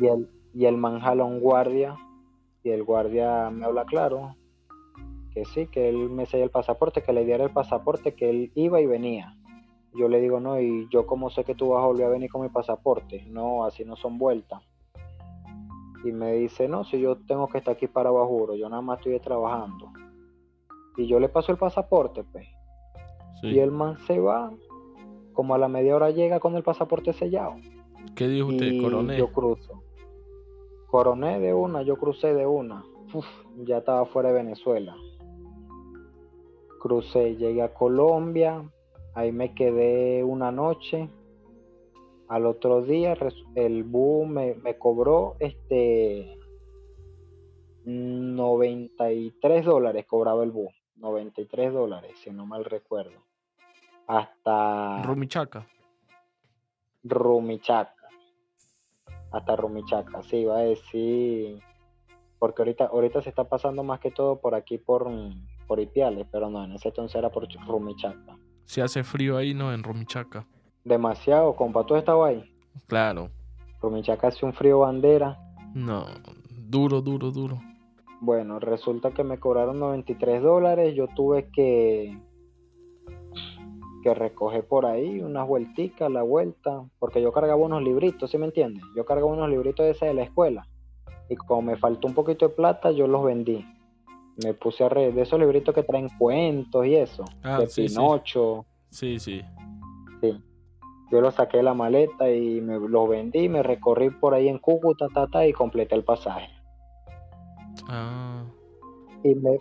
Y 0.00 0.06
el, 0.06 0.28
y 0.54 0.64
el 0.66 0.74
un 0.74 1.40
guardia, 1.40 1.96
y 2.64 2.70
el 2.70 2.82
guardia 2.82 3.50
me 3.50 3.64
habla 3.64 3.84
claro, 3.84 4.34
que 5.32 5.44
sí, 5.44 5.68
que 5.68 5.88
él 5.88 6.10
me 6.10 6.26
sella 6.26 6.44
el 6.44 6.50
pasaporte, 6.50 7.02
que 7.02 7.12
le 7.12 7.24
diera 7.24 7.44
el 7.44 7.52
pasaporte, 7.52 8.14
que 8.14 8.28
él 8.28 8.52
iba 8.54 8.80
y 8.80 8.86
venía. 8.86 9.34
Yo 9.94 10.08
le 10.08 10.20
digo, 10.20 10.40
no, 10.40 10.60
y 10.60 10.88
yo 10.90 11.06
como 11.06 11.30
sé 11.30 11.44
que 11.44 11.54
tú 11.54 11.70
vas 11.70 11.82
a 11.82 11.86
volver 11.86 12.06
a 12.06 12.10
venir 12.10 12.30
con 12.30 12.42
mi 12.42 12.48
pasaporte, 12.48 13.24
no, 13.28 13.64
así 13.64 13.84
no 13.84 13.96
son 13.96 14.18
vueltas. 14.18 14.62
Y 16.04 16.12
me 16.12 16.32
dice, 16.32 16.68
no, 16.68 16.84
si 16.84 17.00
yo 17.00 17.16
tengo 17.18 17.48
que 17.48 17.58
estar 17.58 17.74
aquí 17.74 17.86
para 17.86 18.10
bajuro, 18.10 18.54
yo 18.56 18.68
nada 18.68 18.82
más 18.82 18.98
estoy 18.98 19.18
trabajando. 19.20 19.92
Y 20.96 21.06
yo 21.06 21.20
le 21.20 21.28
paso 21.28 21.52
el 21.52 21.58
pasaporte, 21.58 22.24
pues. 22.24 22.46
Sí. 23.40 23.48
Y 23.48 23.58
el 23.58 23.70
man 23.70 23.98
se 24.06 24.18
va, 24.18 24.52
como 25.32 25.54
a 25.54 25.58
la 25.58 25.68
media 25.68 25.96
hora 25.96 26.10
llega 26.10 26.40
con 26.40 26.56
el 26.56 26.62
pasaporte 26.62 27.12
sellado. 27.12 27.56
¿Qué 28.14 28.28
dijo 28.28 28.48
usted, 28.48 28.66
y 28.66 28.82
coronel? 28.82 29.18
yo 29.18 29.32
cruzo. 29.32 29.82
Coroné 30.88 31.38
de 31.38 31.52
una, 31.52 31.82
yo 31.82 31.96
crucé 31.96 32.34
de 32.34 32.46
una. 32.46 32.84
Uf, 33.12 33.26
ya 33.58 33.78
estaba 33.78 34.06
fuera 34.06 34.30
de 34.30 34.36
Venezuela. 34.36 34.96
Crucé, 36.80 37.36
llegué 37.36 37.62
a 37.62 37.74
Colombia, 37.74 38.62
ahí 39.14 39.32
me 39.32 39.54
quedé 39.54 40.24
una 40.24 40.50
noche. 40.50 41.08
Al 42.28 42.46
otro 42.46 42.82
día 42.82 43.16
el 43.54 43.84
bus 43.84 44.28
me, 44.28 44.54
me 44.54 44.76
cobró 44.76 45.36
este 45.38 46.38
93 47.88 49.64
dólares 49.64 50.04
cobraba 50.06 50.44
el 50.44 50.50
bus. 50.50 50.72
93 50.96 51.72
dólares, 51.72 52.12
si 52.22 52.30
no 52.30 52.44
mal 52.44 52.64
recuerdo. 52.64 53.27
Hasta 54.08 55.02
Rumichaca. 55.02 55.66
Rumichaca. 57.04 57.94
Hasta 59.30 59.56
Rumichaca, 59.56 60.22
sí, 60.22 60.38
iba 60.38 60.56
a 60.56 60.60
decir. 60.60 61.60
Porque 62.38 62.62
ahorita, 62.62 62.86
ahorita 62.86 63.20
se 63.20 63.28
está 63.28 63.44
pasando 63.44 63.82
más 63.84 64.00
que 64.00 64.10
todo 64.10 64.40
por 64.40 64.54
aquí, 64.54 64.78
por, 64.78 65.06
por 65.66 65.78
Ipiales, 65.78 66.26
pero 66.32 66.48
no, 66.48 66.64
en 66.64 66.72
ese 66.72 66.88
entonces 66.88 67.16
era 67.16 67.30
por 67.30 67.46
Rumichaca. 67.66 68.38
Se 68.64 68.80
hace 68.80 69.04
frío 69.04 69.36
ahí, 69.36 69.52
¿no? 69.52 69.72
En 69.74 69.82
Rumichaca. 69.82 70.46
Demasiado, 70.84 71.54
compa, 71.54 71.84
¿tú 71.84 71.94
estabas 71.96 72.30
ahí? 72.30 72.54
Claro. 72.86 73.30
Rumichaca 73.82 74.28
hace 74.28 74.46
un 74.46 74.54
frío 74.54 74.78
bandera. 74.78 75.38
No. 75.74 76.06
Duro, 76.50 77.02
duro, 77.02 77.30
duro. 77.30 77.60
Bueno, 78.20 78.58
resulta 78.58 79.10
que 79.10 79.22
me 79.22 79.38
cobraron 79.38 79.78
93 79.78 80.42
dólares, 80.42 80.94
yo 80.94 81.08
tuve 81.08 81.50
que 81.50 82.18
que 84.02 84.14
recoger 84.14 84.66
por 84.66 84.86
ahí 84.86 85.20
unas 85.20 85.46
vuelticas, 85.46 86.10
la 86.10 86.22
vuelta, 86.22 86.84
porque 86.98 87.20
yo 87.20 87.32
cargaba 87.32 87.60
unos 87.60 87.82
libritos, 87.82 88.30
¿sí 88.30 88.38
me 88.38 88.46
entiendes? 88.46 88.82
Yo 88.96 89.04
cargaba 89.04 89.30
unos 89.32 89.48
libritos 89.50 89.84
de 89.86 89.92
ese 89.92 90.06
de 90.06 90.14
la 90.14 90.22
escuela 90.22 90.66
y 91.28 91.36
como 91.36 91.62
me 91.62 91.76
faltó 91.76 92.06
un 92.06 92.14
poquito 92.14 92.48
de 92.48 92.54
plata, 92.54 92.90
yo 92.90 93.06
los 93.06 93.24
vendí. 93.24 93.64
Me 94.44 94.54
puse 94.54 94.84
a 94.84 94.88
re 94.88 95.10
de 95.12 95.22
esos 95.22 95.38
libritos 95.38 95.74
que 95.74 95.82
traen 95.82 96.08
cuentos 96.18 96.86
y 96.86 96.94
eso, 96.94 97.24
Ah, 97.42 97.58
de 97.60 97.66
sí, 97.66 97.88
sí. 97.88 97.94
Pinocho, 97.96 98.64
Sí, 98.90 99.18
sí. 99.18 99.42
sí. 100.22 100.40
Yo 101.10 101.20
los 101.20 101.34
saqué 101.34 101.56
de 101.58 101.62
la 101.62 101.74
maleta 101.74 102.30
y 102.30 102.60
me 102.60 102.78
los 102.78 103.08
vendí, 103.08 103.48
me 103.48 103.62
recorrí 103.62 104.10
por 104.10 104.34
ahí 104.34 104.46
en 104.48 104.58
Cúcuta, 104.58 105.06
tata, 105.12 105.46
y 105.46 105.52
completé 105.52 105.94
el 105.94 106.04
pasaje. 106.04 106.48
Ah. 107.88 108.44
y 109.24 109.34
me, 109.34 109.58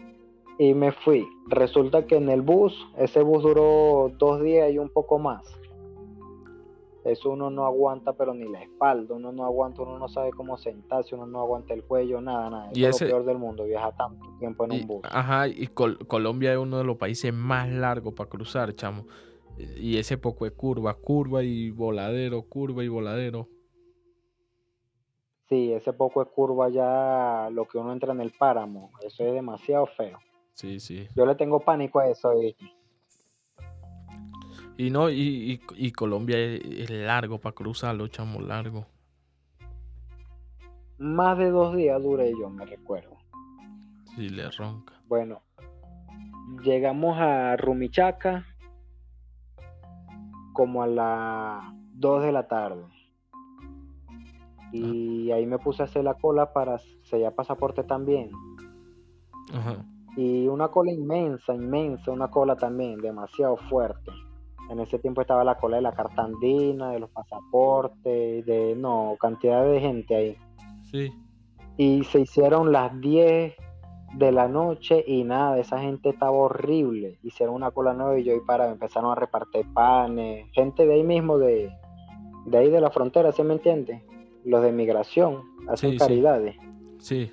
y 0.60 0.74
me 0.74 0.92
fui. 0.92 1.28
Resulta 1.48 2.06
que 2.06 2.16
en 2.18 2.30
el 2.30 2.42
bus, 2.42 2.74
ese 2.98 3.22
bus 3.22 3.44
duró 3.44 4.12
dos 4.18 4.42
días 4.42 4.72
y 4.72 4.78
un 4.80 4.90
poco 4.90 5.20
más. 5.20 5.44
Eso 7.06 7.30
uno 7.30 7.50
no 7.50 7.66
aguanta, 7.66 8.14
pero 8.14 8.34
ni 8.34 8.50
la 8.50 8.62
espalda, 8.62 9.16
uno 9.16 9.32
no 9.32 9.46
aguanta, 9.46 9.82
uno 9.84 9.98
no 9.98 10.10
sabe 10.10 10.32
cómo 10.32 10.58
sentarse, 10.58 11.16
uno 11.16 11.26
no 11.26 11.40
aguanta 11.40 11.74
el 11.74 11.84
cuello, 11.86 12.20
nada, 12.20 12.50
nada. 12.50 12.66
Eso 12.72 12.80
Y 12.80 12.84
es 12.84 12.96
ese- 12.96 13.06
lo 13.06 13.12
peor 13.12 13.26
del 13.26 13.38
mundo, 13.38 13.64
viajar 13.64 13.96
tanto 13.96 14.26
tiempo 14.40 14.66
en 14.66 14.74
Y- 14.74 14.82
un 14.82 14.88
bus. 14.88 15.02
ajá, 15.10 15.48
y 15.48 15.68
Col- 15.68 16.06
Colombia 16.06 16.52
es 16.52 16.58
uno 16.60 16.78
de 16.80 16.84
los 16.84 16.98
países 16.98 17.34
más 17.34 17.70
largos 17.70 18.14
para 18.14 18.30
cruzar, 18.30 18.74
chamo. 18.76 19.06
Y 19.58 19.98
ese 19.98 20.18
poco 20.18 20.44
de 20.44 20.52
curva, 20.52 20.96
curva 20.96 21.44
y 21.44 21.72
voladero, 21.72 22.42
curva 22.44 22.84
y 22.84 22.90
voladero. 22.90 23.48
Sí, 25.48 25.72
ese 25.72 25.94
poco 25.94 26.24
de 26.26 26.30
curva 26.30 26.68
ya, 26.68 27.50
lo 27.54 27.66
que 27.70 27.78
uno 27.78 27.94
entra 27.94 28.12
en 28.12 28.20
el 28.20 28.32
páramo, 28.38 28.92
eso 29.02 29.24
es 29.24 29.34
demasiado 29.34 29.86
feo. 29.86 30.20
Sí, 30.58 30.80
sí. 30.80 31.08
Yo 31.16 31.24
le 31.28 31.36
tengo 31.36 31.60
pánico 31.60 32.00
a 32.00 32.08
eso, 32.08 32.32
¿viste? 32.40 32.66
Y 34.76 34.90
no, 34.90 35.08
y, 35.12 35.20
y- 35.54 35.62
y 35.76 35.92
Colombia 35.92 36.40
es, 36.40 36.62
es 36.66 36.90
largo 36.90 37.40
para 37.40 37.54
cruzarlo, 37.54 38.08
chamo, 38.08 38.42
largo. 38.42 38.88
Más 40.98 41.38
de 41.38 41.52
dos 41.52 41.76
días 41.76 42.02
duré 42.02 42.32
yo, 42.40 42.50
me 42.50 42.66
recuerdo. 42.66 43.18
Sí, 44.16 44.30
le 44.30 44.50
ronca. 44.50 45.00
Bueno, 45.08 45.44
llegamos 46.64 47.18
a 47.20 47.56
Rumichaca 47.56 48.48
como 50.54 50.82
a 50.82 50.88
las 50.88 51.66
2 51.94 52.24
de 52.24 52.32
la 52.32 52.48
tarde. 52.48 52.84
Y 54.72 55.30
ahí 55.32 55.46
me 55.46 55.60
puse 55.60 55.84
a 55.84 55.86
hacer 55.86 56.04
la 56.04 56.16
cola 56.16 56.52
para 56.52 56.80
sellar 57.04 57.36
pasaporte 57.36 57.84
también. 57.84 58.32
Ajá. 59.54 59.86
Y 60.18 60.48
una 60.48 60.68
cola 60.68 60.92
inmensa, 60.92 61.54
inmensa, 61.54 62.12
una 62.12 62.30
cola 62.30 62.58
también, 62.58 63.00
demasiado 63.00 63.56
fuerte. 63.56 64.12
En 64.70 64.80
ese 64.82 65.00
tiempo 65.00 65.22
estaba 65.22 65.46
la 65.46 65.56
cola 65.56 65.78
de 65.78 65.84
la 65.84 65.94
carta 65.94 66.24
andina, 66.24 66.92
de 66.92 67.00
los 67.00 67.10
pasaportes, 67.12 68.46
de 68.46 68.76
no, 68.76 69.16
cantidad 69.20 69.64
de 69.64 69.80
gente 69.80 70.16
ahí. 70.16 70.38
Sí. 70.92 71.12
y 71.76 72.06
se 72.06 72.22
hicieron 72.22 72.72
las 72.72 73.00
10 73.02 73.54
de 74.14 74.32
la 74.32 74.48
noche 74.48 75.04
y 75.06 75.26
nada, 75.26 75.58
esa 75.60 75.80
gente 75.80 76.10
estaba 76.10 76.32
horrible. 76.32 77.20
Hicieron 77.24 77.56
una 77.56 77.72
cola 77.72 77.94
nueva 77.94 78.18
y 78.18 78.24
yo 78.24 78.34
ahí 78.34 78.40
para 78.46 78.70
empezaron 78.70 79.12
a 79.12 79.16
repartir 79.16 79.66
panes, 79.74 80.50
gente 80.54 80.86
de 80.86 80.94
ahí 80.94 81.04
mismo, 81.04 81.38
de, 81.38 81.72
de 82.46 82.58
ahí 82.58 82.70
de 82.70 82.82
la 82.82 82.90
frontera, 82.90 83.32
¿sí 83.32 83.44
me 83.44 83.54
entiendes? 83.54 84.02
los 84.48 84.64
de 84.64 84.72
migración, 84.72 85.44
hacen 85.68 85.98
caridades. 85.98 86.56
Sí. 87.00 87.32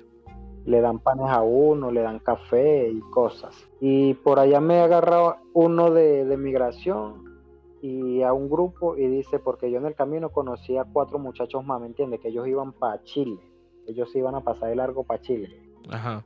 Le 0.65 0.81
dan 0.81 0.99
panes 0.99 1.29
a 1.29 1.41
uno, 1.41 1.91
le 1.91 2.01
dan 2.01 2.19
café 2.19 2.89
y 2.89 2.99
cosas. 3.11 3.55
Y 3.79 4.15
por 4.15 4.39
allá 4.39 4.59
me 4.59 4.79
agarrado 4.79 5.37
uno 5.53 5.91
de, 5.91 6.25
de 6.25 6.37
migración 6.37 7.23
y 7.81 8.23
a 8.23 8.33
un 8.33 8.49
grupo 8.49 8.97
y 8.97 9.07
dice, 9.07 9.39
porque 9.39 9.69
yo 9.69 9.77
en 9.77 9.85
el 9.85 9.95
camino 9.95 10.29
conocí 10.29 10.75
a 10.77 10.85
cuatro 10.85 11.19
muchachos 11.19 11.63
más, 11.63 11.79
¿me 11.79 11.87
entiendes? 11.87 12.19
Que 12.19 12.29
ellos 12.29 12.47
iban 12.47 12.73
para 12.73 13.03
Chile. 13.03 13.39
Ellos 13.87 14.15
iban 14.15 14.33
a 14.33 14.41
pasar 14.41 14.69
de 14.69 14.75
largo 14.75 15.03
para 15.03 15.21
Chile. 15.21 15.55
Ajá 15.89 16.23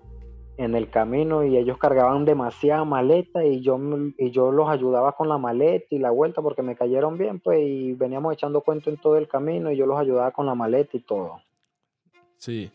en 0.60 0.76
el 0.76 0.90
camino 0.90 1.46
y 1.46 1.56
ellos 1.56 1.78
cargaban 1.78 2.26
demasiada 2.26 2.84
maleta 2.84 3.46
y 3.46 3.62
yo, 3.62 3.80
y 4.18 4.30
yo 4.32 4.52
los 4.52 4.68
ayudaba 4.68 5.14
con 5.14 5.30
la 5.30 5.38
maleta 5.38 5.88
y 5.90 6.00
la 6.00 6.12
vuelta 6.12 6.42
porque 6.42 6.62
me 6.62 6.76
cayeron 6.76 7.18
bien, 7.18 7.40
pues, 7.40 7.62
y 7.62 7.94
veníamos 7.94 8.34
echando 8.34 8.60
cuento 8.60 8.90
en 8.90 8.98
todo 8.98 9.16
el 9.16 9.30
camino 9.30 9.72
y 9.72 9.78
yo 9.78 9.86
los 9.86 9.98
ayudaba 9.98 10.32
con 10.32 10.46
la 10.46 10.56
maleta 10.56 10.98
y 10.98 11.00
todo. 11.00 11.38
Sí. 12.36 12.70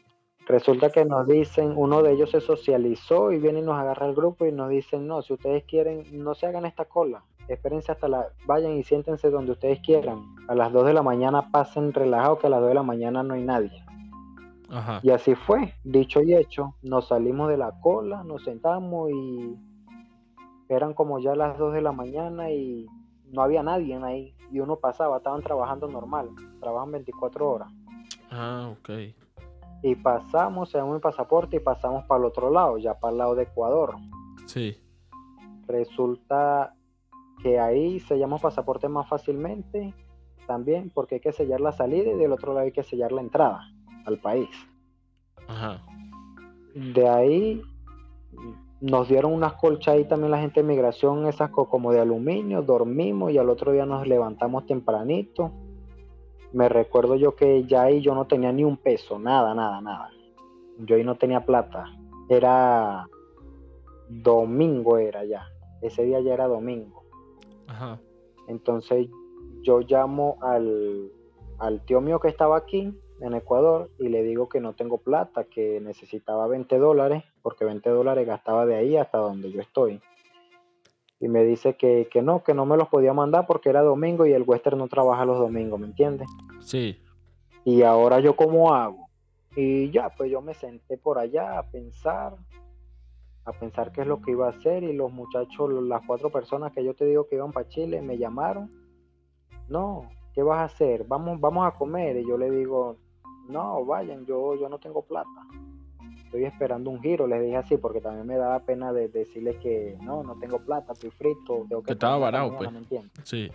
Resulta 0.47 0.90
que 0.90 1.05
nos 1.05 1.26
dicen, 1.26 1.72
uno 1.76 2.03
de 2.03 2.12
ellos 2.12 2.30
se 2.30 2.40
socializó 2.40 3.32
y 3.32 3.38
viene 3.38 3.61
y 3.61 3.62
nos 3.62 3.78
agarra 3.78 4.07
el 4.07 4.14
grupo 4.14 4.45
y 4.45 4.53
nos 4.53 4.68
dicen, 4.68 5.07
no, 5.07 5.22
si 5.22 5.32
ustedes 5.32 5.64
quieren, 5.64 6.05
no 6.12 6.34
se 6.34 6.47
hagan 6.47 6.66
esta 6.66 6.84
cola, 6.84 7.24
espérense 7.49 7.92
hasta 7.92 8.09
la, 8.09 8.28
vayan 8.47 8.72
y 8.72 8.84
siéntense 8.84 9.30
donde 9.30 9.53
ustedes 9.53 9.80
quieran. 9.80 10.36
A 10.49 10.55
las 10.55 10.70
2 10.72 10.86
de 10.86 10.92
la 10.92 11.03
mañana 11.03 11.51
pasen 11.51 11.95
relajados 11.95 12.40
que 12.40 12.47
a 12.49 12.51
las 12.51 12.61
2 12.61 12.68
de 12.68 12.74
la 12.74 12.82
mañana 12.82 13.22
no 13.22 13.34
hay 13.34 13.42
nadie. 13.42 13.82
Y 15.03 15.11
así 15.11 15.36
fue, 15.36 15.74
dicho 15.84 16.20
y 16.20 16.34
hecho, 16.34 16.74
nos 16.82 17.09
salimos 17.09 17.49
de 17.49 17.57
la 17.57 17.72
cola, 17.80 18.24
nos 18.24 18.42
sentamos 18.42 19.11
y 19.12 19.57
eran 20.68 20.95
como 20.95 21.20
ya 21.20 21.36
las 21.36 21.57
2 21.59 21.74
de 21.74 21.80
la 21.80 21.92
mañana 21.92 22.51
y 22.51 22.86
no 23.30 23.42
había 23.42 23.62
nadie 23.62 23.97
ahí. 24.03 24.34
Y 24.51 24.61
uno 24.61 24.76
pasaba, 24.76 25.18
estaban 25.18 25.42
trabajando 25.42 25.86
normal, 25.86 26.28
trabajan 26.61 26.90
24 26.90 27.51
horas. 27.51 27.68
Ah, 28.30 28.72
ok. 28.72 28.90
Y 29.87 29.97
pasamos, 29.97 30.70
se 30.70 30.78
el 30.78 31.01
pasaporte 31.01 31.57
y 31.57 31.61
pasamos 31.61 32.05
para 32.07 32.20
el 32.20 32.24
otro 32.24 32.51
lado, 32.51 32.78
ya 32.78 32.99
para 32.99 33.12
el 33.12 33.18
lado 33.18 33.35
de 33.35 33.43
Ecuador. 33.43 33.97
Sí. 34.47 34.78
Resulta 35.66 36.74
que 37.43 37.61
ahí 37.61 38.01
sellamos 38.01 38.41
pasaporte 38.41 38.89
más 38.89 39.07
fácilmente 39.07 39.93
también 40.47 40.91
porque 40.95 41.16
hay 41.16 41.20
que 41.20 41.32
sellar 41.32 41.61
la 41.61 41.72
salida 41.72 42.12
y 42.12 42.16
del 42.16 42.32
otro 42.32 42.55
lado 42.55 42.64
hay 42.64 42.72
que 42.72 42.82
sellar 42.82 43.12
la 43.12 43.20
entrada 43.20 43.61
al 44.07 44.18
país. 44.18 44.49
De 46.74 47.07
ahí 47.07 47.62
nos 48.80 49.09
dieron 49.09 49.35
unas 49.35 49.53
colchas 49.55 49.97
ahí 49.97 50.05
también 50.07 50.30
la 50.30 50.41
gente 50.41 50.62
de 50.62 50.66
migración, 50.66 51.26
esas 51.26 51.51
como 51.51 51.93
de 51.93 52.01
aluminio, 52.01 52.62
dormimos 52.62 53.32
y 53.32 53.39
al 53.39 53.51
otro 53.51 53.72
día 53.72 53.85
nos 53.85 54.07
levantamos 54.07 54.64
tempranito. 54.64 55.53
Me 56.55 56.68
recuerdo 56.68 57.16
yo 57.16 57.34
que 57.34 57.64
ya 57.64 57.82
ahí 57.82 58.00
yo 58.00 58.14
no 58.14 58.26
tenía 58.26 58.52
ni 58.52 58.62
un 58.62 58.76
peso, 58.76 59.18
nada, 59.18 59.55
nada, 59.57 59.80
nada. 59.80 60.09
Yo 60.78 60.94
ahí 60.94 61.02
no 61.02 61.16
tenía 61.16 61.44
plata. 61.44 61.84
Era 62.28 63.09
domingo 64.09 64.98
era 64.98 65.24
ya. 65.24 65.48
Ese 65.82 66.05
día 66.05 66.20
ya 66.20 66.32
era 66.32 66.46
domingo. 66.46 67.02
Entonces 68.46 69.09
yo 69.62 69.80
llamo 69.80 70.36
al, 70.42 71.11
al 71.59 71.84
tío 71.86 72.00
mío 72.00 72.20
que 72.20 72.28
estaba 72.28 72.57
aquí 72.57 72.96
en 73.20 73.34
Ecuador 73.34 73.90
y 73.98 74.09
le 74.09 74.22
digo 74.22 74.48
que 74.48 74.61
no 74.61 74.74
tengo 74.74 74.98
plata, 74.98 75.44
que 75.44 75.80
necesitaba 75.80 76.46
20 76.46 76.78
dólares, 76.78 77.24
porque 77.42 77.64
20 77.64 77.90
dólares 77.90 78.28
gastaba 78.28 78.64
de 78.64 78.76
ahí 78.76 78.96
hasta 78.96 79.18
donde 79.18 79.50
yo 79.50 79.61
estoy. 79.61 80.00
Y 81.20 81.28
me 81.28 81.44
dice 81.44 81.76
que, 81.76 82.08
que 82.10 82.22
no, 82.22 82.42
que 82.42 82.54
no 82.54 82.66
me 82.66 82.76
los 82.76 82.88
podía 82.88 83.12
mandar 83.12 83.46
porque 83.46 83.70
era 83.70 83.82
domingo 83.82 84.26
y 84.26 84.32
el 84.32 84.42
western 84.42 84.78
no 84.78 84.88
trabaja 84.88 85.24
los 85.24 85.38
domingos, 85.38 85.80
¿me 85.80 85.86
entiendes? 85.86 86.28
Sí. 86.60 86.98
Y 87.64 87.82
ahora 87.82 88.20
yo 88.20 88.36
cómo 88.36 88.74
hago. 88.74 89.08
Y 89.56 89.90
ya, 89.90 90.10
pues 90.10 90.30
yo 90.30 90.42
me 90.42 90.54
senté 90.54 90.98
por 90.98 91.18
allá 91.18 91.58
a 91.58 91.70
pensar, 91.70 92.36
a 93.44 93.52
pensar 93.52 93.92
qué 93.92 94.02
es 94.02 94.06
lo 94.06 94.20
que 94.20 94.32
iba 94.32 94.46
a 94.46 94.50
hacer 94.50 94.82
y 94.82 94.92
los 94.92 95.12
muchachos, 95.12 95.70
las 95.84 96.02
cuatro 96.06 96.30
personas 96.30 96.72
que 96.72 96.84
yo 96.84 96.94
te 96.94 97.04
digo 97.04 97.28
que 97.28 97.36
iban 97.36 97.52
para 97.52 97.68
Chile, 97.68 98.02
me 98.02 98.18
llamaron. 98.18 98.70
No, 99.68 100.10
¿qué 100.34 100.42
vas 100.42 100.58
a 100.58 100.64
hacer? 100.64 101.04
Vamos, 101.04 101.40
vamos 101.40 101.66
a 101.66 101.70
comer. 101.70 102.16
Y 102.16 102.28
yo 102.28 102.36
le 102.36 102.50
digo, 102.50 102.96
no, 103.48 103.84
vayan, 103.84 104.26
yo, 104.26 104.56
yo 104.56 104.68
no 104.68 104.78
tengo 104.78 105.02
plata. 105.02 105.28
Estoy 106.35 106.47
esperando 106.47 106.91
un 106.91 107.01
giro, 107.01 107.28
les 107.28 107.41
dije 107.41 107.57
así, 107.57 107.76
porque 107.76 108.01
también 108.01 108.26
me 108.26 108.37
daba 108.37 108.59
pena 108.59 108.93
de 108.93 109.07
decirles 109.07 109.57
que 109.59 109.97
no, 110.03 110.24
no 110.24 110.35
tengo 110.35 110.59
plata, 110.59 110.93
estoy 110.93 111.11
frito. 111.11 111.64
que, 111.87 111.93
estaba 111.93 112.18
varado, 112.18 112.57
pues. 112.57 112.70
sí. 113.22 113.53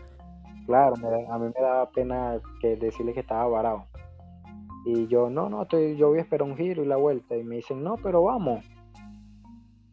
Claro, 0.66 0.96
a 1.30 1.38
mí 1.40 1.52
me 1.54 1.62
daba 1.62 1.90
pena 1.90 2.40
que 2.62 2.78
decirles 2.78 3.16
que 3.16 3.20
estaba 3.20 3.46
varado. 3.50 3.84
Y 4.86 5.08
yo, 5.08 5.30
no, 5.30 5.50
no, 5.50 5.64
estoy, 5.64 5.98
yo 5.98 6.08
voy 6.08 6.20
a 6.20 6.22
esperar 6.22 6.48
un 6.48 6.56
giro 6.56 6.82
y 6.82 6.86
la 6.86 6.96
vuelta. 6.96 7.36
Y 7.36 7.44
me 7.44 7.58
dicen, 7.58 7.84
no, 7.84 7.98
pero 7.98 8.24
vamos. 8.24 8.64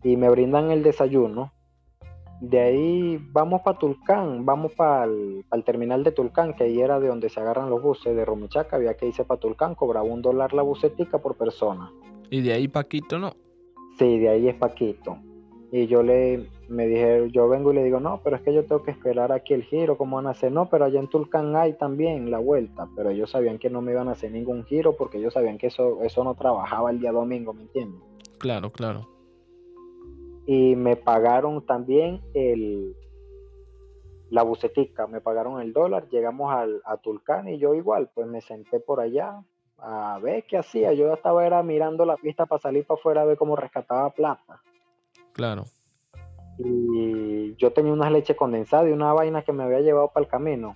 Y 0.04 0.16
me 0.16 0.28
brindan 0.28 0.70
el 0.70 0.84
desayuno. 0.84 1.50
De 2.40 2.60
ahí 2.60 3.18
vamos 3.32 3.62
para 3.62 3.78
Tulcán, 3.78 4.46
vamos 4.46 4.74
para 4.74 5.06
el, 5.06 5.64
terminal 5.64 6.04
de 6.04 6.12
Tulcán, 6.12 6.54
que 6.54 6.62
ahí 6.62 6.80
era 6.80 7.00
de 7.00 7.08
donde 7.08 7.30
se 7.30 7.40
agarran 7.40 7.68
los 7.68 7.82
buses 7.82 8.14
de 8.14 8.24
Romichaca, 8.24 8.76
había 8.76 8.96
que 8.96 9.06
irse 9.08 9.24
para 9.24 9.40
Tulcán, 9.40 9.74
cobraba 9.74 10.06
un 10.06 10.22
dólar 10.22 10.52
la 10.52 10.62
busetica 10.62 11.18
por 11.18 11.34
persona. 11.34 11.90
¿Y 12.30 12.42
de 12.42 12.52
ahí 12.52 12.68
Paquito 12.68 13.18
no? 13.18 13.34
Sí, 13.98 14.18
de 14.18 14.28
ahí 14.28 14.48
es 14.48 14.54
Paquito. 14.56 15.18
Y 15.72 15.86
yo 15.86 16.02
le, 16.02 16.48
me 16.68 16.86
dije, 16.86 17.28
yo 17.30 17.48
vengo 17.48 17.72
y 17.72 17.76
le 17.76 17.84
digo, 17.84 17.98
no, 17.98 18.20
pero 18.22 18.36
es 18.36 18.42
que 18.42 18.54
yo 18.54 18.64
tengo 18.64 18.82
que 18.82 18.92
esperar 18.92 19.32
aquí 19.32 19.52
el 19.52 19.64
giro, 19.64 19.98
¿cómo 19.98 20.16
van 20.16 20.26
a 20.26 20.30
hacer? 20.30 20.52
No, 20.52 20.68
pero 20.68 20.84
allá 20.84 21.00
en 21.00 21.08
Tulcán 21.08 21.56
hay 21.56 21.74
también 21.74 22.30
la 22.30 22.38
vuelta, 22.38 22.88
pero 22.94 23.10
ellos 23.10 23.30
sabían 23.30 23.58
que 23.58 23.70
no 23.70 23.82
me 23.82 23.92
iban 23.92 24.08
a 24.08 24.12
hacer 24.12 24.30
ningún 24.30 24.64
giro 24.64 24.96
porque 24.96 25.18
ellos 25.18 25.34
sabían 25.34 25.58
que 25.58 25.66
eso, 25.66 26.02
eso 26.02 26.22
no 26.22 26.34
trabajaba 26.34 26.90
el 26.90 27.00
día 27.00 27.12
domingo, 27.12 27.52
¿me 27.52 27.62
entiendes? 27.62 28.00
Claro, 28.38 28.70
claro 28.70 29.16
y 30.46 30.76
me 30.76 30.96
pagaron 30.96 31.66
también 31.66 32.22
el 32.32 32.96
la 34.30 34.42
bucetica, 34.42 35.06
me 35.06 35.20
pagaron 35.20 35.60
el 35.60 35.72
dólar, 35.72 36.08
llegamos 36.08 36.52
al, 36.52 36.82
a 36.84 36.96
Tulcán 36.96 37.48
y 37.48 37.58
yo 37.58 37.74
igual, 37.74 38.10
pues 38.12 38.26
me 38.26 38.40
senté 38.40 38.80
por 38.80 39.00
allá 39.00 39.44
a 39.78 40.18
ver 40.20 40.44
qué 40.44 40.58
hacía, 40.58 40.92
yo 40.92 41.12
estaba 41.12 41.46
era 41.46 41.62
mirando 41.62 42.04
la 42.04 42.16
pista 42.16 42.46
para 42.46 42.62
salir 42.62 42.86
para 42.86 42.98
afuera 42.98 43.22
a 43.22 43.24
ver 43.24 43.36
cómo 43.36 43.56
rescataba 43.56 44.10
plata. 44.10 44.60
Claro. 45.32 45.64
Y 46.58 47.54
yo 47.56 47.72
tenía 47.72 47.92
una 47.92 48.10
leche 48.10 48.34
condensada 48.34 48.88
y 48.88 48.92
una 48.92 49.12
vaina 49.12 49.42
que 49.42 49.52
me 49.52 49.64
había 49.64 49.80
llevado 49.80 50.08
para 50.08 50.24
el 50.24 50.30
camino. 50.30 50.74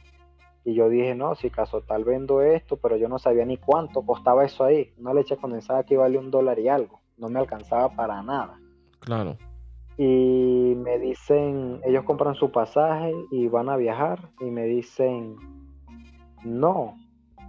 Y 0.64 0.74
yo 0.74 0.88
dije, 0.90 1.14
no, 1.14 1.34
si 1.34 1.48
caso 1.50 1.80
tal 1.80 2.04
vendo 2.04 2.42
esto, 2.42 2.76
pero 2.76 2.96
yo 2.96 3.08
no 3.08 3.18
sabía 3.18 3.46
ni 3.46 3.56
cuánto 3.56 4.02
costaba 4.02 4.44
eso 4.44 4.64
ahí. 4.64 4.92
Una 4.98 5.14
leche 5.14 5.38
condensada 5.38 5.84
que 5.84 5.96
vale 5.96 6.18
un 6.18 6.30
dólar 6.30 6.58
y 6.58 6.68
algo. 6.68 7.00
No 7.16 7.28
me 7.28 7.40
alcanzaba 7.40 7.88
para 7.96 8.22
nada. 8.22 8.60
Claro 8.98 9.38
y 10.02 10.74
me 10.76 10.98
dicen, 10.98 11.78
ellos 11.84 12.04
compran 12.04 12.34
su 12.34 12.50
pasaje 12.50 13.12
y 13.30 13.48
van 13.48 13.68
a 13.68 13.76
viajar 13.76 14.30
y 14.40 14.46
me 14.46 14.64
dicen, 14.64 15.36
no, 16.42 16.96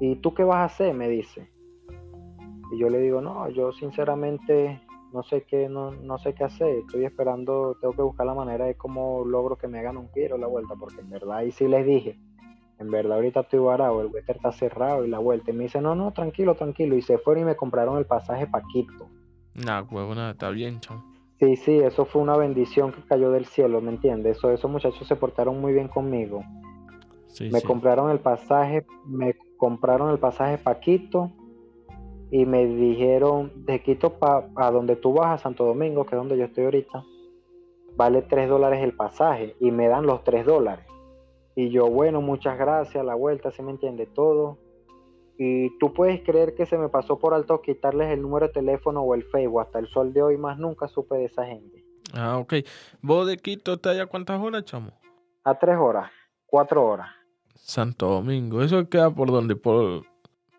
¿y 0.02 0.16
tú 0.18 0.34
qué 0.34 0.43
vas 0.43 0.58
a 0.58 0.66
hacer? 0.66 0.93
Me 0.93 1.08
dice. 1.08 1.49
Y 2.74 2.80
yo 2.80 2.89
le 2.89 2.99
digo, 2.99 3.22
no, 3.22 3.47
yo 3.49 3.72
sinceramente 3.72 4.82
no 5.14 5.24
sé 5.24 5.43
qué, 5.43 5.70
no, 5.70 5.91
no 5.91 6.18
sé 6.18 6.34
qué 6.34 6.45
hacer, 6.45 6.76
estoy 6.78 7.06
esperando, 7.06 7.78
tengo 7.82 7.93
que 7.93 8.02
buscar 8.02 8.26
la 8.26 8.34
manera 8.34 8.66
de 8.66 8.76
cómo 8.76 9.26
logro 9.26 9.58
que 9.58 9.68
me 9.68 9.80
hagan 9.80 9.97
un 9.97 10.10
giro 10.12 10.38
la 10.38 10.47
vuelta, 10.47 10.76
porque 10.80 11.02
en 11.02 11.10
verdad 11.10 11.38
ahí 11.38 11.52
sí 11.52 11.68
les 11.68 11.86
dije, 11.86 12.18
en 12.80 12.89
verdad 12.89 13.18
ahorita 13.18 13.41
estoy 13.41 13.60
varado, 13.60 14.02
el 14.02 14.08
wetter 14.08 14.38
está 14.38 14.52
cerrado 14.52 15.06
y 15.06 15.10
la 15.10 15.20
vuelta. 15.20 15.52
Y 15.52 15.54
me 15.54 15.66
dice, 15.66 15.80
no, 15.82 15.93
no, 15.93 16.12
tranquilo, 16.14 16.56
tranquilo. 16.56 16.95
Y 16.95 17.04
se 17.04 17.20
fueron 17.20 17.43
y 17.43 17.45
me 17.45 17.56
compraron 17.56 17.99
el 17.99 18.08
pasaje 18.08 18.47
Paquito. 18.47 19.08
Nah, 19.54 19.84
huevona, 19.84 20.32
está 20.32 20.49
bien, 20.49 20.80
chao. 20.80 21.04
Sí, 21.39 21.56
sí, 21.58 21.78
eso 21.78 22.06
fue 22.06 22.24
una 22.24 22.38
bendición 22.38 22.91
que 22.91 23.02
cayó 23.04 23.32
del 23.32 23.45
cielo, 23.45 23.82
¿me 23.82 23.91
entiendes? 23.91 24.38
Eso, 24.38 24.52
esos 24.52 24.72
muchachos 24.72 25.08
se 25.08 25.16
portaron 25.16 25.60
muy 25.62 25.74
bien 25.74 25.89
conmigo. 25.89 26.43
me 27.52 27.62
compraron 27.62 28.10
el 28.10 28.20
pasaje, 28.20 28.86
me 29.06 29.36
compraron 29.62 30.09
el 30.09 30.18
pasaje 30.18 30.57
para 30.57 30.80
Quito 30.80 31.30
y 32.32 32.47
me 32.47 32.66
dijeron 32.66 33.51
de 33.64 33.84
Quito 33.84 34.18
para 34.18 34.49
a 34.55 34.72
donde 34.72 34.95
tú 34.95 35.14
vas 35.14 35.28
a 35.28 35.38
Santo 35.38 35.66
Domingo, 35.66 36.03
que 36.03 36.16
es 36.16 36.20
donde 36.20 36.36
yo 36.36 36.45
estoy 36.45 36.64
ahorita, 36.64 37.03
vale 37.95 38.24
3 38.24 38.49
dólares 38.49 38.82
el 38.82 38.95
pasaje 38.95 39.55
y 39.59 39.70
me 39.70 39.88
dan 39.88 40.07
los 40.07 40.24
3 40.24 40.47
dólares. 40.47 40.88
Y 41.55 41.70
yo, 41.70 41.88
bueno, 41.91 42.22
muchas 42.22 42.57
gracias, 42.57 43.05
la 43.05 43.14
vuelta, 43.14 43.51
¿sí 43.51 43.62
me 43.62 43.70
entiende 43.70 44.07
todo. 44.07 44.57
Y 45.38 45.78
tú 45.78 45.93
puedes 45.93 46.24
creer 46.24 46.55
que 46.55 46.66
se 46.66 46.80
me 46.80 46.89
pasó 46.89 47.20
por 47.20 47.36
alto 47.36 47.62
quitarles 47.62 48.09
el 48.09 48.24
número 48.24 48.47
de 48.47 48.53
teléfono 48.53 49.03
o 49.03 49.14
el 49.14 49.26
Facebook. 49.26 49.62
Hasta 49.62 49.78
el 49.78 49.86
sol 49.89 50.12
de 50.12 50.24
hoy 50.24 50.38
más 50.38 50.57
nunca 50.57 50.88
supe 50.88 51.18
de 51.18 51.26
esa 51.26 51.45
gente. 51.45 51.86
Ah, 52.16 52.39
ok. 52.39 52.55
¿Vos 53.03 53.28
de 53.28 53.38
Quito 53.38 53.78
te 53.78 53.89
allá 53.89 54.07
cuántas 54.07 54.41
horas, 54.41 54.66
chamo? 54.66 54.89
A 55.43 55.53
tres 55.59 55.78
horas, 55.78 56.09
cuatro 56.47 56.84
horas. 56.84 57.20
Santo 57.64 58.07
Domingo, 58.07 58.62
¿eso 58.62 58.89
queda 58.89 59.09
por 59.09 59.32
dónde? 59.32 59.55
¿Por, 59.55 60.03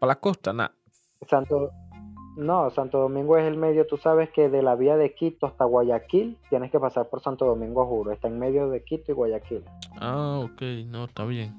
la 0.01 0.17
costa? 0.17 0.53
Nada. 0.53 0.73
Santo, 1.29 1.71
no, 2.37 2.71
Santo 2.71 2.99
Domingo 2.99 3.37
es 3.37 3.45
el 3.45 3.57
medio, 3.57 3.87
tú 3.87 3.97
sabes 3.97 4.31
que 4.31 4.49
de 4.49 4.63
la 4.63 4.75
vía 4.75 4.97
de 4.97 5.15
Quito 5.15 5.47
hasta 5.47 5.65
Guayaquil 5.65 6.39
tienes 6.49 6.71
que 6.71 6.81
pasar 6.81 7.09
por 7.11 7.21
Santo 7.21 7.45
Domingo, 7.45 7.87
juro. 7.87 8.13
Está 8.13 8.29
en 8.29 8.39
medio 8.39 8.71
de 8.71 8.83
Quito 8.83 9.13
y 9.13 9.15
Guayaquil. 9.15 9.65
Ah, 10.01 10.41
ok, 10.45 10.63
no, 10.87 11.05
está 11.05 11.25
bien. 11.25 11.55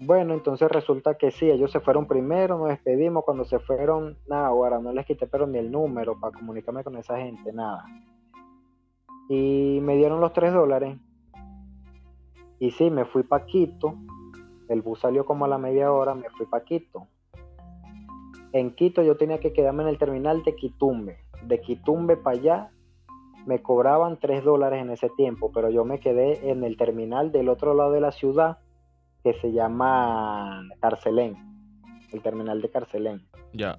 Bueno, 0.00 0.34
entonces 0.34 0.70
resulta 0.70 1.14
que 1.14 1.30
sí, 1.30 1.50
ellos 1.50 1.70
se 1.70 1.80
fueron 1.80 2.06
primero, 2.06 2.58
nos 2.58 2.68
despedimos, 2.68 3.24
cuando 3.24 3.44
se 3.44 3.58
fueron, 3.58 4.16
nada, 4.26 4.48
ahora 4.48 4.78
no 4.78 4.92
les 4.92 5.06
quité 5.06 5.26
pero 5.26 5.46
ni 5.46 5.58
el 5.58 5.70
número 5.70 6.18
para 6.18 6.36
comunicarme 6.36 6.82
con 6.82 6.96
esa 6.96 7.16
gente, 7.18 7.52
nada. 7.52 7.84
Y 9.28 9.78
me 9.82 9.96
dieron 9.96 10.20
los 10.20 10.32
tres 10.32 10.52
dólares. 10.52 10.98
Y 12.58 12.70
sí, 12.72 12.90
me 12.90 13.04
fui 13.04 13.22
para 13.22 13.46
Quito. 13.46 13.94
El 14.68 14.82
bus 14.82 15.00
salió 15.00 15.24
como 15.24 15.44
a 15.44 15.48
la 15.48 15.58
media 15.58 15.92
hora, 15.92 16.14
me 16.14 16.28
fui 16.30 16.46
para 16.46 16.64
Quito. 16.64 17.06
En 18.52 18.74
Quito 18.74 19.02
yo 19.02 19.16
tenía 19.16 19.40
que 19.40 19.52
quedarme 19.52 19.82
en 19.82 19.88
el 19.88 19.98
terminal 19.98 20.42
de 20.42 20.54
Quitumbe. 20.54 21.18
De 21.42 21.60
Quitumbe 21.60 22.16
para 22.16 22.38
allá 22.38 22.70
me 23.46 23.60
cobraban 23.62 24.18
tres 24.18 24.44
dólares 24.44 24.80
en 24.80 24.90
ese 24.90 25.10
tiempo, 25.10 25.50
pero 25.52 25.70
yo 25.70 25.84
me 25.84 26.00
quedé 26.00 26.50
en 26.50 26.64
el 26.64 26.76
terminal 26.76 27.32
del 27.32 27.48
otro 27.48 27.74
lado 27.74 27.92
de 27.92 28.00
la 28.00 28.12
ciudad 28.12 28.58
que 29.22 29.34
se 29.34 29.52
llama 29.52 30.68
Carcelén, 30.80 31.36
el 32.12 32.22
terminal 32.22 32.62
de 32.62 32.70
Carcelén. 32.70 33.26
Ya. 33.52 33.78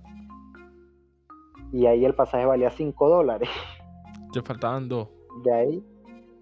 Y 1.71 1.85
ahí 1.85 2.05
el 2.05 2.15
pasaje 2.15 2.45
valía 2.45 2.69
5 2.69 3.09
dólares. 3.09 3.49
Te 4.33 4.41
faltaban 4.41 4.87
dos. 4.87 5.09
De 5.43 5.53
ahí 5.53 5.83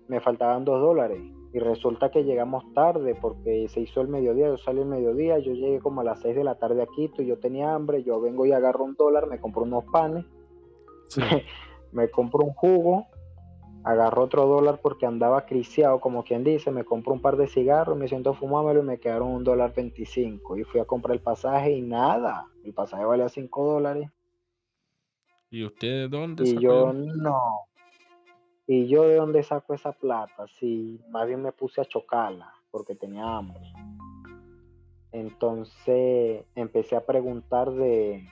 me 0.07 0.19
faltaban 0.19 0.65
2 0.65 0.81
dólares. 0.81 1.21
Y 1.53 1.59
resulta 1.59 2.09
que 2.09 2.23
llegamos 2.23 2.63
tarde 2.73 3.15
porque 3.15 3.67
se 3.69 3.81
hizo 3.81 4.01
el 4.01 4.07
mediodía, 4.07 4.47
yo 4.47 4.57
salí 4.57 4.81
el 4.81 4.87
mediodía, 4.87 5.37
yo 5.37 5.53
llegué 5.53 5.79
como 5.79 6.01
a 6.01 6.03
las 6.03 6.19
6 6.21 6.35
de 6.35 6.43
la 6.43 6.55
tarde 6.55 6.81
a 6.81 6.87
Quito 6.87 7.21
y 7.21 7.27
yo 7.27 7.37
tenía 7.37 7.73
hambre, 7.73 8.03
yo 8.03 8.19
vengo 8.19 8.45
y 8.45 8.51
agarro 8.51 8.83
un 8.83 8.95
dólar, 8.95 9.27
me 9.27 9.39
compro 9.39 9.61
unos 9.63 9.85
panes, 9.85 10.25
me 11.91 12.09
compro 12.09 12.43
un 12.43 12.53
jugo 12.53 13.05
agarro 13.83 14.23
otro 14.23 14.47
dólar 14.47 14.79
porque 14.81 15.05
andaba 15.05 15.45
criciado, 15.45 15.99
como 15.99 16.23
quien 16.23 16.43
dice, 16.43 16.71
me 16.71 16.85
compro 16.85 17.13
un 17.13 17.21
par 17.21 17.37
de 17.37 17.47
cigarros, 17.47 17.97
me 17.97 18.07
siento 18.07 18.33
fumármelo 18.33 18.81
y 18.81 18.85
me 18.85 18.99
quedaron 18.99 19.29
un 19.29 19.43
dólar 19.43 19.73
veinticinco. 19.75 20.57
Y 20.57 20.63
fui 20.63 20.79
a 20.79 20.85
comprar 20.85 21.15
el 21.15 21.21
pasaje 21.21 21.71
y 21.71 21.81
nada, 21.81 22.47
el 22.63 22.73
pasaje 22.73 23.03
valía 23.03 23.29
cinco 23.29 23.65
dólares. 23.65 24.09
¿Y 25.49 25.65
usted 25.65 25.87
de 25.87 26.07
dónde? 26.07 26.47
Y 26.47 26.57
yo 26.59 26.93
no. 26.93 27.67
¿Y 28.67 28.87
yo 28.87 29.03
de 29.03 29.15
dónde 29.15 29.43
saco 29.43 29.73
esa 29.73 29.91
plata? 29.91 30.47
Si 30.59 31.01
más 31.09 31.27
bien 31.27 31.41
me 31.41 31.51
puse 31.51 31.81
a 31.81 31.85
chocarla 31.85 32.53
porque 32.71 32.95
tenía 32.95 33.37
hambre. 33.37 33.61
Entonces 35.11 36.45
empecé 36.55 36.95
a 36.95 37.05
preguntar 37.05 37.71
de, 37.71 38.27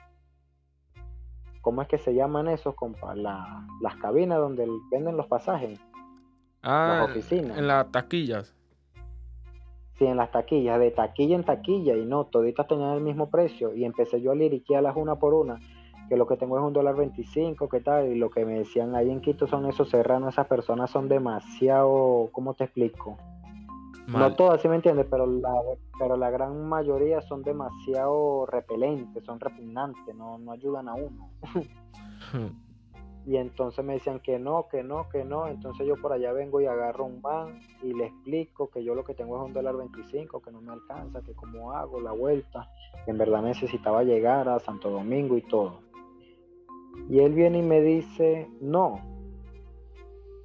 ¿Cómo 1.62 1.80
es 1.80 1.88
que 1.88 1.96
se 1.96 2.12
llaman 2.12 2.48
esos, 2.48 2.74
compa? 2.74 3.14
las 3.14 3.96
cabinas 4.00 4.38
donde 4.38 4.68
venden 4.90 5.16
los 5.16 5.26
pasajes. 5.28 5.78
Ah, 6.60 6.98
las 7.02 7.10
oficinas. 7.10 7.56
En 7.56 7.68
las 7.68 7.90
taquillas. 7.90 8.52
Sí, 9.96 10.04
en 10.04 10.16
las 10.16 10.32
taquillas, 10.32 10.80
de 10.80 10.90
taquilla 10.90 11.36
en 11.36 11.44
taquilla, 11.44 11.96
y 11.96 12.04
no, 12.04 12.24
toditas 12.24 12.66
tenían 12.66 12.94
el 12.94 13.00
mismo 13.00 13.30
precio. 13.30 13.74
Y 13.74 13.84
empecé 13.84 14.20
yo 14.20 14.32
a 14.32 14.34
liriquearlas 14.34 14.96
una 14.96 15.16
por 15.16 15.34
una, 15.34 15.60
que 16.08 16.16
lo 16.16 16.26
que 16.26 16.36
tengo 16.36 16.58
es 16.58 16.64
un 16.64 16.72
dólar 16.72 16.96
veinticinco, 16.96 17.68
¿qué 17.68 17.80
tal? 17.80 18.08
Y 18.08 18.16
lo 18.16 18.30
que 18.30 18.44
me 18.44 18.58
decían 18.58 18.94
ahí 18.94 19.10
en 19.10 19.20
Quito 19.20 19.46
son 19.46 19.66
esos 19.66 19.88
serranos, 19.88 20.34
esas 20.34 20.46
personas 20.46 20.90
son 20.90 21.08
demasiado, 21.08 22.28
¿cómo 22.32 22.54
te 22.54 22.64
explico? 22.64 23.16
No 24.08 24.34
todas, 24.34 24.60
sí 24.60 24.68
me 24.68 24.76
entiendes, 24.76 25.06
pero 25.08 25.26
la, 25.26 25.54
pero 25.98 26.16
la 26.16 26.30
gran 26.30 26.68
mayoría 26.68 27.22
son 27.22 27.42
demasiado 27.42 28.46
repelentes, 28.46 29.24
son 29.24 29.38
repugnantes, 29.38 30.14
no, 30.14 30.38
no 30.38 30.52
ayudan 30.52 30.88
a 30.88 30.94
uno. 30.94 31.30
y 33.26 33.36
entonces 33.36 33.84
me 33.84 33.94
decían 33.94 34.18
que 34.20 34.38
no, 34.38 34.66
que 34.68 34.82
no, 34.82 35.08
que 35.08 35.24
no. 35.24 35.46
Entonces 35.46 35.86
yo 35.86 35.94
por 35.96 36.12
allá 36.12 36.32
vengo 36.32 36.60
y 36.60 36.66
agarro 36.66 37.04
un 37.04 37.22
van 37.22 37.60
y 37.82 37.94
le 37.94 38.06
explico 38.06 38.70
que 38.70 38.82
yo 38.82 38.94
lo 38.94 39.04
que 39.04 39.14
tengo 39.14 39.36
es 39.36 39.46
un 39.46 39.52
dólar 39.52 39.76
25, 39.76 40.42
que 40.42 40.50
no 40.50 40.60
me 40.60 40.72
alcanza, 40.72 41.22
que 41.22 41.32
cómo 41.34 41.72
hago 41.72 42.00
la 42.00 42.12
vuelta, 42.12 42.68
que 43.04 43.12
en 43.12 43.18
verdad 43.18 43.42
necesitaba 43.42 44.02
llegar 44.02 44.48
a 44.48 44.58
Santo 44.58 44.90
Domingo 44.90 45.36
y 45.36 45.42
todo. 45.42 45.80
Y 47.08 47.20
él 47.20 47.34
viene 47.34 47.58
y 47.58 47.62
me 47.62 47.80
dice, 47.80 48.48
no, 48.60 49.00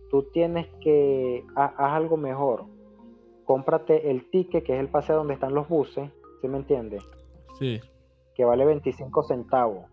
tú 0.09 0.23
tienes 0.31 0.67
que, 0.81 1.45
haz 1.55 1.73
algo 1.77 2.17
mejor 2.17 2.65
cómprate 3.47 4.11
el 4.11 4.29
ticket, 4.29 4.63
que 4.63 4.75
es 4.75 4.79
el 4.79 4.89
pase 4.89 5.13
donde 5.13 5.33
están 5.33 5.55
los 5.55 5.67
buses, 5.67 6.11
¿sí 6.41 6.47
me 6.47 6.57
entiendes? 6.57 7.01
Sí. 7.57 7.79
Que 8.35 8.45
vale 8.45 8.65
25 8.65 9.23
centavos. 9.23 9.85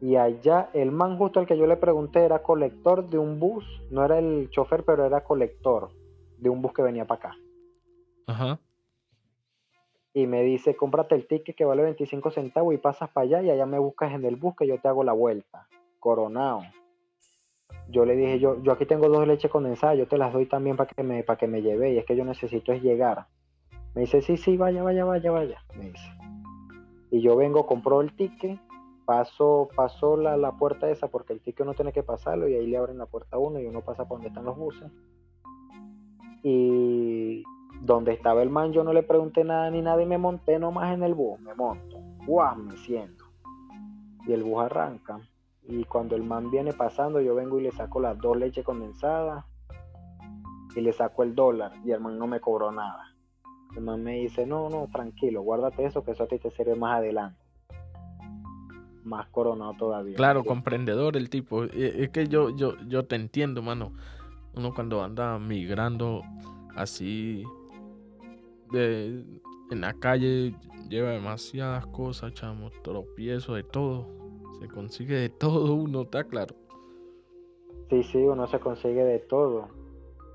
Y 0.00 0.16
allá 0.16 0.70
el 0.72 0.90
man 0.90 1.18
justo 1.18 1.38
al 1.38 1.46
que 1.46 1.56
yo 1.56 1.66
le 1.66 1.76
pregunté 1.76 2.24
era 2.24 2.42
colector 2.42 3.08
de 3.08 3.18
un 3.18 3.38
bus, 3.38 3.64
no 3.90 4.04
era 4.04 4.18
el 4.18 4.48
chofer, 4.50 4.84
pero 4.84 5.04
era 5.04 5.22
colector 5.22 5.90
de 6.38 6.48
un 6.48 6.62
bus 6.62 6.72
que 6.72 6.82
venía 6.82 7.06
para 7.06 7.28
acá. 7.28 7.36
Ajá. 8.26 8.58
Y 10.16 10.26
me 10.26 10.42
dice, 10.42 10.76
cómprate 10.76 11.14
el 11.14 11.26
ticket 11.26 11.54
que 11.54 11.64
vale 11.64 11.82
25 11.82 12.30
centavos 12.30 12.72
y 12.72 12.78
pasas 12.78 13.10
para 13.10 13.26
allá 13.26 13.42
y 13.42 13.50
allá 13.50 13.66
me 13.66 13.78
buscas 13.78 14.12
en 14.12 14.24
el 14.24 14.36
bus 14.36 14.56
que 14.56 14.66
yo 14.66 14.80
te 14.80 14.88
hago 14.88 15.04
la 15.04 15.12
vuelta. 15.12 15.68
Coronado 16.00 16.62
yo 17.88 18.04
le 18.04 18.16
dije, 18.16 18.38
yo, 18.38 18.62
yo 18.62 18.72
aquí 18.72 18.86
tengo 18.86 19.08
dos 19.08 19.26
leches 19.26 19.50
condensadas, 19.50 19.98
yo 19.98 20.08
te 20.08 20.18
las 20.18 20.32
doy 20.32 20.46
también 20.46 20.76
para 20.76 20.88
que 20.88 21.02
me, 21.02 21.22
para 21.22 21.38
que 21.38 21.46
me 21.46 21.62
lleve, 21.62 21.92
y 21.92 21.98
es 21.98 22.04
que 22.04 22.16
yo 22.16 22.24
necesito 22.24 22.72
es 22.72 22.82
llegar. 22.82 23.26
Me 23.94 24.02
dice, 24.02 24.22
sí, 24.22 24.36
sí, 24.36 24.56
vaya, 24.56 24.82
vaya, 24.82 25.04
vaya, 25.04 25.30
vaya, 25.30 25.64
me 25.76 25.90
dice. 25.90 26.10
Y 27.10 27.20
yo 27.22 27.36
vengo, 27.36 27.66
compro 27.66 28.00
el 28.00 28.12
ticket, 28.14 28.58
paso, 29.04 29.68
paso 29.74 30.16
la, 30.16 30.36
la 30.36 30.52
puerta 30.52 30.90
esa, 30.90 31.08
porque 31.08 31.32
el 31.32 31.40
ticket 31.40 31.64
no 31.64 31.74
tiene 31.74 31.92
que 31.92 32.02
pasarlo, 32.02 32.48
y 32.48 32.54
ahí 32.54 32.66
le 32.66 32.76
abren 32.76 32.98
la 32.98 33.06
puerta 33.06 33.36
a 33.36 33.38
uno 33.38 33.60
y 33.60 33.66
uno 33.66 33.82
pasa 33.82 34.06
por 34.06 34.18
donde 34.18 34.28
están 34.28 34.44
los 34.44 34.56
buses. 34.56 34.90
Y 36.42 37.44
donde 37.80 38.12
estaba 38.12 38.42
el 38.42 38.50
man, 38.50 38.72
yo 38.72 38.84
no 38.84 38.92
le 38.92 39.02
pregunté 39.02 39.44
nada 39.44 39.70
ni 39.70 39.82
nada 39.82 40.02
y 40.02 40.06
me 40.06 40.18
monté 40.18 40.58
nomás 40.58 40.94
en 40.94 41.02
el 41.02 41.14
bus, 41.14 41.40
me 41.40 41.54
monto, 41.54 41.98
guau, 42.26 42.56
me 42.56 42.76
siento. 42.76 43.24
Y 44.26 44.32
el 44.32 44.42
bus 44.42 44.64
arranca 44.64 45.20
y 45.68 45.84
cuando 45.84 46.16
el 46.16 46.22
man 46.22 46.50
viene 46.50 46.72
pasando, 46.72 47.20
yo 47.20 47.34
vengo 47.34 47.58
y 47.58 47.64
le 47.64 47.72
saco 47.72 48.00
las 48.00 48.18
dos 48.18 48.36
leches 48.36 48.64
condensadas 48.64 49.44
y 50.74 50.80
le 50.80 50.92
saco 50.92 51.22
el 51.22 51.34
dólar 51.34 51.72
y 51.84 51.90
el 51.90 52.00
man 52.00 52.18
no 52.18 52.26
me 52.26 52.40
cobró 52.40 52.70
nada. 52.70 53.14
El 53.74 53.82
man 53.82 54.02
me 54.02 54.14
dice, 54.20 54.46
no, 54.46 54.70
no, 54.70 54.88
tranquilo, 54.92 55.42
guárdate 55.42 55.84
eso, 55.84 56.04
que 56.04 56.12
eso 56.12 56.24
a 56.24 56.28
ti 56.28 56.38
te 56.38 56.50
sirve 56.50 56.76
más 56.76 56.98
adelante. 56.98 57.38
Más 59.04 59.26
coronado 59.28 59.74
todavía. 59.74 60.16
Claro, 60.16 60.44
comprendedor 60.44 61.16
el 61.16 61.30
tipo. 61.30 61.64
Es 61.64 62.08
que 62.10 62.26
yo, 62.26 62.50
yo, 62.50 62.74
yo 62.88 63.04
te 63.04 63.16
entiendo, 63.16 63.62
mano. 63.62 63.92
Uno 64.54 64.72
cuando 64.74 65.04
anda 65.04 65.38
migrando 65.38 66.22
así 66.74 67.44
de, 68.72 69.24
en 69.70 69.80
la 69.80 69.94
calle 69.94 70.54
lleva 70.88 71.10
demasiadas 71.10 71.86
cosas, 71.86 72.32
chamo, 72.34 72.70
tropiezo 72.82 73.54
de 73.54 73.62
todo 73.62 74.16
se 74.58 74.68
consigue 74.68 75.16
de 75.16 75.28
todo 75.28 75.74
uno, 75.74 76.02
está 76.02 76.24
claro. 76.24 76.54
Sí, 77.90 78.02
sí, 78.04 78.18
uno 78.18 78.46
se 78.46 78.58
consigue 78.58 79.04
de 79.04 79.18
todo. 79.20 79.68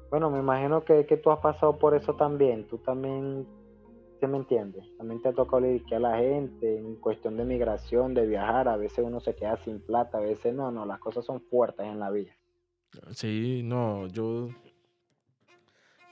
Bueno, 0.10 0.30
me 0.30 0.40
imagino 0.40 0.84
que, 0.84 1.04
tú 1.04 1.32
has 1.32 1.40
pasado 1.40 1.78
por 1.78 1.96
eso 1.96 2.16
también. 2.16 2.68
Tú 2.68 2.78
también, 2.78 3.48
¿se 4.20 4.28
me 4.28 4.38
entiendes? 4.38 4.86
También 4.98 5.22
te 5.22 5.30
ha 5.30 5.34
tocado 5.34 5.66
que 5.88 5.96
a 5.96 6.00
la 6.00 6.18
gente 6.18 6.78
en 6.78 6.96
cuestión 6.96 7.38
de 7.38 7.46
migración, 7.46 8.14
de 8.14 8.28
viajar. 8.28 8.68
A 8.68 8.78
veces 8.78 9.04
uno 9.06 9.20
se 9.20 9.36
queda 9.36 9.58
sin 9.58 9.82
plata, 9.82 10.18
a 10.18 10.22
veces 10.22 10.54
no, 10.54 10.72
no, 10.72 10.86
las 10.86 11.00
cosas 11.00 11.26
son 11.26 11.42
fuertes 11.42 11.86
en 11.86 12.00
la 12.00 12.12
vida. 12.12 12.32
Sí, 13.12 13.62
no, 13.64 14.08
yo, 14.08 14.50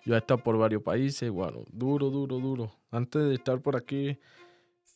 yo 0.10 0.16
he 0.16 0.18
estado 0.18 0.44
por 0.44 0.58
varios 0.58 0.82
países, 0.82 1.30
bueno, 1.30 1.64
duro, 1.72 2.10
duro, 2.10 2.40
duro. 2.40 2.72
Antes 2.92 3.24
de 3.30 3.36
estar 3.36 3.62
por 3.62 3.76
aquí, 3.76 4.18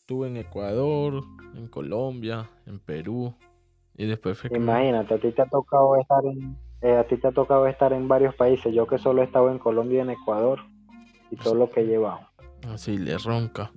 Estuve 0.04 0.28
en 0.28 0.36
Ecuador, 0.36 1.24
en 1.56 1.70
Colombia, 1.70 2.50
en 2.66 2.78
Perú 2.78 3.34
y 3.96 4.06
después 4.06 4.38
fue 4.38 4.50
Imagínate, 4.54 5.14
a 5.14 5.18
ti 5.18 5.32
te 5.32 5.42
ha 5.42 5.46
tocado 5.46 5.96
estar 5.96 6.26
en 6.26 6.58
eh, 6.82 6.98
a 6.98 7.06
ti 7.06 7.16
te 7.16 7.30
ha 7.30 7.32
tocado 7.32 7.68
estar 7.68 7.94
en 7.94 8.10
varios 8.10 8.36
países. 8.36 8.74
Yo 8.74 8.86
que 8.86 8.98
solo 8.98 9.22
he 9.22 9.26
estado 9.26 9.50
en 9.50 9.60
Colombia 9.60 10.00
y 10.00 10.02
en 10.02 10.10
Ecuador 10.10 10.60
y 11.32 11.38
todo 11.38 11.56
lo 11.56 11.70
que 11.70 11.80
he 11.80 11.86
llevado. 11.86 12.20
Así 12.68 12.98
le 12.98 13.18
ronca. 13.18 13.72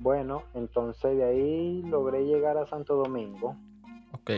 Bueno, 0.00 0.42
entonces 0.54 1.16
de 1.16 1.24
ahí 1.24 1.82
logré 1.82 2.24
llegar 2.24 2.56
a 2.56 2.66
Santo 2.66 2.96
Domingo. 2.96 3.54
Ok. 4.10 4.30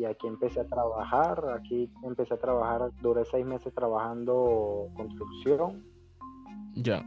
Y 0.00 0.04
aquí 0.06 0.26
empecé 0.26 0.60
a 0.60 0.66
trabajar. 0.66 1.44
Aquí 1.54 1.90
empecé 2.02 2.34
a 2.34 2.38
trabajar, 2.38 2.90
duré 3.02 3.24
seis 3.26 3.44
meses 3.44 3.72
trabajando 3.74 4.88
construcción. 4.96 5.84
Ya 6.74 7.04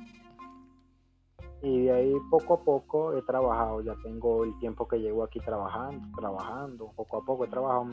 y 1.63 1.83
de 1.83 1.91
ahí 1.93 2.13
poco 2.29 2.55
a 2.55 2.63
poco 2.63 3.17
he 3.17 3.21
trabajado, 3.21 3.81
ya 3.81 3.95
tengo 4.03 4.43
el 4.43 4.57
tiempo 4.59 4.85
que 4.85 4.99
llevo 4.99 5.23
aquí 5.23 5.39
trabajando, 5.39 6.05
trabajando, 6.17 6.91
poco 6.93 7.17
a 7.17 7.25
poco 7.25 7.45
he 7.45 7.47
trabajado 7.47 7.87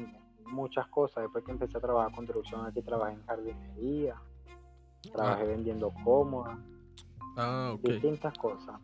muchas 0.47 0.89
cosas, 0.89 1.23
después 1.23 1.45
que 1.45 1.53
empecé 1.53 1.79
a 1.79 1.81
trabajar 1.81 2.13
construcción 2.13 2.67
aquí 2.67 2.83
trabajé 2.83 3.15
en 3.15 3.23
jardinería, 3.23 4.17
trabajé 5.13 5.43
ah. 5.43 5.47
vendiendo 5.47 5.95
cómodas, 6.03 6.59
ah, 7.37 7.77
distintas 7.81 8.37
cosas. 8.39 8.75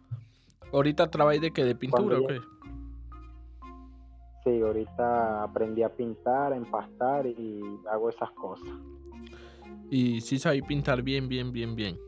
¿Ahorita 0.73 1.11
trabajas 1.11 1.41
de 1.41 1.53
qué? 1.53 1.65
¿De 1.65 1.75
pintura 1.75 2.21
o 2.21 2.27
qué? 2.29 2.41
Sí, 4.47 4.63
ahorita 4.63 5.43
aprendí 5.43 5.83
a 5.83 5.89
pintar, 5.89 6.53
a 6.53 6.57
empastar 6.57 7.27
y 7.27 7.61
hago 7.91 8.11
esas 8.11 8.31
cosas. 8.31 8.69
Y 9.91 10.21
sí 10.21 10.39
sabes 10.39 10.63
pintar 10.63 11.03
bien, 11.03 11.29
bien, 11.29 11.51
bien, 11.51 11.75
bien. 11.75 11.99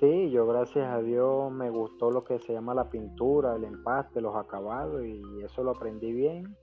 Sí, 0.00 0.30
yo 0.32 0.48
gracias 0.48 0.84
a 0.84 1.00
Dios 1.00 1.52
me 1.52 1.70
gustó 1.70 2.10
lo 2.10 2.24
que 2.24 2.40
se 2.40 2.54
llama 2.54 2.74
la 2.74 2.90
pintura, 2.90 3.54
el 3.54 3.62
empaste, 3.62 4.20
los 4.20 4.34
acabados 4.34 5.04
y 5.04 5.22
eso 5.44 5.62
lo 5.62 5.70
aprendí 5.70 6.12
bien. 6.12 6.56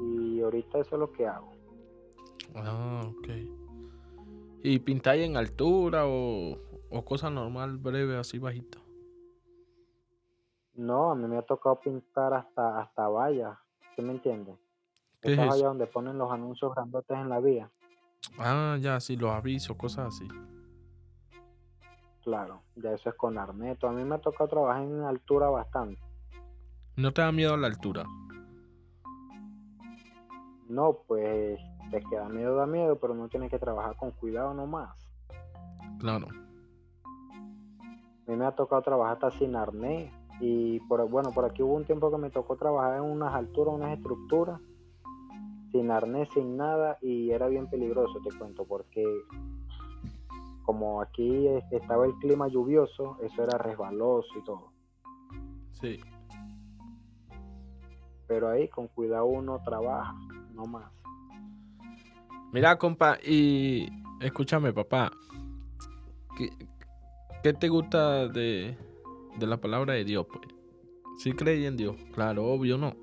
Y 0.00 0.40
ahorita 0.40 0.78
eso 0.78 0.94
es 0.94 1.00
lo 1.00 1.10
que 1.10 1.26
hago. 1.26 1.50
Ah, 2.54 3.02
ok. 3.04 3.28
¿Y 4.62 4.78
pintáis 4.78 5.24
en 5.24 5.36
altura 5.36 6.06
o, 6.06 6.56
o 6.88 7.04
cosa 7.04 7.30
normal, 7.30 7.78
breve, 7.78 8.16
así 8.16 8.38
bajito? 8.38 8.81
No, 10.74 11.10
a 11.10 11.14
mí 11.14 11.26
me 11.26 11.36
ha 11.36 11.42
tocado 11.42 11.78
pintar 11.80 12.32
hasta 12.32 12.80
hasta 12.80 13.08
vallas, 13.08 13.58
¿sí 13.94 14.02
me 14.02 14.12
entiendes? 14.12 14.58
Esa 15.20 15.44
valla 15.44 15.66
donde 15.66 15.86
ponen 15.86 16.18
los 16.18 16.32
anuncios 16.32 16.74
grandotes 16.74 17.16
en 17.16 17.28
la 17.28 17.40
vía. 17.40 17.70
Ah, 18.38 18.76
ya, 18.80 18.98
sí, 19.00 19.16
los 19.16 19.30
avisos, 19.30 19.76
cosas 19.76 20.08
así. 20.08 20.26
Claro, 22.22 22.62
ya 22.76 22.92
eso 22.92 23.08
es 23.08 23.14
con 23.16 23.36
arneto. 23.36 23.88
A 23.88 23.92
mí 23.92 24.04
me 24.04 24.14
ha 24.14 24.20
tocado 24.20 24.48
trabajar 24.48 24.82
en 24.82 25.02
altura 25.02 25.50
bastante. 25.50 26.00
¿No 26.96 27.12
te 27.12 27.22
da 27.22 27.32
miedo 27.32 27.56
la 27.56 27.66
altura? 27.66 28.04
No, 30.68 30.98
pues 31.06 31.60
te 31.90 32.00
queda 32.00 32.28
miedo, 32.28 32.56
da 32.56 32.66
miedo, 32.66 32.98
pero 32.98 33.14
no 33.14 33.28
tienes 33.28 33.50
que 33.50 33.58
trabajar 33.58 33.96
con 33.96 34.12
cuidado 34.12 34.54
nomás. 34.54 34.96
Claro. 35.98 36.28
A 37.04 38.30
mí 38.30 38.36
me 38.36 38.46
ha 38.46 38.52
tocado 38.52 38.82
trabajar 38.82 39.14
hasta 39.14 39.30
sin 39.38 39.56
arnés. 39.56 40.12
Y 40.44 40.80
por, 40.80 41.08
bueno, 41.08 41.30
por 41.30 41.44
aquí 41.44 41.62
hubo 41.62 41.74
un 41.74 41.84
tiempo 41.84 42.10
que 42.10 42.18
me 42.18 42.28
tocó 42.28 42.56
trabajar 42.56 42.96
en 42.96 43.04
unas 43.04 43.32
alturas, 43.32 43.76
unas 43.76 43.96
estructuras, 43.96 44.60
sin 45.70 45.88
arnés, 45.92 46.28
sin 46.34 46.56
nada, 46.56 46.98
y 47.00 47.30
era 47.30 47.46
bien 47.46 47.70
peligroso, 47.70 48.18
te 48.28 48.36
cuento, 48.36 48.64
porque 48.64 49.04
como 50.64 51.00
aquí 51.00 51.46
estaba 51.70 52.06
el 52.06 52.14
clima 52.14 52.48
lluvioso, 52.48 53.18
eso 53.22 53.44
era 53.44 53.56
resbaloso 53.56 54.36
y 54.36 54.42
todo. 54.42 54.72
Sí. 55.70 56.00
Pero 58.26 58.48
ahí 58.48 58.66
con 58.66 58.88
cuidado 58.88 59.26
uno 59.26 59.60
trabaja, 59.64 60.12
no 60.54 60.64
más. 60.64 60.92
Mira, 62.52 62.76
compa, 62.76 63.16
y 63.24 63.88
escúchame, 64.20 64.72
papá. 64.72 65.12
¿Qué, 67.42 67.52
te 67.52 67.68
gusta 67.68 68.26
de, 68.26 68.76
de, 69.38 69.46
la 69.46 69.56
palabra 69.58 69.94
de 69.94 70.04
Dios, 70.04 70.26
pues? 70.26 70.46
¿Sí 71.18 71.32
crees 71.32 71.66
en 71.66 71.76
Dios? 71.76 71.96
Claro, 72.14 72.46
obvio, 72.46 72.78
¿no? 72.78 72.94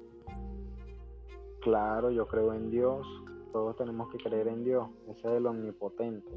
Claro, 1.62 2.12
yo 2.12 2.28
creo 2.28 2.54
en 2.54 2.72
Dios. 2.72 3.06
Todos 3.52 3.76
tenemos 3.78 4.10
que 4.10 4.18
creer 4.18 4.48
en 4.48 4.64
Dios. 4.64 4.88
Ese 5.10 5.28
es 5.28 5.38
el 5.38 5.46
omnipotente 5.46 6.32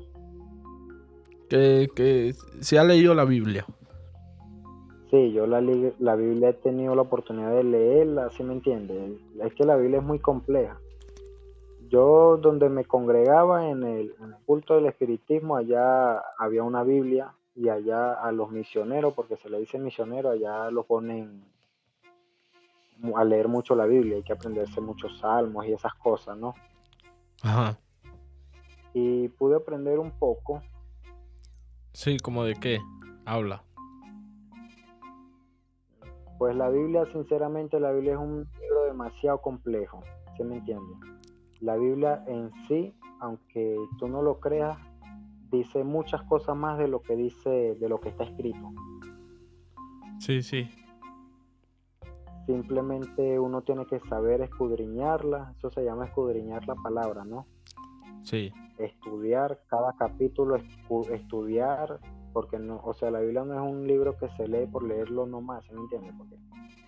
que, 1.53 2.35
se 2.61 2.79
ha 2.79 2.85
leído 2.85 3.15
la 3.15 3.25
Biblia. 3.25 3.67
Sí, 5.11 5.33
yo 5.33 5.47
la, 5.47 5.61
la 5.61 6.17
Biblia 6.17 6.51
he 6.51 6.55
tenido 6.55 6.95
la 6.95 7.03
oportunidad 7.03 7.55
de 7.55 7.65
leerla, 7.65 8.31
¿sí 8.31 8.43
me 8.43 8.55
entiendes? 8.55 9.21
Es 9.43 9.55
que 9.55 9.65
la 9.65 9.77
Biblia 9.77 9.99
es 9.99 10.05
muy 10.05 10.19
compleja. 10.19 10.81
Yo 11.89 12.39
donde 12.39 12.71
me 12.71 12.87
congregaba 12.87 13.69
en 13.69 13.83
el, 13.83 14.15
culto 14.47 14.75
del 14.75 14.87
espiritismo, 14.87 15.57
allá 15.57 16.23
había 16.39 16.63
una 16.63 16.83
Biblia 16.83 17.35
y 17.55 17.69
allá 17.69 18.15
a 18.15 18.33
los 18.33 18.51
misioneros, 18.51 19.15
porque 19.15 19.37
se 19.37 19.51
le 19.51 19.59
dice 19.59 19.79
misionero, 19.79 20.31
allá 20.31 20.71
lo 20.71 20.85
ponen 20.85 21.45
a 23.17 23.25
leer 23.25 23.49
mucho 23.49 23.75
la 23.75 23.87
Biblia, 23.87 24.17
hay 24.17 24.23
que 24.23 24.33
aprenderse 24.33 24.81
muchos 24.81 25.19
salmos 25.19 25.67
y 25.67 25.73
esas 25.73 25.95
cosas, 25.95 26.37
¿no? 26.37 26.55
Ajá. 27.43 27.79
Y 28.95 29.29
pude 29.29 29.57
aprender 29.57 29.99
un 29.99 30.11
poco 30.13 30.63
Sí, 31.95 32.19
como 32.19 32.45
de 32.45 32.55
qué 32.55 32.81
habla. 33.27 33.63
Pues 36.39 36.57
la 36.57 36.71
Biblia, 36.71 37.05
sinceramente, 37.13 37.79
la 37.79 37.93
Biblia 37.93 38.15
es 38.15 38.19
un 38.19 38.49
libro 38.61 38.85
demasiado 38.87 39.41
complejo, 39.43 40.03
¿sí 40.37 40.43
me 40.43 40.57
entiendes? 40.57 40.97
La 41.61 41.77
Biblia 41.77 42.25
en 42.27 42.51
sí, 42.67 42.95
aunque 43.21 43.77
tú 43.99 44.09
no 44.09 44.23
lo 44.23 44.41
creas, 44.41 44.77
dice 45.53 45.85
muchas 45.85 46.23
cosas 46.25 46.57
más 46.57 46.79
de 46.79 46.89
lo 46.89 47.03
que 47.03 47.17
dice, 47.17 47.77
de 47.79 47.89
lo 47.89 48.01
que 48.01 48.09
está 48.09 48.25
escrito. 48.25 48.71
Sí, 50.19 50.43
sí. 50.43 50.69
Simplemente 52.47 53.39
uno 53.39 53.63
tiene 53.63 53.87
que 53.87 54.01
saber 54.01 54.41
escudriñarla, 54.41 55.55
eso 55.57 55.71
se 55.71 55.85
llama 55.85 56.07
escudriñar 56.07 56.67
la 56.67 56.75
palabra, 56.75 57.25
¿no? 57.25 57.47
Sí 58.23 58.53
estudiar 58.85 59.61
cada 59.69 59.93
capítulo, 59.95 60.57
estudiar, 60.57 61.99
porque 62.33 62.59
no, 62.59 62.81
o 62.85 62.95
sea, 62.95 63.11
la 63.11 63.21
Biblia 63.21 63.45
no 63.45 63.55
es 63.55 63.61
un 63.61 63.87
libro 63.87 64.17
que 64.17 64.29
se 64.31 64.49
lee 64.49 64.67
por 64.67 64.83
leerlo 64.85 65.27
nomás, 65.27 65.65
¿me 65.71 65.81
entiendes? 65.81 66.15
Porque 66.17 66.37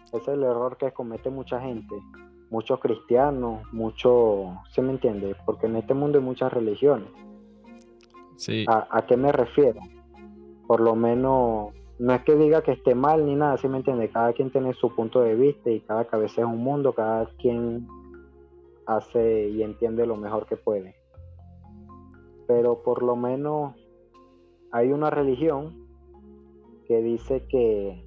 ese 0.04 0.16
es 0.16 0.28
el 0.28 0.42
error 0.42 0.76
que 0.76 0.92
comete 0.92 1.30
mucha 1.30 1.60
gente, 1.60 1.94
muchos 2.50 2.80
cristianos, 2.80 3.62
muchos, 3.72 4.48
¿se 4.70 4.82
me 4.82 4.92
entiende? 4.92 5.36
Porque 5.44 5.66
en 5.66 5.76
este 5.76 5.94
mundo 5.94 6.18
hay 6.18 6.24
muchas 6.24 6.52
religiones. 6.52 7.08
Sí. 8.36 8.64
¿A, 8.68 8.86
¿A, 8.90 9.06
qué 9.06 9.16
me 9.16 9.32
refiero? 9.32 9.80
Por 10.66 10.80
lo 10.80 10.94
menos, 10.94 11.72
no 11.98 12.14
es 12.14 12.22
que 12.24 12.34
diga 12.36 12.62
que 12.62 12.72
esté 12.72 12.94
mal 12.94 13.24
ni 13.26 13.34
nada, 13.34 13.56
¿sí 13.58 13.68
me 13.68 13.78
entiende? 13.78 14.10
Cada 14.10 14.32
quien 14.32 14.50
tiene 14.50 14.72
su 14.74 14.94
punto 14.94 15.20
de 15.20 15.34
vista 15.34 15.70
y 15.70 15.80
cada 15.80 16.06
cabeza 16.06 16.42
es 16.42 16.46
un 16.46 16.62
mundo, 16.62 16.92
cada 16.92 17.26
quien 17.38 17.86
hace 18.86 19.48
y 19.48 19.62
entiende 19.62 20.06
lo 20.06 20.16
mejor 20.16 20.46
que 20.46 20.56
puede 20.56 20.94
pero 22.46 22.82
por 22.82 23.02
lo 23.02 23.16
menos 23.16 23.74
hay 24.70 24.92
una 24.92 25.10
religión 25.10 25.86
que 26.86 27.00
dice 27.00 27.46
que 27.48 28.06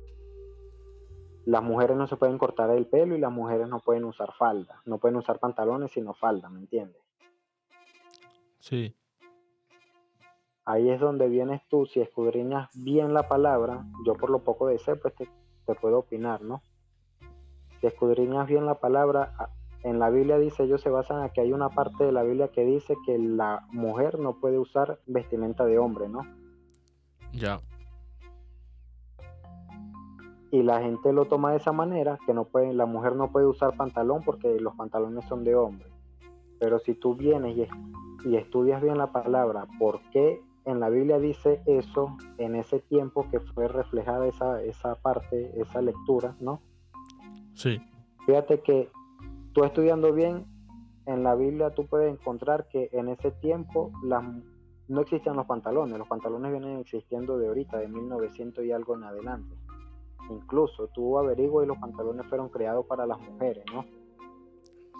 las 1.45 1.63
mujeres 1.63 1.97
no 1.97 2.07
se 2.07 2.17
pueden 2.17 2.37
cortar 2.37 2.69
el 2.71 2.87
pelo 2.87 3.15
y 3.15 3.19
las 3.19 3.31
mujeres 3.31 3.67
no 3.67 3.79
pueden 3.79 4.03
usar 4.03 4.33
falda, 4.33 4.81
no 4.85 4.99
pueden 4.99 5.17
usar 5.17 5.39
pantalones 5.39 5.91
sino 5.91 6.13
falda, 6.13 6.49
¿me 6.49 6.59
entiendes? 6.59 7.01
Sí. 8.59 8.95
Ahí 10.67 10.89
es 10.89 10.99
donde 10.99 11.29
vienes 11.29 11.61
tú, 11.69 11.85
si 11.85 12.01
escudriñas 12.01 12.69
bien 12.73 13.13
la 13.13 13.29
palabra, 13.29 13.85
yo 14.05 14.15
por 14.15 14.29
lo 14.29 14.39
poco 14.39 14.67
de 14.67 14.77
ser, 14.77 14.99
pues 14.99 15.15
te, 15.15 15.29
te 15.65 15.75
puedo 15.75 15.99
opinar, 15.99 16.41
¿no? 16.41 16.61
Si 17.79 17.87
escudriñas 17.87 18.49
bien 18.49 18.65
la 18.65 18.75
palabra, 18.75 19.33
en 19.83 19.97
la 19.97 20.09
Biblia 20.09 20.37
dice, 20.37 20.63
ellos 20.63 20.81
se 20.81 20.89
basan 20.89 21.23
en 21.23 21.29
que 21.29 21.39
hay 21.39 21.53
una 21.53 21.69
parte 21.69 22.03
de 22.03 22.11
la 22.11 22.21
Biblia 22.23 22.49
que 22.49 22.65
dice 22.65 22.97
que 23.05 23.17
la 23.17 23.65
mujer 23.71 24.19
no 24.19 24.41
puede 24.41 24.59
usar 24.59 24.99
vestimenta 25.05 25.63
de 25.63 25.79
hombre, 25.79 26.09
¿no? 26.09 26.23
Ya. 27.31 27.61
Y 30.51 30.63
la 30.63 30.81
gente 30.81 31.13
lo 31.13 31.27
toma 31.27 31.51
de 31.51 31.57
esa 31.59 31.71
manera, 31.71 32.19
que 32.25 32.33
no 32.33 32.43
puede, 32.43 32.73
la 32.73 32.85
mujer 32.85 33.15
no 33.15 33.31
puede 33.31 33.45
usar 33.45 33.77
pantalón 33.77 34.21
porque 34.21 34.59
los 34.59 34.75
pantalones 34.75 35.23
son 35.29 35.45
de 35.45 35.55
hombre. 35.55 35.87
Pero 36.59 36.77
si 36.79 36.93
tú 36.93 37.15
vienes 37.15 37.55
y, 37.55 37.67
y 38.27 38.35
estudias 38.35 38.81
bien 38.81 38.97
la 38.97 39.13
palabra, 39.13 39.65
¿por 39.79 40.01
qué 40.11 40.41
en 40.67 40.81
la 40.81 40.89
Biblia 40.89 41.17
dice 41.17 41.61
eso 41.65 42.17
en 42.37 42.55
ese 42.55 42.79
tiempo 42.79 43.25
que 43.31 43.39
fue 43.39 43.69
reflejada 43.69 44.27
esa, 44.27 44.61
esa 44.61 44.95
parte, 44.95 45.53
esa 45.61 45.81
lectura, 45.81 46.35
¿no? 46.41 46.61
Sí. 47.53 47.79
Fíjate 48.25 48.59
que 48.59 48.91
tú 49.53 49.63
estudiando 49.63 50.11
bien, 50.11 50.45
en 51.05 51.23
la 51.23 51.35
Biblia 51.35 51.73
tú 51.73 51.87
puedes 51.87 52.11
encontrar 52.11 52.67
que 52.67 52.89
en 52.91 53.07
ese 53.07 53.31
tiempo 53.31 53.93
las, 54.03 54.25
no 54.89 55.01
existían 55.01 55.37
los 55.37 55.45
pantalones, 55.45 55.97
los 55.97 56.07
pantalones 56.07 56.51
vienen 56.51 56.79
existiendo 56.79 57.37
de 57.37 57.47
ahorita, 57.47 57.77
de 57.77 57.87
1900 57.87 58.65
y 58.65 58.73
algo 58.73 58.95
en 58.97 59.05
adelante. 59.05 59.55
Incluso 60.29 60.89
tú 60.89 61.17
averiguas 61.17 61.63
y 61.63 61.67
los 61.69 61.77
pantalones 61.77 62.25
fueron 62.27 62.49
creados 62.49 62.85
para 62.85 63.07
las 63.07 63.19
mujeres, 63.21 63.63
¿no? 63.73 63.85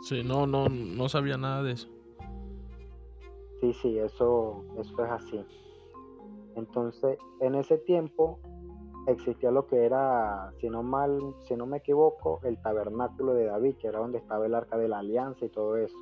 Sí, 0.02 0.24
no, 0.24 0.48
no, 0.48 0.70
no 0.70 1.10
sabía 1.10 1.38
nada 1.38 1.62
de 1.62 1.74
eso. 1.74 1.90
Sí, 3.60 3.74
sí, 3.74 4.00
eso, 4.00 4.64
eso 4.78 5.06
es 5.06 5.12
así. 5.12 5.46
Entonces, 6.56 7.18
en 7.40 7.56
ese 7.56 7.78
tiempo 7.78 8.40
existía 9.08 9.52
lo 9.52 9.68
que 9.68 9.86
era, 9.86 10.52
si 10.60 10.70
no 10.70 10.84
mal, 10.84 11.36
si 11.48 11.56
no 11.56 11.66
me 11.66 11.78
equivoco, 11.78 12.40
el 12.44 12.62
tabernáculo 12.62 13.34
de 13.34 13.46
David, 13.46 13.76
que 13.78 13.88
era 13.88 14.00
donde 14.00 14.18
estaba 14.18 14.46
el 14.46 14.54
arca 14.54 14.78
de 14.78 14.88
la 14.88 15.00
alianza 15.00 15.46
y 15.46 15.50
todo 15.50 15.78
eso. 15.78 15.98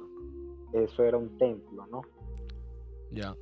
Eso 0.73 1.03
era 1.03 1.17
un 1.17 1.37
templo, 1.37 1.85
¿no? 1.87 2.01
Ya. 3.11 3.35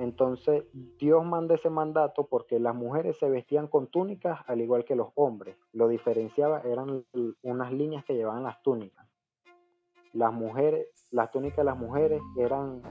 Entonces 0.00 0.64
Dios 0.98 1.24
manda 1.26 1.56
ese 1.56 1.68
mandato 1.68 2.26
porque 2.26 2.58
las 2.58 2.74
mujeres 2.74 3.18
se 3.18 3.28
vestían 3.28 3.68
con 3.68 3.86
túnicas 3.86 4.40
al 4.46 4.62
igual 4.62 4.84
que 4.84 4.96
los 4.96 5.08
hombres. 5.14 5.56
Lo 5.72 5.88
diferenciaba 5.88 6.62
eran 6.62 7.04
unas 7.42 7.72
líneas 7.72 8.04
que 8.06 8.14
llevaban 8.14 8.42
las 8.42 8.62
túnicas. 8.62 9.06
Las 10.14 10.32
mujeres, 10.32 10.88
las 11.10 11.30
túnicas 11.30 11.58
de 11.58 11.64
las 11.64 11.78
mujeres 11.78 12.22
eran 12.36 12.82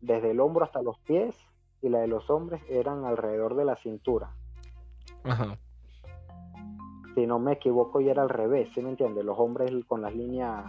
desde 0.00 0.30
el 0.30 0.40
hombro 0.40 0.64
hasta 0.64 0.82
los 0.82 0.98
pies 1.00 1.36
y 1.82 1.88
la 1.88 2.00
de 2.00 2.08
los 2.08 2.28
hombres 2.30 2.62
eran 2.68 3.04
alrededor 3.04 3.54
de 3.54 3.64
la 3.64 3.76
cintura. 3.76 4.34
Ajá. 5.24 5.56
Si 7.14 7.26
no 7.26 7.38
me 7.38 7.52
equivoco, 7.52 8.00
y 8.00 8.08
era 8.08 8.22
al 8.22 8.28
revés, 8.28 8.70
¿sí 8.72 8.82
me 8.82 8.90
entiendes? 8.90 9.24
Los 9.24 9.38
hombres 9.38 9.72
con 9.86 10.02
las 10.02 10.14
líneas 10.14 10.64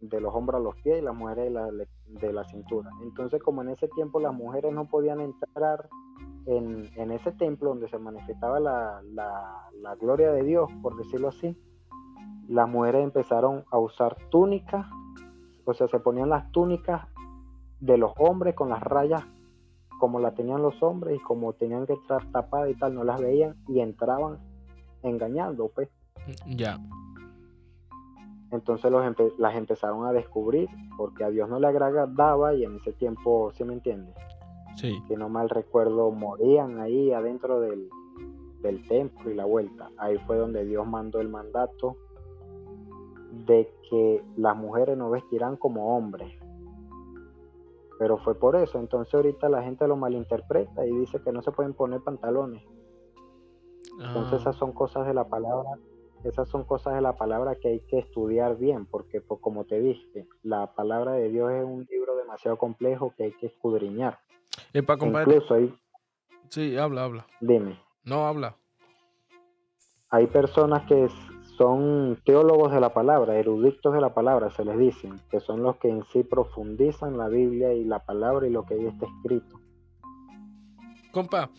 de 0.00 0.20
los 0.20 0.34
hombros 0.34 0.60
a 0.60 0.64
los 0.64 0.74
pies 0.82 0.98
y 0.98 1.04
las 1.04 1.14
mujeres 1.14 1.44
de 1.44 1.50
la, 1.50 1.70
de 1.70 2.32
la 2.32 2.44
cintura. 2.44 2.90
Entonces, 3.02 3.40
como 3.40 3.62
en 3.62 3.68
ese 3.68 3.88
tiempo 3.88 4.18
las 4.18 4.34
mujeres 4.34 4.72
no 4.72 4.86
podían 4.86 5.20
entrar 5.20 5.88
en, 6.46 6.90
en 6.96 7.12
ese 7.12 7.30
templo 7.32 7.68
donde 7.68 7.88
se 7.88 7.98
manifestaba 7.98 8.58
la, 8.58 9.00
la, 9.12 9.68
la 9.80 9.94
gloria 9.94 10.32
de 10.32 10.42
Dios, 10.42 10.68
por 10.82 10.96
decirlo 10.96 11.28
así, 11.28 11.56
las 12.48 12.68
mujeres 12.68 13.04
empezaron 13.04 13.64
a 13.70 13.78
usar 13.78 14.16
túnicas, 14.30 14.86
o 15.64 15.74
sea, 15.74 15.88
se 15.88 15.98
ponían 16.00 16.28
las 16.28 16.50
túnicas 16.52 17.06
de 17.80 17.96
los 17.98 18.12
hombres 18.18 18.54
con 18.54 18.68
las 18.68 18.82
rayas 18.82 19.24
como 19.98 20.18
la 20.18 20.32
tenían 20.34 20.62
los 20.62 20.82
hombres 20.82 21.16
y 21.20 21.22
como 21.22 21.52
tenían 21.52 21.86
que 21.86 21.92
estar 21.92 22.24
tapadas 22.32 22.70
y 22.70 22.74
tal, 22.74 22.94
no 22.94 23.04
las 23.04 23.20
veían 23.20 23.54
y 23.68 23.78
entraban 23.80 24.38
engañando, 25.02 25.68
pues. 25.68 25.88
Ya. 26.46 26.78
Entonces 28.50 28.90
los 28.90 29.04
empe- 29.04 29.32
las 29.38 29.54
empezaron 29.54 30.04
a 30.04 30.12
descubrir 30.12 30.68
porque 30.96 31.24
a 31.24 31.30
Dios 31.30 31.48
no 31.48 31.58
le 31.58 31.68
agradaba 31.68 32.54
y 32.54 32.64
en 32.64 32.76
ese 32.76 32.92
tiempo, 32.92 33.52
¿sí 33.54 33.64
me 33.64 33.74
entiendes? 33.74 34.14
Sí. 34.76 35.00
Si 35.08 35.14
no 35.14 35.28
mal 35.28 35.48
recuerdo, 35.48 36.10
morían 36.10 36.80
ahí 36.80 37.12
adentro 37.12 37.60
del, 37.60 37.88
del 38.60 38.86
templo 38.88 39.30
y 39.30 39.34
la 39.34 39.44
vuelta. 39.44 39.90
Ahí 39.98 40.18
fue 40.26 40.36
donde 40.36 40.64
Dios 40.64 40.86
mandó 40.86 41.20
el 41.20 41.28
mandato 41.28 41.96
de 43.46 43.72
que 43.88 44.22
las 44.36 44.56
mujeres 44.56 44.96
no 44.96 45.10
vestirán 45.10 45.56
como 45.56 45.96
hombres. 45.96 46.32
Pero 47.98 48.18
fue 48.18 48.34
por 48.34 48.56
eso. 48.56 48.78
Entonces 48.78 49.12
ahorita 49.14 49.48
la 49.48 49.62
gente 49.62 49.86
lo 49.86 49.96
malinterpreta 49.96 50.84
y 50.86 50.90
dice 50.92 51.20
que 51.22 51.32
no 51.32 51.42
se 51.42 51.52
pueden 51.52 51.74
poner 51.74 52.00
pantalones. 52.00 52.62
Entonces 54.00 54.32
Ah, 54.34 54.36
esas 54.40 54.56
son 54.56 54.72
cosas 54.72 55.06
de 55.06 55.14
la 55.14 55.28
palabra, 55.28 55.68
esas 56.24 56.48
son 56.48 56.64
cosas 56.64 56.94
de 56.94 57.00
la 57.00 57.14
palabra 57.16 57.56
que 57.56 57.68
hay 57.68 57.80
que 57.80 57.98
estudiar 57.98 58.56
bien, 58.56 58.86
porque 58.86 59.20
pues, 59.20 59.40
como 59.40 59.64
te 59.64 59.80
dije, 59.80 60.26
la 60.42 60.74
palabra 60.74 61.12
de 61.12 61.28
Dios 61.28 61.52
es 61.52 61.64
un 61.64 61.86
libro 61.90 62.16
demasiado 62.16 62.56
complejo 62.56 63.12
que 63.16 63.24
hay 63.24 63.32
que 63.32 63.46
escudriñar. 63.46 64.18
Epa, 64.72 64.96
compadre. 64.96 65.34
Incluso 65.34 65.54
hay, 65.54 65.74
Sí, 66.48 66.76
habla, 66.76 67.04
habla. 67.04 67.26
dime, 67.40 67.78
No, 68.04 68.26
habla. 68.26 68.56
hay 70.10 70.26
personas 70.26 70.86
que 70.86 71.04
son 71.62 72.18
teólogos 72.24 72.72
de 72.72 72.80
la 72.80 72.92
palabra, 72.92 73.38
eruditos 73.38 73.94
de 73.94 74.00
la 74.00 74.12
palabra, 74.12 74.50
se 74.50 74.64
les 74.64 74.76
dicen, 74.76 75.20
que 75.30 75.38
son 75.38 75.62
los 75.62 75.76
que 75.76 75.88
en 75.88 76.02
sí 76.12 76.24
profundizan 76.24 77.16
la 77.16 77.28
Biblia 77.28 77.72
y 77.72 77.84
la 77.84 78.00
palabra 78.00 78.48
y 78.48 78.50
lo 78.50 78.64
que 78.64 78.74
ahí 78.74 78.86
está 78.86 79.06
escrito. 79.06 79.60
Compa, 81.12 81.50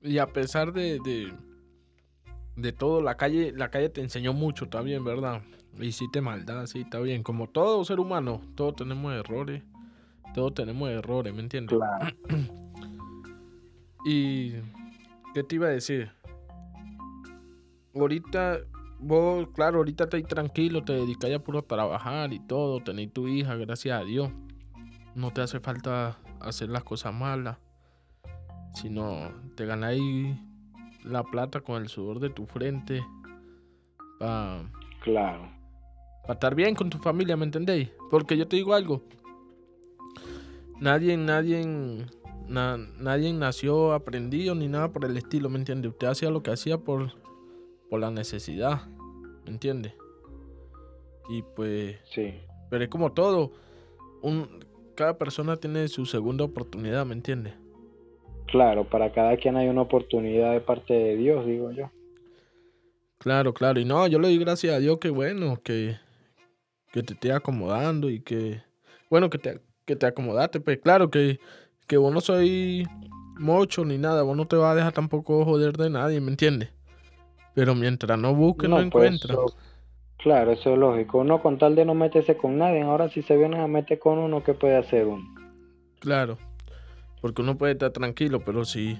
y 0.00 0.18
a 0.18 0.28
pesar 0.28 0.72
de, 0.72 1.00
de, 1.00 1.32
de 2.54 2.72
todo, 2.72 3.02
la 3.02 3.16
calle, 3.16 3.52
la 3.52 3.68
calle 3.68 3.88
te 3.88 4.00
enseñó 4.00 4.32
mucho, 4.32 4.66
está 4.66 4.80
bien, 4.80 5.04
¿verdad? 5.04 5.42
Hiciste 5.80 6.20
maldad, 6.20 6.66
sí, 6.66 6.82
está 6.82 7.00
bien. 7.00 7.24
Como 7.24 7.48
todo 7.48 7.84
ser 7.84 7.98
humano, 7.98 8.40
todos 8.54 8.76
tenemos 8.76 9.12
errores. 9.12 9.64
Todos 10.34 10.54
tenemos 10.54 10.88
errores, 10.88 11.34
¿me 11.34 11.40
entiendes? 11.40 11.76
Claro, 11.76 12.14
Y. 14.04 14.52
¿Qué 15.34 15.42
te 15.42 15.56
iba 15.56 15.66
a 15.66 15.70
decir? 15.70 16.12
Ahorita, 17.94 18.60
vos, 19.00 19.48
claro, 19.54 19.78
ahorita 19.78 20.04
estás 20.04 20.22
tranquilo, 20.26 20.82
te 20.84 20.92
dedicas 20.92 21.30
ya 21.30 21.38
puro 21.38 21.60
a 21.60 21.62
trabajar 21.62 22.32
y 22.32 22.40
todo, 22.40 22.80
tenés 22.82 23.12
tu 23.12 23.28
hija, 23.28 23.54
gracias 23.56 24.00
a 24.00 24.04
Dios. 24.04 24.30
No 25.14 25.32
te 25.32 25.40
hace 25.40 25.60
falta 25.60 26.18
hacer 26.40 26.68
las 26.68 26.84
cosas 26.84 27.12
malas, 27.14 27.58
sino 28.74 29.32
te 29.56 29.66
ganáis 29.66 30.36
la 31.04 31.22
plata 31.24 31.60
con 31.60 31.82
el 31.82 31.88
sudor 31.88 32.20
de 32.20 32.30
tu 32.30 32.46
frente 32.46 33.04
para 34.18 34.62
claro, 35.00 35.48
estar 36.28 36.54
bien 36.54 36.74
con 36.74 36.90
tu 36.90 36.98
familia, 36.98 37.36
¿me 37.36 37.44
entendéis? 37.44 37.90
Porque 38.10 38.36
yo 38.36 38.46
te 38.46 38.56
digo 38.56 38.74
algo. 38.74 39.02
Nadie, 40.80 41.16
nadie, 41.16 41.64
na- 42.46 42.76
nadie 42.76 43.32
nació 43.32 43.92
aprendido 43.92 44.54
ni 44.54 44.68
nada 44.68 44.92
por 44.92 45.04
el 45.04 45.16
estilo, 45.16 45.48
¿me 45.48 45.58
entiende? 45.58 45.88
Usted 45.88 46.06
hacía 46.06 46.30
lo 46.30 46.42
que 46.42 46.52
hacía 46.52 46.78
por, 46.78 47.12
por 47.88 48.00
la 48.00 48.10
necesidad, 48.10 48.86
¿me 49.44 49.50
entiende? 49.50 49.94
Y 51.28 51.42
pues, 51.42 51.96
sí, 52.04 52.34
pero 52.70 52.84
es 52.84 52.90
como 52.90 53.12
todo. 53.12 53.52
Un, 54.22 54.64
cada 54.94 55.16
persona 55.16 55.56
tiene 55.56 55.86
su 55.88 56.06
segunda 56.06 56.44
oportunidad, 56.44 57.06
¿me 57.06 57.14
entiende? 57.14 57.54
claro, 58.48 58.84
para 58.84 59.12
cada 59.12 59.36
quien 59.36 59.56
hay 59.56 59.68
una 59.68 59.82
oportunidad 59.82 60.52
de 60.52 60.60
parte 60.60 60.94
de 60.94 61.16
Dios, 61.16 61.46
digo 61.46 61.70
yo. 61.70 61.90
Claro, 63.18 63.52
claro. 63.54 63.78
Y 63.78 63.84
no, 63.84 64.06
yo 64.06 64.18
le 64.18 64.28
doy 64.28 64.38
gracias 64.38 64.74
a 64.74 64.78
Dios 64.78 64.98
que 64.98 65.10
bueno, 65.10 65.60
que, 65.62 65.96
que 66.92 67.02
te 67.02 67.14
esté 67.14 67.32
acomodando 67.32 68.10
y 68.10 68.20
que, 68.20 68.62
bueno, 69.10 69.28
que 69.30 69.38
te, 69.38 69.60
que 69.84 69.96
te 69.96 70.06
acomodaste. 70.06 70.60
Pues 70.60 70.78
claro 70.78 71.10
que, 71.10 71.38
que 71.86 71.96
vos 71.96 72.12
no 72.12 72.20
soy 72.20 72.86
mocho 73.38 73.84
ni 73.84 73.98
nada, 73.98 74.22
vos 74.22 74.36
no 74.36 74.46
te 74.46 74.56
vas 74.56 74.72
a 74.72 74.74
dejar 74.74 74.92
tampoco 74.92 75.44
joder 75.44 75.76
de 75.76 75.90
nadie, 75.90 76.20
¿me 76.20 76.30
entiendes? 76.30 76.70
Pero 77.58 77.74
mientras 77.74 78.16
no 78.16 78.36
busques, 78.36 78.70
no, 78.70 78.76
pues, 78.76 78.86
encuentras. 78.86 79.32
eso- 79.32 79.56
claro, 80.18 80.52
eso 80.52 80.72
es 80.74 80.78
lógico. 80.78 81.18
Uno 81.18 81.42
con 81.42 81.58
tal 81.58 81.74
de 81.74 81.84
no 81.84 81.92
meterse 81.92 82.36
con 82.36 82.56
nadie, 82.56 82.82
ahora 82.82 83.08
si 83.08 83.20
se 83.22 83.36
vienen 83.36 83.58
a 83.60 83.66
meter 83.66 83.98
con 83.98 84.16
uno, 84.18 84.44
¿qué 84.44 84.54
puede 84.54 84.76
hacer 84.76 85.06
uno? 85.08 85.24
Claro. 85.98 86.38
Porque 87.20 87.42
uno 87.42 87.58
puede 87.58 87.72
estar 87.72 87.90
tranquilo, 87.90 88.44
pero 88.44 88.64
si 88.64 88.96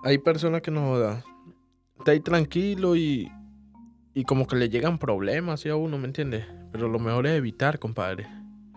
hay 0.00 0.18
personas 0.18 0.60
que 0.60 0.72
no 0.72 0.88
jodan. 0.88 1.22
Está 1.98 2.10
ahí 2.10 2.18
tranquilo 2.18 2.96
y, 2.96 3.30
y 4.12 4.24
como 4.24 4.48
que 4.48 4.56
le 4.56 4.68
llegan 4.68 4.98
problemas 4.98 5.60
así 5.60 5.68
a 5.68 5.76
uno, 5.76 5.98
¿me 5.98 6.06
entiendes? 6.06 6.44
Pero 6.72 6.88
lo 6.88 6.98
mejor 6.98 7.28
es 7.28 7.34
evitar, 7.34 7.78
compadre. 7.78 8.26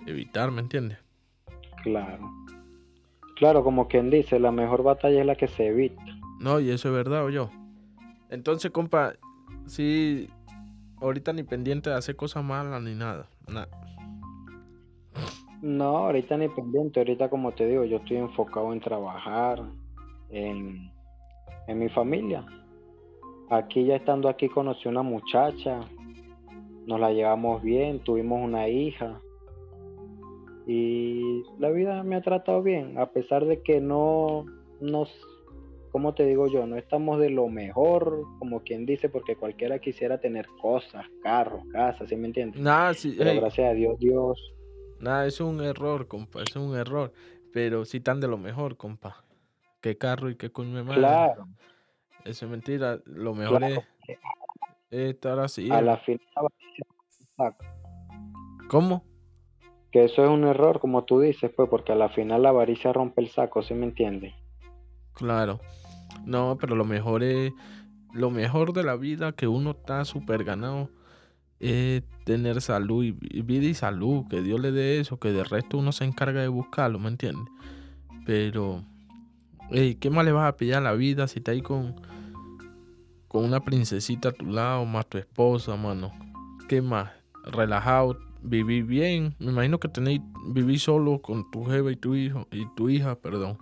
Evitar, 0.05 0.51
¿me 0.51 0.61
entiendes? 0.61 0.99
Claro. 1.81 2.29
Claro, 3.35 3.63
como 3.63 3.87
quien 3.87 4.11
dice, 4.11 4.39
la 4.39 4.51
mejor 4.51 4.83
batalla 4.83 5.21
es 5.21 5.25
la 5.25 5.35
que 5.35 5.47
se 5.47 5.69
evita. 5.69 6.03
No, 6.39 6.59
y 6.59 6.69
eso 6.69 6.89
es 6.89 6.93
verdad, 6.93 7.25
o 7.25 7.29
yo. 7.31 7.49
Entonces, 8.29 8.71
compa, 8.71 9.13
sí, 9.65 10.29
ahorita 11.01 11.33
ni 11.33 11.43
pendiente 11.43 11.89
de 11.89 11.95
hacer 11.95 12.15
cosas 12.15 12.43
malas 12.43 12.81
ni 12.81 12.95
nada. 12.95 13.27
Nada. 13.47 13.67
No, 15.61 15.97
ahorita 15.97 16.37
ni 16.37 16.47
pendiente, 16.47 16.99
ahorita 16.99 17.29
como 17.29 17.51
te 17.51 17.67
digo, 17.67 17.83
yo 17.83 17.97
estoy 17.97 18.17
enfocado 18.17 18.71
en 18.71 18.79
trabajar, 18.79 19.61
en, 20.29 20.91
en 21.67 21.79
mi 21.79 21.89
familia. 21.89 22.45
Aquí 23.49 23.85
ya 23.85 23.95
estando 23.95 24.29
aquí 24.29 24.47
conocí 24.47 24.87
una 24.87 25.01
muchacha, 25.01 25.81
nos 26.85 26.99
la 26.99 27.11
llevamos 27.11 27.61
bien, 27.61 27.99
tuvimos 27.99 28.41
una 28.43 28.67
hija 28.67 29.19
y 30.71 31.43
la 31.57 31.71
vida 31.71 32.03
me 32.03 32.15
ha 32.15 32.21
tratado 32.21 32.61
bien, 32.61 32.99
a 32.99 33.07
pesar 33.07 33.45
de 33.45 33.63
que 33.63 33.81
no 33.81 34.45
nos, 34.79 35.09
¿cómo 35.89 36.13
te 36.13 36.25
digo 36.25 36.47
yo? 36.47 36.65
No 36.65 36.77
estamos 36.77 37.19
de 37.19 37.29
lo 37.29 37.47
mejor, 37.47 38.23
como 38.39 38.61
quien 38.63 38.85
dice, 38.85 39.09
porque 39.09 39.35
cualquiera 39.35 39.79
quisiera 39.79 40.19
tener 40.19 40.47
cosas, 40.61 41.05
carros, 41.21 41.63
casas, 41.71 42.09
¿sí 42.09 42.15
me 42.15 42.27
entiendes? 42.27 42.61
Nada, 42.61 42.93
sí, 42.93 43.15
Pero 43.17 43.41
gracias 43.41 43.71
a 43.71 43.73
Dios, 43.73 43.99
Dios 43.99 44.53
nada, 44.99 45.25
es 45.25 45.39
un 45.39 45.61
error, 45.61 46.07
compa, 46.07 46.41
es 46.43 46.55
un 46.55 46.75
error. 46.75 47.11
Pero 47.51 47.85
sí 47.85 47.99
tan 47.99 48.19
de 48.19 48.27
lo 48.27 48.37
mejor, 48.37 48.77
compa. 48.77 49.23
Qué 49.81 49.97
carro 49.97 50.29
y 50.29 50.35
qué 50.35 50.51
coño 50.51 50.83
madre. 50.83 50.99
Claro, 50.99 51.47
Eso 52.25 52.45
es 52.45 52.51
mentira. 52.51 52.99
Lo 53.05 53.33
mejor 53.33 53.57
Claro. 53.59 53.83
es, 54.07 54.17
es 54.91 55.13
estar 55.15 55.39
así. 55.39 55.71
a 55.71 55.79
eh. 55.79 55.81
la 55.81 55.97
final. 55.97 56.19
¿Cómo? 58.69 59.03
que 59.91 60.03
eso 60.03 60.23
es 60.23 60.29
un 60.29 60.43
error, 60.43 60.79
como 60.79 61.03
tú 61.03 61.19
dices, 61.19 61.51
pues, 61.55 61.67
porque 61.67 61.93
a 61.93 61.95
la 61.95 62.09
final 62.09 62.43
la 62.43 62.49
avaricia 62.49 62.93
rompe 62.93 63.21
el 63.21 63.29
saco, 63.29 63.63
¿sí 63.63 63.73
me 63.73 63.87
entiendes? 63.87 64.35
Claro. 65.13 65.59
No, 66.25 66.57
pero 66.59 66.75
lo 66.75 66.85
mejor 66.85 67.23
es. 67.23 67.53
Lo 68.13 68.31
mejor 68.31 68.73
de 68.73 68.83
la 68.83 68.95
vida 68.95 69.33
que 69.33 69.47
uno 69.47 69.71
está 69.71 70.03
súper 70.03 70.43
ganado 70.43 70.89
es 71.59 72.03
tener 72.23 72.61
salud 72.61 73.03
y, 73.03 73.11
vida 73.11 73.65
y 73.65 73.73
salud. 73.73 74.25
Que 74.29 74.41
Dios 74.41 74.59
le 74.59 74.71
dé 74.71 74.99
eso, 74.99 75.19
que 75.19 75.31
de 75.31 75.43
resto 75.43 75.77
uno 75.77 75.91
se 75.91 76.05
encarga 76.05 76.41
de 76.41 76.47
buscarlo, 76.47 76.99
¿me 76.99 77.09
entiendes? 77.09 77.45
Pero. 78.25 78.83
ey, 79.71 79.95
¿qué 79.95 80.09
más 80.09 80.25
le 80.25 80.31
vas 80.31 80.47
a 80.47 80.57
pillar 80.57 80.79
a 80.79 80.91
la 80.91 80.93
vida 80.93 81.27
si 81.27 81.39
está 81.39 81.51
ahí 81.51 81.61
con. 81.61 81.95
con 83.27 83.45
una 83.45 83.59
princesita 83.59 84.29
a 84.29 84.31
tu 84.31 84.45
lado, 84.45 84.85
más 84.85 85.07
tu 85.07 85.17
esposa, 85.17 85.75
mano? 85.75 86.11
¿Qué 86.67 86.81
más? 86.81 87.11
Relajado, 87.45 88.17
vivir 88.41 88.85
bien. 88.85 89.35
Me 89.39 89.51
imagino 89.51 89.79
que 89.79 89.87
tenéis. 89.87 90.21
vivir 90.47 90.79
solo 90.79 91.21
con 91.21 91.49
tu 91.51 91.65
jefe 91.65 91.91
y 91.91 91.95
tu 91.95 92.15
hijo. 92.15 92.47
y 92.51 92.65
tu 92.75 92.89
hija, 92.89 93.15
perdón. 93.15 93.57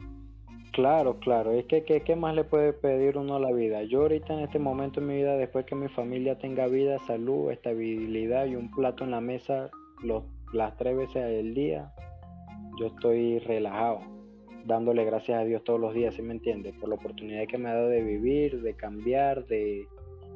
Claro, 0.77 1.17
claro, 1.19 1.53
es 1.53 1.65
que 1.65 1.83
¿qué, 1.85 2.01
qué 2.01 2.15
más 2.15 2.35
le 2.35 2.43
puede 2.43 2.71
pedir 2.71 3.17
uno 3.17 3.37
a 3.37 3.39
la 3.39 3.51
vida? 3.51 3.81
Yo 3.81 4.03
ahorita 4.03 4.31
en 4.35 4.41
este 4.41 4.59
momento 4.59 4.99
en 4.99 5.07
mi 5.07 5.15
vida, 5.15 5.35
después 5.35 5.65
que 5.65 5.73
mi 5.73 5.87
familia 5.87 6.37
tenga 6.37 6.67
vida, 6.67 6.99
salud, 6.99 7.49
estabilidad 7.49 8.45
y 8.45 8.55
un 8.55 8.69
plato 8.69 9.03
en 9.03 9.09
la 9.09 9.19
mesa 9.19 9.71
los, 10.03 10.23
las 10.53 10.77
tres 10.77 10.95
veces 10.95 11.23
al 11.23 11.55
día, 11.55 11.91
yo 12.79 12.85
estoy 12.85 13.39
relajado, 13.39 14.01
dándole 14.65 15.03
gracias 15.03 15.41
a 15.41 15.45
Dios 15.45 15.63
todos 15.63 15.79
los 15.79 15.95
días, 15.95 16.13
¿sí 16.13 16.21
me 16.21 16.35
entiendes? 16.35 16.75
Por 16.75 16.89
la 16.89 16.95
oportunidad 16.95 17.47
que 17.47 17.57
me 17.57 17.69
ha 17.69 17.73
dado 17.73 17.89
de 17.89 18.03
vivir, 18.03 18.61
de 18.61 18.75
cambiar, 18.75 19.47
de, 19.47 19.87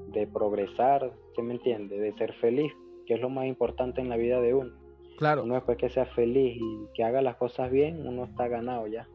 de 0.08 0.26
progresar, 0.26 1.12
¿sí 1.36 1.44
me 1.44 1.54
entiendes? 1.54 2.02
De 2.02 2.14
ser 2.14 2.34
feliz, 2.34 2.74
que 3.06 3.14
es 3.14 3.22
lo 3.22 3.30
más 3.30 3.46
importante 3.46 4.02
en 4.02 4.10
la 4.10 4.18
vida 4.18 4.42
de 4.42 4.56
uno. 4.56 4.72
Claro. 5.20 5.44
Uno 5.44 5.54
después 5.54 5.78
que 5.78 5.92
sea 5.92 6.08
feliz 6.08 6.58
y 6.60 6.88
que 6.96 7.04
haga 7.04 7.22
las 7.22 7.36
cosas 7.36 7.70
bien, 7.70 8.08
uno 8.08 8.24
está 8.24 8.48
ganado 8.48 8.88
ya. 8.88 9.08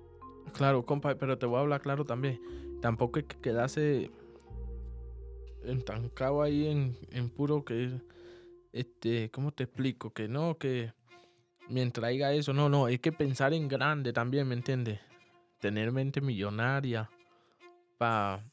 Claro, 0.53 0.85
compa, 0.85 1.15
pero 1.17 1.39
te 1.39 1.47
voy 1.47 1.59
a 1.59 1.61
hablar 1.61 1.81
claro 1.83 2.05
también. 2.05 2.41
Tampoco 2.81 3.19
hay 3.19 3.25
que 3.25 3.37
quedarse 3.39 4.11
entancado 5.65 6.43
ahí 6.43 6.67
en, 6.67 6.97
en 7.11 7.29
puro 7.29 7.65
que, 7.65 8.01
este, 8.73 9.31
¿cómo 9.31 9.53
te 9.53 9.65
explico? 9.65 10.13
Que 10.13 10.29
no, 10.29 10.57
que 10.59 10.93
mientras 11.69 12.09
haya 12.09 12.33
eso, 12.33 12.53
no, 12.53 12.69
no, 12.69 12.87
hay 12.87 12.99
que 12.99 13.13
pensar 13.13 13.53
en 13.53 13.69
grande 13.69 14.13
también, 14.13 14.49
¿me 14.49 14.55
entiendes? 14.55 15.01
Tener 15.61 15.93
mente 15.93 16.21
millonaria 16.21 17.11
para 17.99 18.45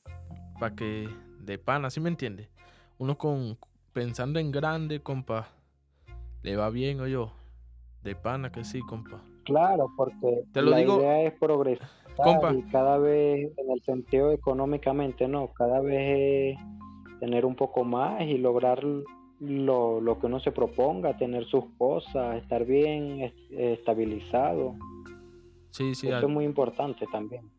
pa 0.60 0.76
que 0.76 1.10
de 1.39 1.58
pan, 1.58 1.86
¿así 1.86 2.00
me 2.00 2.10
entiendes? 2.10 2.50
Uno 2.98 3.18
con 3.18 3.58
pensando 3.91 4.39
en 4.39 4.52
grande, 4.52 5.02
compa, 5.02 5.50
le 6.41 6.56
va 6.56 6.70
bien 6.70 7.00
o 7.02 7.08
yo. 7.08 7.34
De 8.02 8.16
pana 8.16 8.52
que 8.52 8.64
sí, 8.64 8.82
compa. 8.82 9.24
Claro, 9.44 9.91
porque 9.96 10.44
la 10.54 10.82
idea 10.82 11.24
es 11.24 11.34
progresar 11.34 11.89
y 12.56 12.62
cada 12.64 12.98
vez 12.98 13.52
en 13.58 13.72
el 13.72 13.82
sentido 13.82 14.32
económicamente, 14.32 15.28
no, 15.28 15.52
cada 15.54 15.80
vez 15.80 16.58
tener 17.20 17.46
un 17.46 17.56
poco 17.56 17.84
más 17.84 18.22
y 18.22 18.38
lograr 18.38 18.84
lo, 19.39 20.02
lo 20.02 20.20
que 20.20 20.28
uno 20.28 20.39
se 20.39 20.52
proponga, 20.52 21.18
tener 21.18 21.46
sus 21.46 21.66
cosas, 21.78 22.41
estar 22.41 22.66
bien 22.66 23.34
estabilizado. 23.50 24.76
Sí, 25.72 25.96
sí. 25.96 26.08
Eso 26.08 26.28
es 26.28 26.30
muy 26.30 26.46
importante 26.46 27.06
también. 27.12 27.50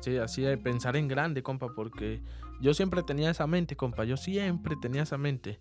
Sí, 0.00 0.16
así 0.16 0.44
es, 0.46 0.58
pensar 0.58 0.96
en 0.96 1.08
grande, 1.08 1.42
compa, 1.42 1.68
porque 1.74 2.20
yo 2.60 2.72
siempre 2.72 3.02
tenía 3.02 3.30
esa 3.30 3.46
mente, 3.46 3.76
compa, 3.76 4.04
yo 4.04 4.16
siempre 4.16 4.74
tenía 4.80 5.02
esa 5.02 5.18
mente. 5.18 5.60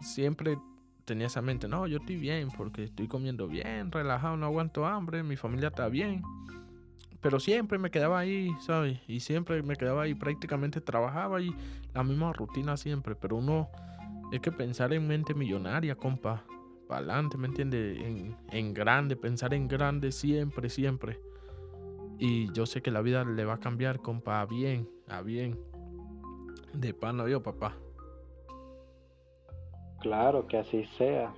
Siempre 0.00 0.58
tenía 1.06 1.28
esa 1.28 1.40
mente, 1.40 1.68
no, 1.68 1.86
yo 1.86 1.98
estoy 1.98 2.16
bien 2.16 2.48
porque 2.56 2.84
estoy 2.84 3.08
comiendo 3.08 3.48
bien, 3.48 3.90
relajado, 3.90 4.36
no 4.36 4.46
aguanto 4.46 4.84
hambre, 4.84 5.22
mi 5.22 5.36
familia 5.36 5.68
está 5.68 5.88
bien. 5.88 6.22
Pero 7.22 7.40
siempre 7.40 7.78
me 7.78 7.90
quedaba 7.90 8.18
ahí, 8.18 8.54
¿sabes? 8.60 9.00
Y 9.08 9.20
siempre 9.20 9.62
me 9.62 9.76
quedaba 9.76 10.02
ahí, 10.02 10.14
prácticamente 10.14 10.80
trabajaba 10.80 11.40
y 11.40 11.54
la 11.94 12.02
misma 12.04 12.32
rutina 12.32 12.76
siempre. 12.76 13.14
Pero 13.14 13.36
uno 13.36 13.68
es 14.30 14.40
que 14.40 14.52
pensar 14.52 14.92
en 14.92 15.08
mente 15.08 15.32
millonaria, 15.32 15.96
compa. 15.96 16.44
Para 16.86 16.98
adelante, 16.98 17.36
¿me 17.36 17.48
entiendes? 17.48 17.98
En, 18.00 18.36
en 18.52 18.74
grande, 18.74 19.16
pensar 19.16 19.54
en 19.54 19.66
grande 19.66 20.12
siempre, 20.12 20.68
siempre. 20.68 21.18
Y 22.18 22.52
yo 22.52 22.64
sé 22.64 22.80
que 22.80 22.90
la 22.90 23.00
vida 23.00 23.24
le 23.24 23.44
va 23.44 23.54
a 23.54 23.60
cambiar, 23.60 24.00
compa, 24.00 24.40
a 24.40 24.46
bien, 24.46 24.88
a 25.08 25.22
bien. 25.22 25.58
De 26.74 26.94
pan 26.94 27.26
yo, 27.26 27.42
papá. 27.42 27.76
Claro, 30.06 30.46
que 30.46 30.56
así 30.56 30.84
sea. 30.98 31.34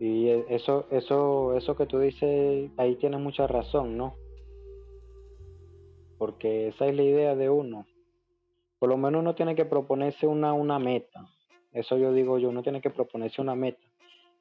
Y 0.00 0.26
e, 0.26 0.46
eso, 0.48 0.88
eso, 0.90 1.56
eso 1.56 1.76
que 1.76 1.86
tú 1.86 2.00
dices, 2.00 2.68
ahí 2.76 2.96
tienes 2.96 3.20
mucha 3.20 3.46
razón, 3.46 3.96
¿no? 3.96 4.16
Porque 6.18 6.68
esa 6.68 6.86
es 6.88 6.96
la 6.96 7.04
idea 7.04 7.36
de 7.36 7.50
uno. 7.50 7.86
Por 8.80 8.88
lo 8.88 8.96
menos 8.96 9.20
uno 9.20 9.36
tiene 9.36 9.54
que 9.54 9.64
proponerse 9.64 10.26
una, 10.26 10.52
una 10.52 10.80
meta. 10.80 11.24
Eso 11.72 11.96
yo 11.96 12.12
digo 12.12 12.38
yo, 12.38 12.48
uno 12.48 12.64
tiene 12.64 12.80
que 12.80 12.90
proponerse 12.90 13.40
una 13.40 13.54
meta. 13.54 13.86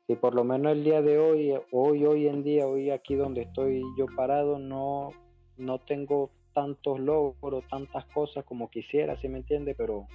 Si 0.07 0.15
por 0.15 0.33
lo 0.33 0.43
menos 0.43 0.71
el 0.71 0.83
día 0.83 1.03
de 1.03 1.19
hoy, 1.19 1.53
hoy, 1.71 2.05
hoy 2.07 2.27
en 2.27 2.43
día, 2.43 2.65
hoy 2.65 2.89
aquí 2.89 3.13
donde 3.13 3.43
estoy 3.43 3.83
yo 3.99 4.07
parado, 4.15 4.57
no, 4.57 5.11
no 5.57 5.77
tengo 5.77 6.31
tantos 6.55 6.99
logros, 6.99 7.63
tantas 7.69 8.05
cosas 8.05 8.45
como 8.45 8.71
quisiera, 8.71 9.15
¿sí 9.21 9.27
me 9.27 9.37
entiende? 9.37 9.75
Pero 9.75 10.07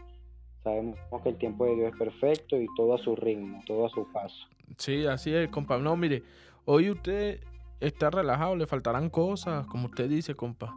sabemos 0.62 0.98
que 1.22 1.28
el 1.30 1.38
tiempo 1.38 1.64
de 1.66 1.76
Dios 1.76 1.92
es 1.92 1.98
perfecto 1.98 2.60
y 2.60 2.66
todo 2.76 2.94
a 2.94 2.98
su 2.98 3.16
ritmo, 3.16 3.62
todo 3.66 3.86
a 3.86 3.90
su 3.90 4.06
paso. 4.12 4.36
Sí, 4.76 5.06
así 5.06 5.34
es, 5.34 5.48
compa. 5.50 5.78
No, 5.78 5.96
mire, 5.96 6.22
hoy 6.64 6.90
usted 6.90 7.40
está 7.80 8.10
relajado, 8.10 8.56
le 8.56 8.66
faltarán 8.66 9.10
cosas, 9.10 9.66
como 9.66 9.86
usted 9.86 10.08
dice, 10.08 10.34
compa. 10.34 10.76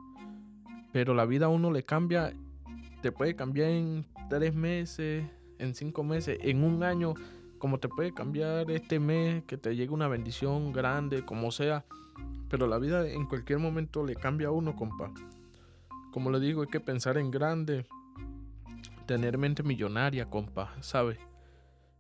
Pero 0.92 1.14
la 1.14 1.26
vida 1.26 1.48
a 1.48 1.50
uno 1.50 1.72
le 1.72 1.84
cambia, 1.84 2.34
te 3.02 3.12
puede 3.12 3.36
cambiar 3.36 3.70
en 3.70 4.06
tres 4.30 4.54
meses, 4.54 5.26
en 5.60 5.76
cinco 5.76 6.04
meses, 6.04 6.38
en 6.42 6.64
un 6.64 6.84
año, 6.84 7.14
como 7.58 7.80
te 7.80 7.88
puede 7.88 8.14
cambiar 8.14 8.70
este 8.72 9.00
mes, 9.00 9.44
que 9.44 9.58
te 9.58 9.76
llegue 9.76 9.92
una 9.92 10.08
bendición 10.08 10.72
grande, 10.72 11.24
como 11.24 11.52
sea. 11.52 11.86
Pero 12.50 12.68
la 12.68 12.78
vida 12.80 13.08
en 13.10 13.26
cualquier 13.28 13.60
momento 13.60 14.06
le 14.06 14.16
cambia 14.16 14.50
a 14.50 14.52
uno, 14.52 14.76
compa. 14.76 15.12
Como 16.12 16.30
le 16.30 16.40
digo, 16.40 16.62
hay 16.62 16.68
que 16.68 16.82
pensar 16.82 17.18
en 17.18 17.32
grande 17.32 17.86
tener 19.12 19.38
mente 19.38 19.62
millonaria, 19.62 20.30
compa, 20.30 20.74
¿sabe? 20.80 21.18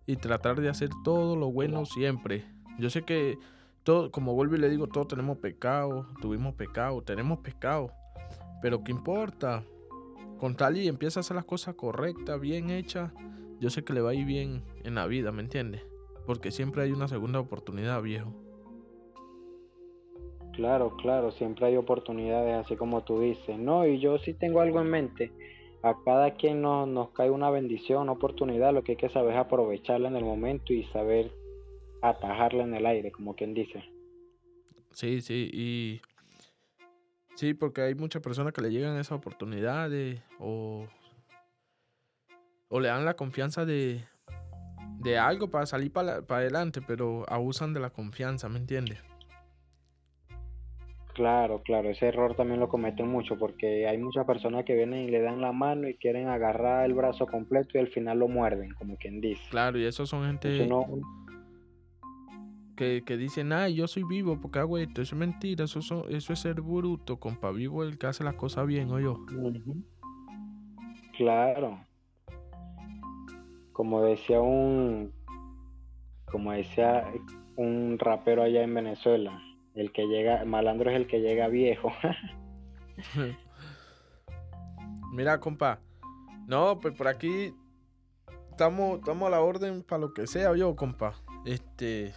Y 0.05 0.15
tratar 0.15 0.61
de 0.61 0.69
hacer 0.69 0.89
todo 1.03 1.35
lo 1.35 1.51
bueno 1.51 1.85
siempre. 1.85 2.45
Yo 2.79 2.89
sé 2.89 3.01
que 3.01 3.37
todo, 3.83 4.11
como 4.11 4.33
vuelvo 4.33 4.55
y 4.55 4.59
le 4.59 4.69
digo, 4.69 4.87
todos 4.87 5.09
tenemos 5.09 5.37
pecado, 5.39 6.07
tuvimos 6.21 6.55
pecado, 6.55 7.01
tenemos 7.01 7.39
pecado. 7.39 7.91
Pero 8.61 8.81
¿qué 8.85 8.93
importa? 8.93 9.65
Con 10.39 10.55
tal 10.55 10.77
y 10.77 10.87
empieza 10.87 11.19
a 11.19 11.21
hacer 11.21 11.35
las 11.35 11.43
cosas 11.43 11.75
correctas, 11.75 12.39
bien 12.39 12.69
hechas, 12.69 13.11
yo 13.59 13.69
sé 13.69 13.83
que 13.83 13.91
le 13.91 13.99
va 13.99 14.11
a 14.11 14.13
ir 14.13 14.25
bien 14.25 14.63
en 14.85 14.95
la 14.95 15.05
vida, 15.05 15.33
¿me 15.33 15.41
entiende? 15.41 15.83
Porque 16.25 16.49
siempre 16.49 16.83
hay 16.83 16.93
una 16.93 17.09
segunda 17.09 17.41
oportunidad, 17.41 18.01
viejo. 18.01 18.33
Claro, 20.53 20.95
claro, 20.95 21.31
siempre 21.31 21.65
hay 21.65 21.75
oportunidades, 21.75 22.65
así 22.65 22.77
como 22.77 23.03
tú 23.03 23.19
dices. 23.19 23.59
No, 23.59 23.85
y 23.85 23.99
yo 23.99 24.17
sí 24.19 24.33
tengo 24.33 24.61
algo 24.61 24.79
en 24.79 24.89
mente 24.89 25.33
a 25.83 25.95
cada 26.05 26.31
quien 26.35 26.61
nos, 26.61 26.87
nos 26.87 27.09
cae 27.11 27.29
una 27.29 27.49
bendición, 27.49 28.03
una 28.03 28.11
oportunidad, 28.11 28.73
lo 28.73 28.83
que 28.83 28.93
hay 28.93 28.97
que 28.97 29.09
saber 29.09 29.33
es 29.33 29.39
aprovecharla 29.39 30.09
en 30.09 30.15
el 30.15 30.23
momento 30.23 30.73
y 30.73 30.83
saber 30.85 31.31
atajarla 32.01 32.63
en 32.63 32.75
el 32.75 32.85
aire, 32.85 33.11
como 33.11 33.35
quien 33.35 33.53
dice. 33.53 33.83
Sí, 34.91 35.21
sí, 35.21 35.49
y 35.53 36.01
sí, 37.35 37.53
porque 37.53 37.81
hay 37.81 37.95
muchas 37.95 38.21
personas 38.21 38.53
que 38.53 38.61
le 38.61 38.71
llegan 38.71 38.97
esas 38.97 39.17
oportunidades 39.17 40.21
o, 40.39 40.87
o 42.69 42.79
le 42.79 42.89
dan 42.89 43.05
la 43.05 43.15
confianza 43.15 43.65
de, 43.65 44.03
de 44.99 45.17
algo 45.17 45.49
para 45.49 45.65
salir 45.65 45.91
para, 45.91 46.21
para 46.21 46.41
adelante, 46.41 46.81
pero 46.81 47.25
abusan 47.27 47.73
de 47.73 47.79
la 47.79 47.89
confianza, 47.89 48.49
¿me 48.49 48.59
entiendes? 48.59 48.99
Claro, 51.13 51.61
claro, 51.63 51.89
ese 51.89 52.07
error 52.07 52.35
también 52.35 52.59
lo 52.59 52.69
cometen 52.69 53.07
mucho 53.07 53.37
porque 53.37 53.87
hay 53.87 53.97
muchas 53.97 54.25
personas 54.25 54.63
que 54.63 54.75
vienen 54.75 55.03
y 55.03 55.11
le 55.11 55.21
dan 55.21 55.41
la 55.41 55.51
mano 55.51 55.89
y 55.89 55.95
quieren 55.95 56.29
agarrar 56.29 56.85
el 56.85 56.93
brazo 56.93 57.25
completo 57.27 57.71
y 57.73 57.79
al 57.79 57.89
final 57.89 58.19
lo 58.19 58.29
muerden, 58.29 58.73
como 58.75 58.95
quien 58.95 59.19
dice. 59.19 59.41
Claro, 59.49 59.77
y 59.77 59.83
esos 59.83 60.09
son 60.09 60.25
gente 60.25 60.69
que, 62.77 63.03
que 63.05 63.17
dicen, 63.17 63.51
ay, 63.51 63.75
yo 63.75 63.87
soy 63.87 64.03
vivo 64.03 64.39
porque 64.39 64.59
hago 64.59 64.77
esto. 64.77 65.01
Eso 65.01 65.15
es 65.15 65.19
mentira, 65.19 65.65
eso, 65.65 65.79
eso 66.07 66.33
es 66.33 66.39
ser 66.39 66.61
bruto, 66.61 67.19
compa. 67.19 67.51
Vivo 67.51 67.83
el 67.83 67.97
que 67.97 68.07
hace 68.07 68.23
las 68.23 68.35
cosas 68.35 68.65
bien, 68.65 68.89
o 68.89 68.99
yo. 68.99 69.19
Claro. 71.17 71.85
Como 73.73 74.01
decía 74.03 74.39
un, 74.39 75.11
como 76.25 76.53
decía 76.53 77.11
un 77.57 77.97
rapero 77.99 78.43
allá 78.43 78.63
en 78.63 78.73
Venezuela 78.73 79.41
el 79.75 79.91
que 79.91 80.07
llega, 80.07 80.45
malandro 80.45 80.89
es 80.89 80.95
el 80.97 81.07
que 81.07 81.19
lega 81.19 81.47
viejo. 81.47 81.91
Mira, 85.13 85.39
compa. 85.39 85.79
No, 86.47 86.79
pues 86.79 86.95
por 86.95 87.07
aquí 87.07 87.53
estamos, 88.49 88.99
estamos 88.99 89.27
a 89.27 89.31
la 89.31 89.41
orden 89.41 89.83
para 89.83 90.01
lo 90.01 90.13
que 90.13 90.27
sea 90.27 90.55
yo, 90.55 90.75
compa. 90.75 91.15
Este, 91.45 92.13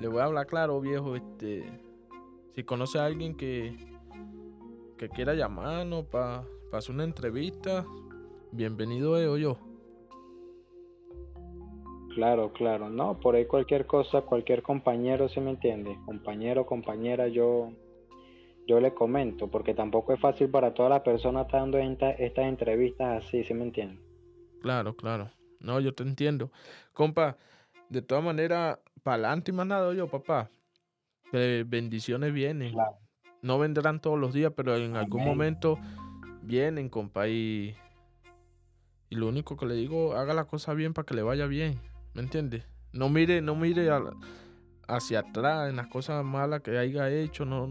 le 0.00 0.08
voy 0.08 0.20
a 0.20 0.24
hablar 0.24 0.46
claro, 0.46 0.80
viejo. 0.80 1.16
Este, 1.16 1.64
si 2.54 2.64
conoce 2.64 2.98
a 2.98 3.06
alguien 3.06 3.36
que, 3.36 3.76
que 4.96 5.08
quiera 5.08 5.34
llamarnos 5.34 6.06
para 6.06 6.44
hacer 6.72 6.94
una 6.94 7.04
entrevista, 7.04 7.84
bienvenido 8.52 9.18
es 9.18 9.40
yo. 9.40 9.58
Claro, 12.14 12.52
claro, 12.52 12.88
no, 12.90 13.18
por 13.18 13.34
ahí 13.34 13.44
cualquier 13.44 13.86
cosa, 13.86 14.22
cualquier 14.22 14.62
compañero, 14.62 15.28
¿se 15.28 15.40
me 15.40 15.50
entiende? 15.50 15.98
Compañero, 16.06 16.64
compañera, 16.64 17.26
yo, 17.26 17.72
yo 18.68 18.78
le 18.78 18.94
comento, 18.94 19.48
porque 19.48 19.74
tampoco 19.74 20.12
es 20.12 20.20
fácil 20.20 20.48
para 20.48 20.72
todas 20.74 20.90
las 20.90 21.00
personas 21.00 21.46
estar 21.46 21.60
dando 21.62 21.78
estas 21.78 22.46
entrevistas 22.46 23.24
así, 23.24 23.42
¿se 23.42 23.52
me 23.52 23.64
entiende? 23.64 24.00
Claro, 24.62 24.94
claro, 24.94 25.28
no, 25.58 25.80
yo 25.80 25.92
te 25.92 26.04
entiendo. 26.04 26.52
Compa, 26.92 27.36
de 27.88 28.00
todas 28.00 28.22
maneras, 28.22 28.78
para 29.02 29.16
adelante 29.16 29.50
y 29.50 29.54
más 29.54 29.66
nada 29.66 29.92
yo, 29.92 30.06
papá. 30.06 30.50
Que 31.32 31.64
bendiciones 31.66 32.32
vienen. 32.32 32.76
No 33.42 33.58
vendrán 33.58 34.00
todos 34.00 34.18
los 34.18 34.32
días, 34.32 34.52
pero 34.54 34.76
en 34.76 34.94
algún 34.94 35.24
momento 35.24 35.80
vienen, 36.42 36.88
compa, 36.88 37.26
y, 37.26 37.74
y 39.10 39.16
lo 39.16 39.26
único 39.26 39.56
que 39.56 39.66
le 39.66 39.74
digo, 39.74 40.14
haga 40.14 40.32
la 40.32 40.44
cosa 40.44 40.74
bien 40.74 40.94
para 40.94 41.06
que 41.06 41.14
le 41.14 41.22
vaya 41.22 41.46
bien. 41.46 41.80
¿Me 42.14 42.22
entiendes? 42.22 42.64
No 42.92 43.08
mire, 43.08 43.42
no 43.42 43.56
mire 43.56 43.90
hacia 44.86 45.18
atrás 45.18 45.68
en 45.68 45.76
las 45.76 45.88
cosas 45.88 46.24
malas 46.24 46.60
que 46.62 46.78
haya 46.78 47.10
hecho, 47.10 47.44
no 47.44 47.68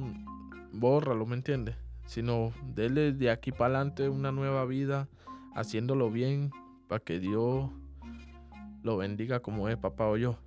bórralo, 0.73 1.25
¿me 1.25 1.35
entiendes? 1.35 1.75
Sino 2.05 2.51
dele 2.75 3.13
de 3.13 3.31
aquí 3.31 3.51
para 3.51 3.77
adelante 3.77 4.09
una 4.09 4.33
nueva 4.33 4.65
vida, 4.65 5.07
haciéndolo 5.55 6.11
bien, 6.11 6.51
para 6.89 6.99
que 6.99 7.19
Dios 7.19 7.69
lo 8.83 8.97
bendiga 8.97 9.39
como 9.39 9.69
es, 9.69 9.77
papá 9.77 10.07
o 10.07 10.17
yo. 10.17 10.37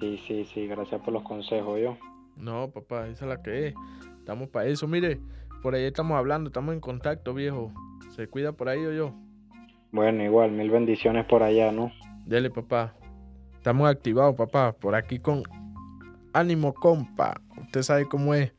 Sí, 0.00 0.18
sí, 0.26 0.44
sí, 0.46 0.66
gracias 0.66 1.00
por 1.02 1.12
los 1.12 1.22
consejos, 1.22 1.78
yo. 1.78 1.98
No, 2.36 2.70
papá, 2.70 3.06
esa 3.08 3.26
es 3.26 3.28
la 3.28 3.42
que 3.42 3.68
es. 3.68 3.74
Estamos 4.18 4.48
para 4.48 4.66
eso. 4.66 4.88
Mire, 4.88 5.20
por 5.62 5.74
ahí 5.74 5.84
estamos 5.84 6.16
hablando, 6.16 6.48
estamos 6.48 6.74
en 6.74 6.80
contacto, 6.80 7.34
viejo. 7.34 7.70
Se 8.10 8.26
cuida 8.28 8.52
por 8.52 8.68
ahí 8.68 8.84
o 8.84 8.92
yo. 8.92 9.14
Bueno, 9.92 10.24
igual, 10.24 10.50
mil 10.52 10.70
bendiciones 10.70 11.26
por 11.26 11.42
allá, 11.42 11.70
¿no? 11.70 11.92
Dele, 12.24 12.48
papá. 12.50 12.94
Estamos 13.52 13.88
activados, 13.88 14.34
papá. 14.34 14.72
Por 14.72 14.94
aquí 14.94 15.18
con 15.18 15.42
ánimo, 16.32 16.72
compa. 16.72 17.40
Usted 17.60 17.82
sabe 17.82 18.08
cómo 18.08 18.34
es. 18.34 18.52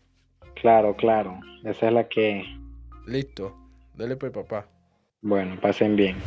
Claro, 0.62 0.96
claro. 0.96 1.40
Esa 1.64 1.88
es 1.88 1.94
la 1.94 2.08
que... 2.08 2.44
Listo. 3.08 3.58
Dele 3.96 4.16
pues, 4.16 4.32
papá. 4.32 4.68
Bueno, 5.22 5.60
pasen 5.60 5.96
bien. 5.96 6.18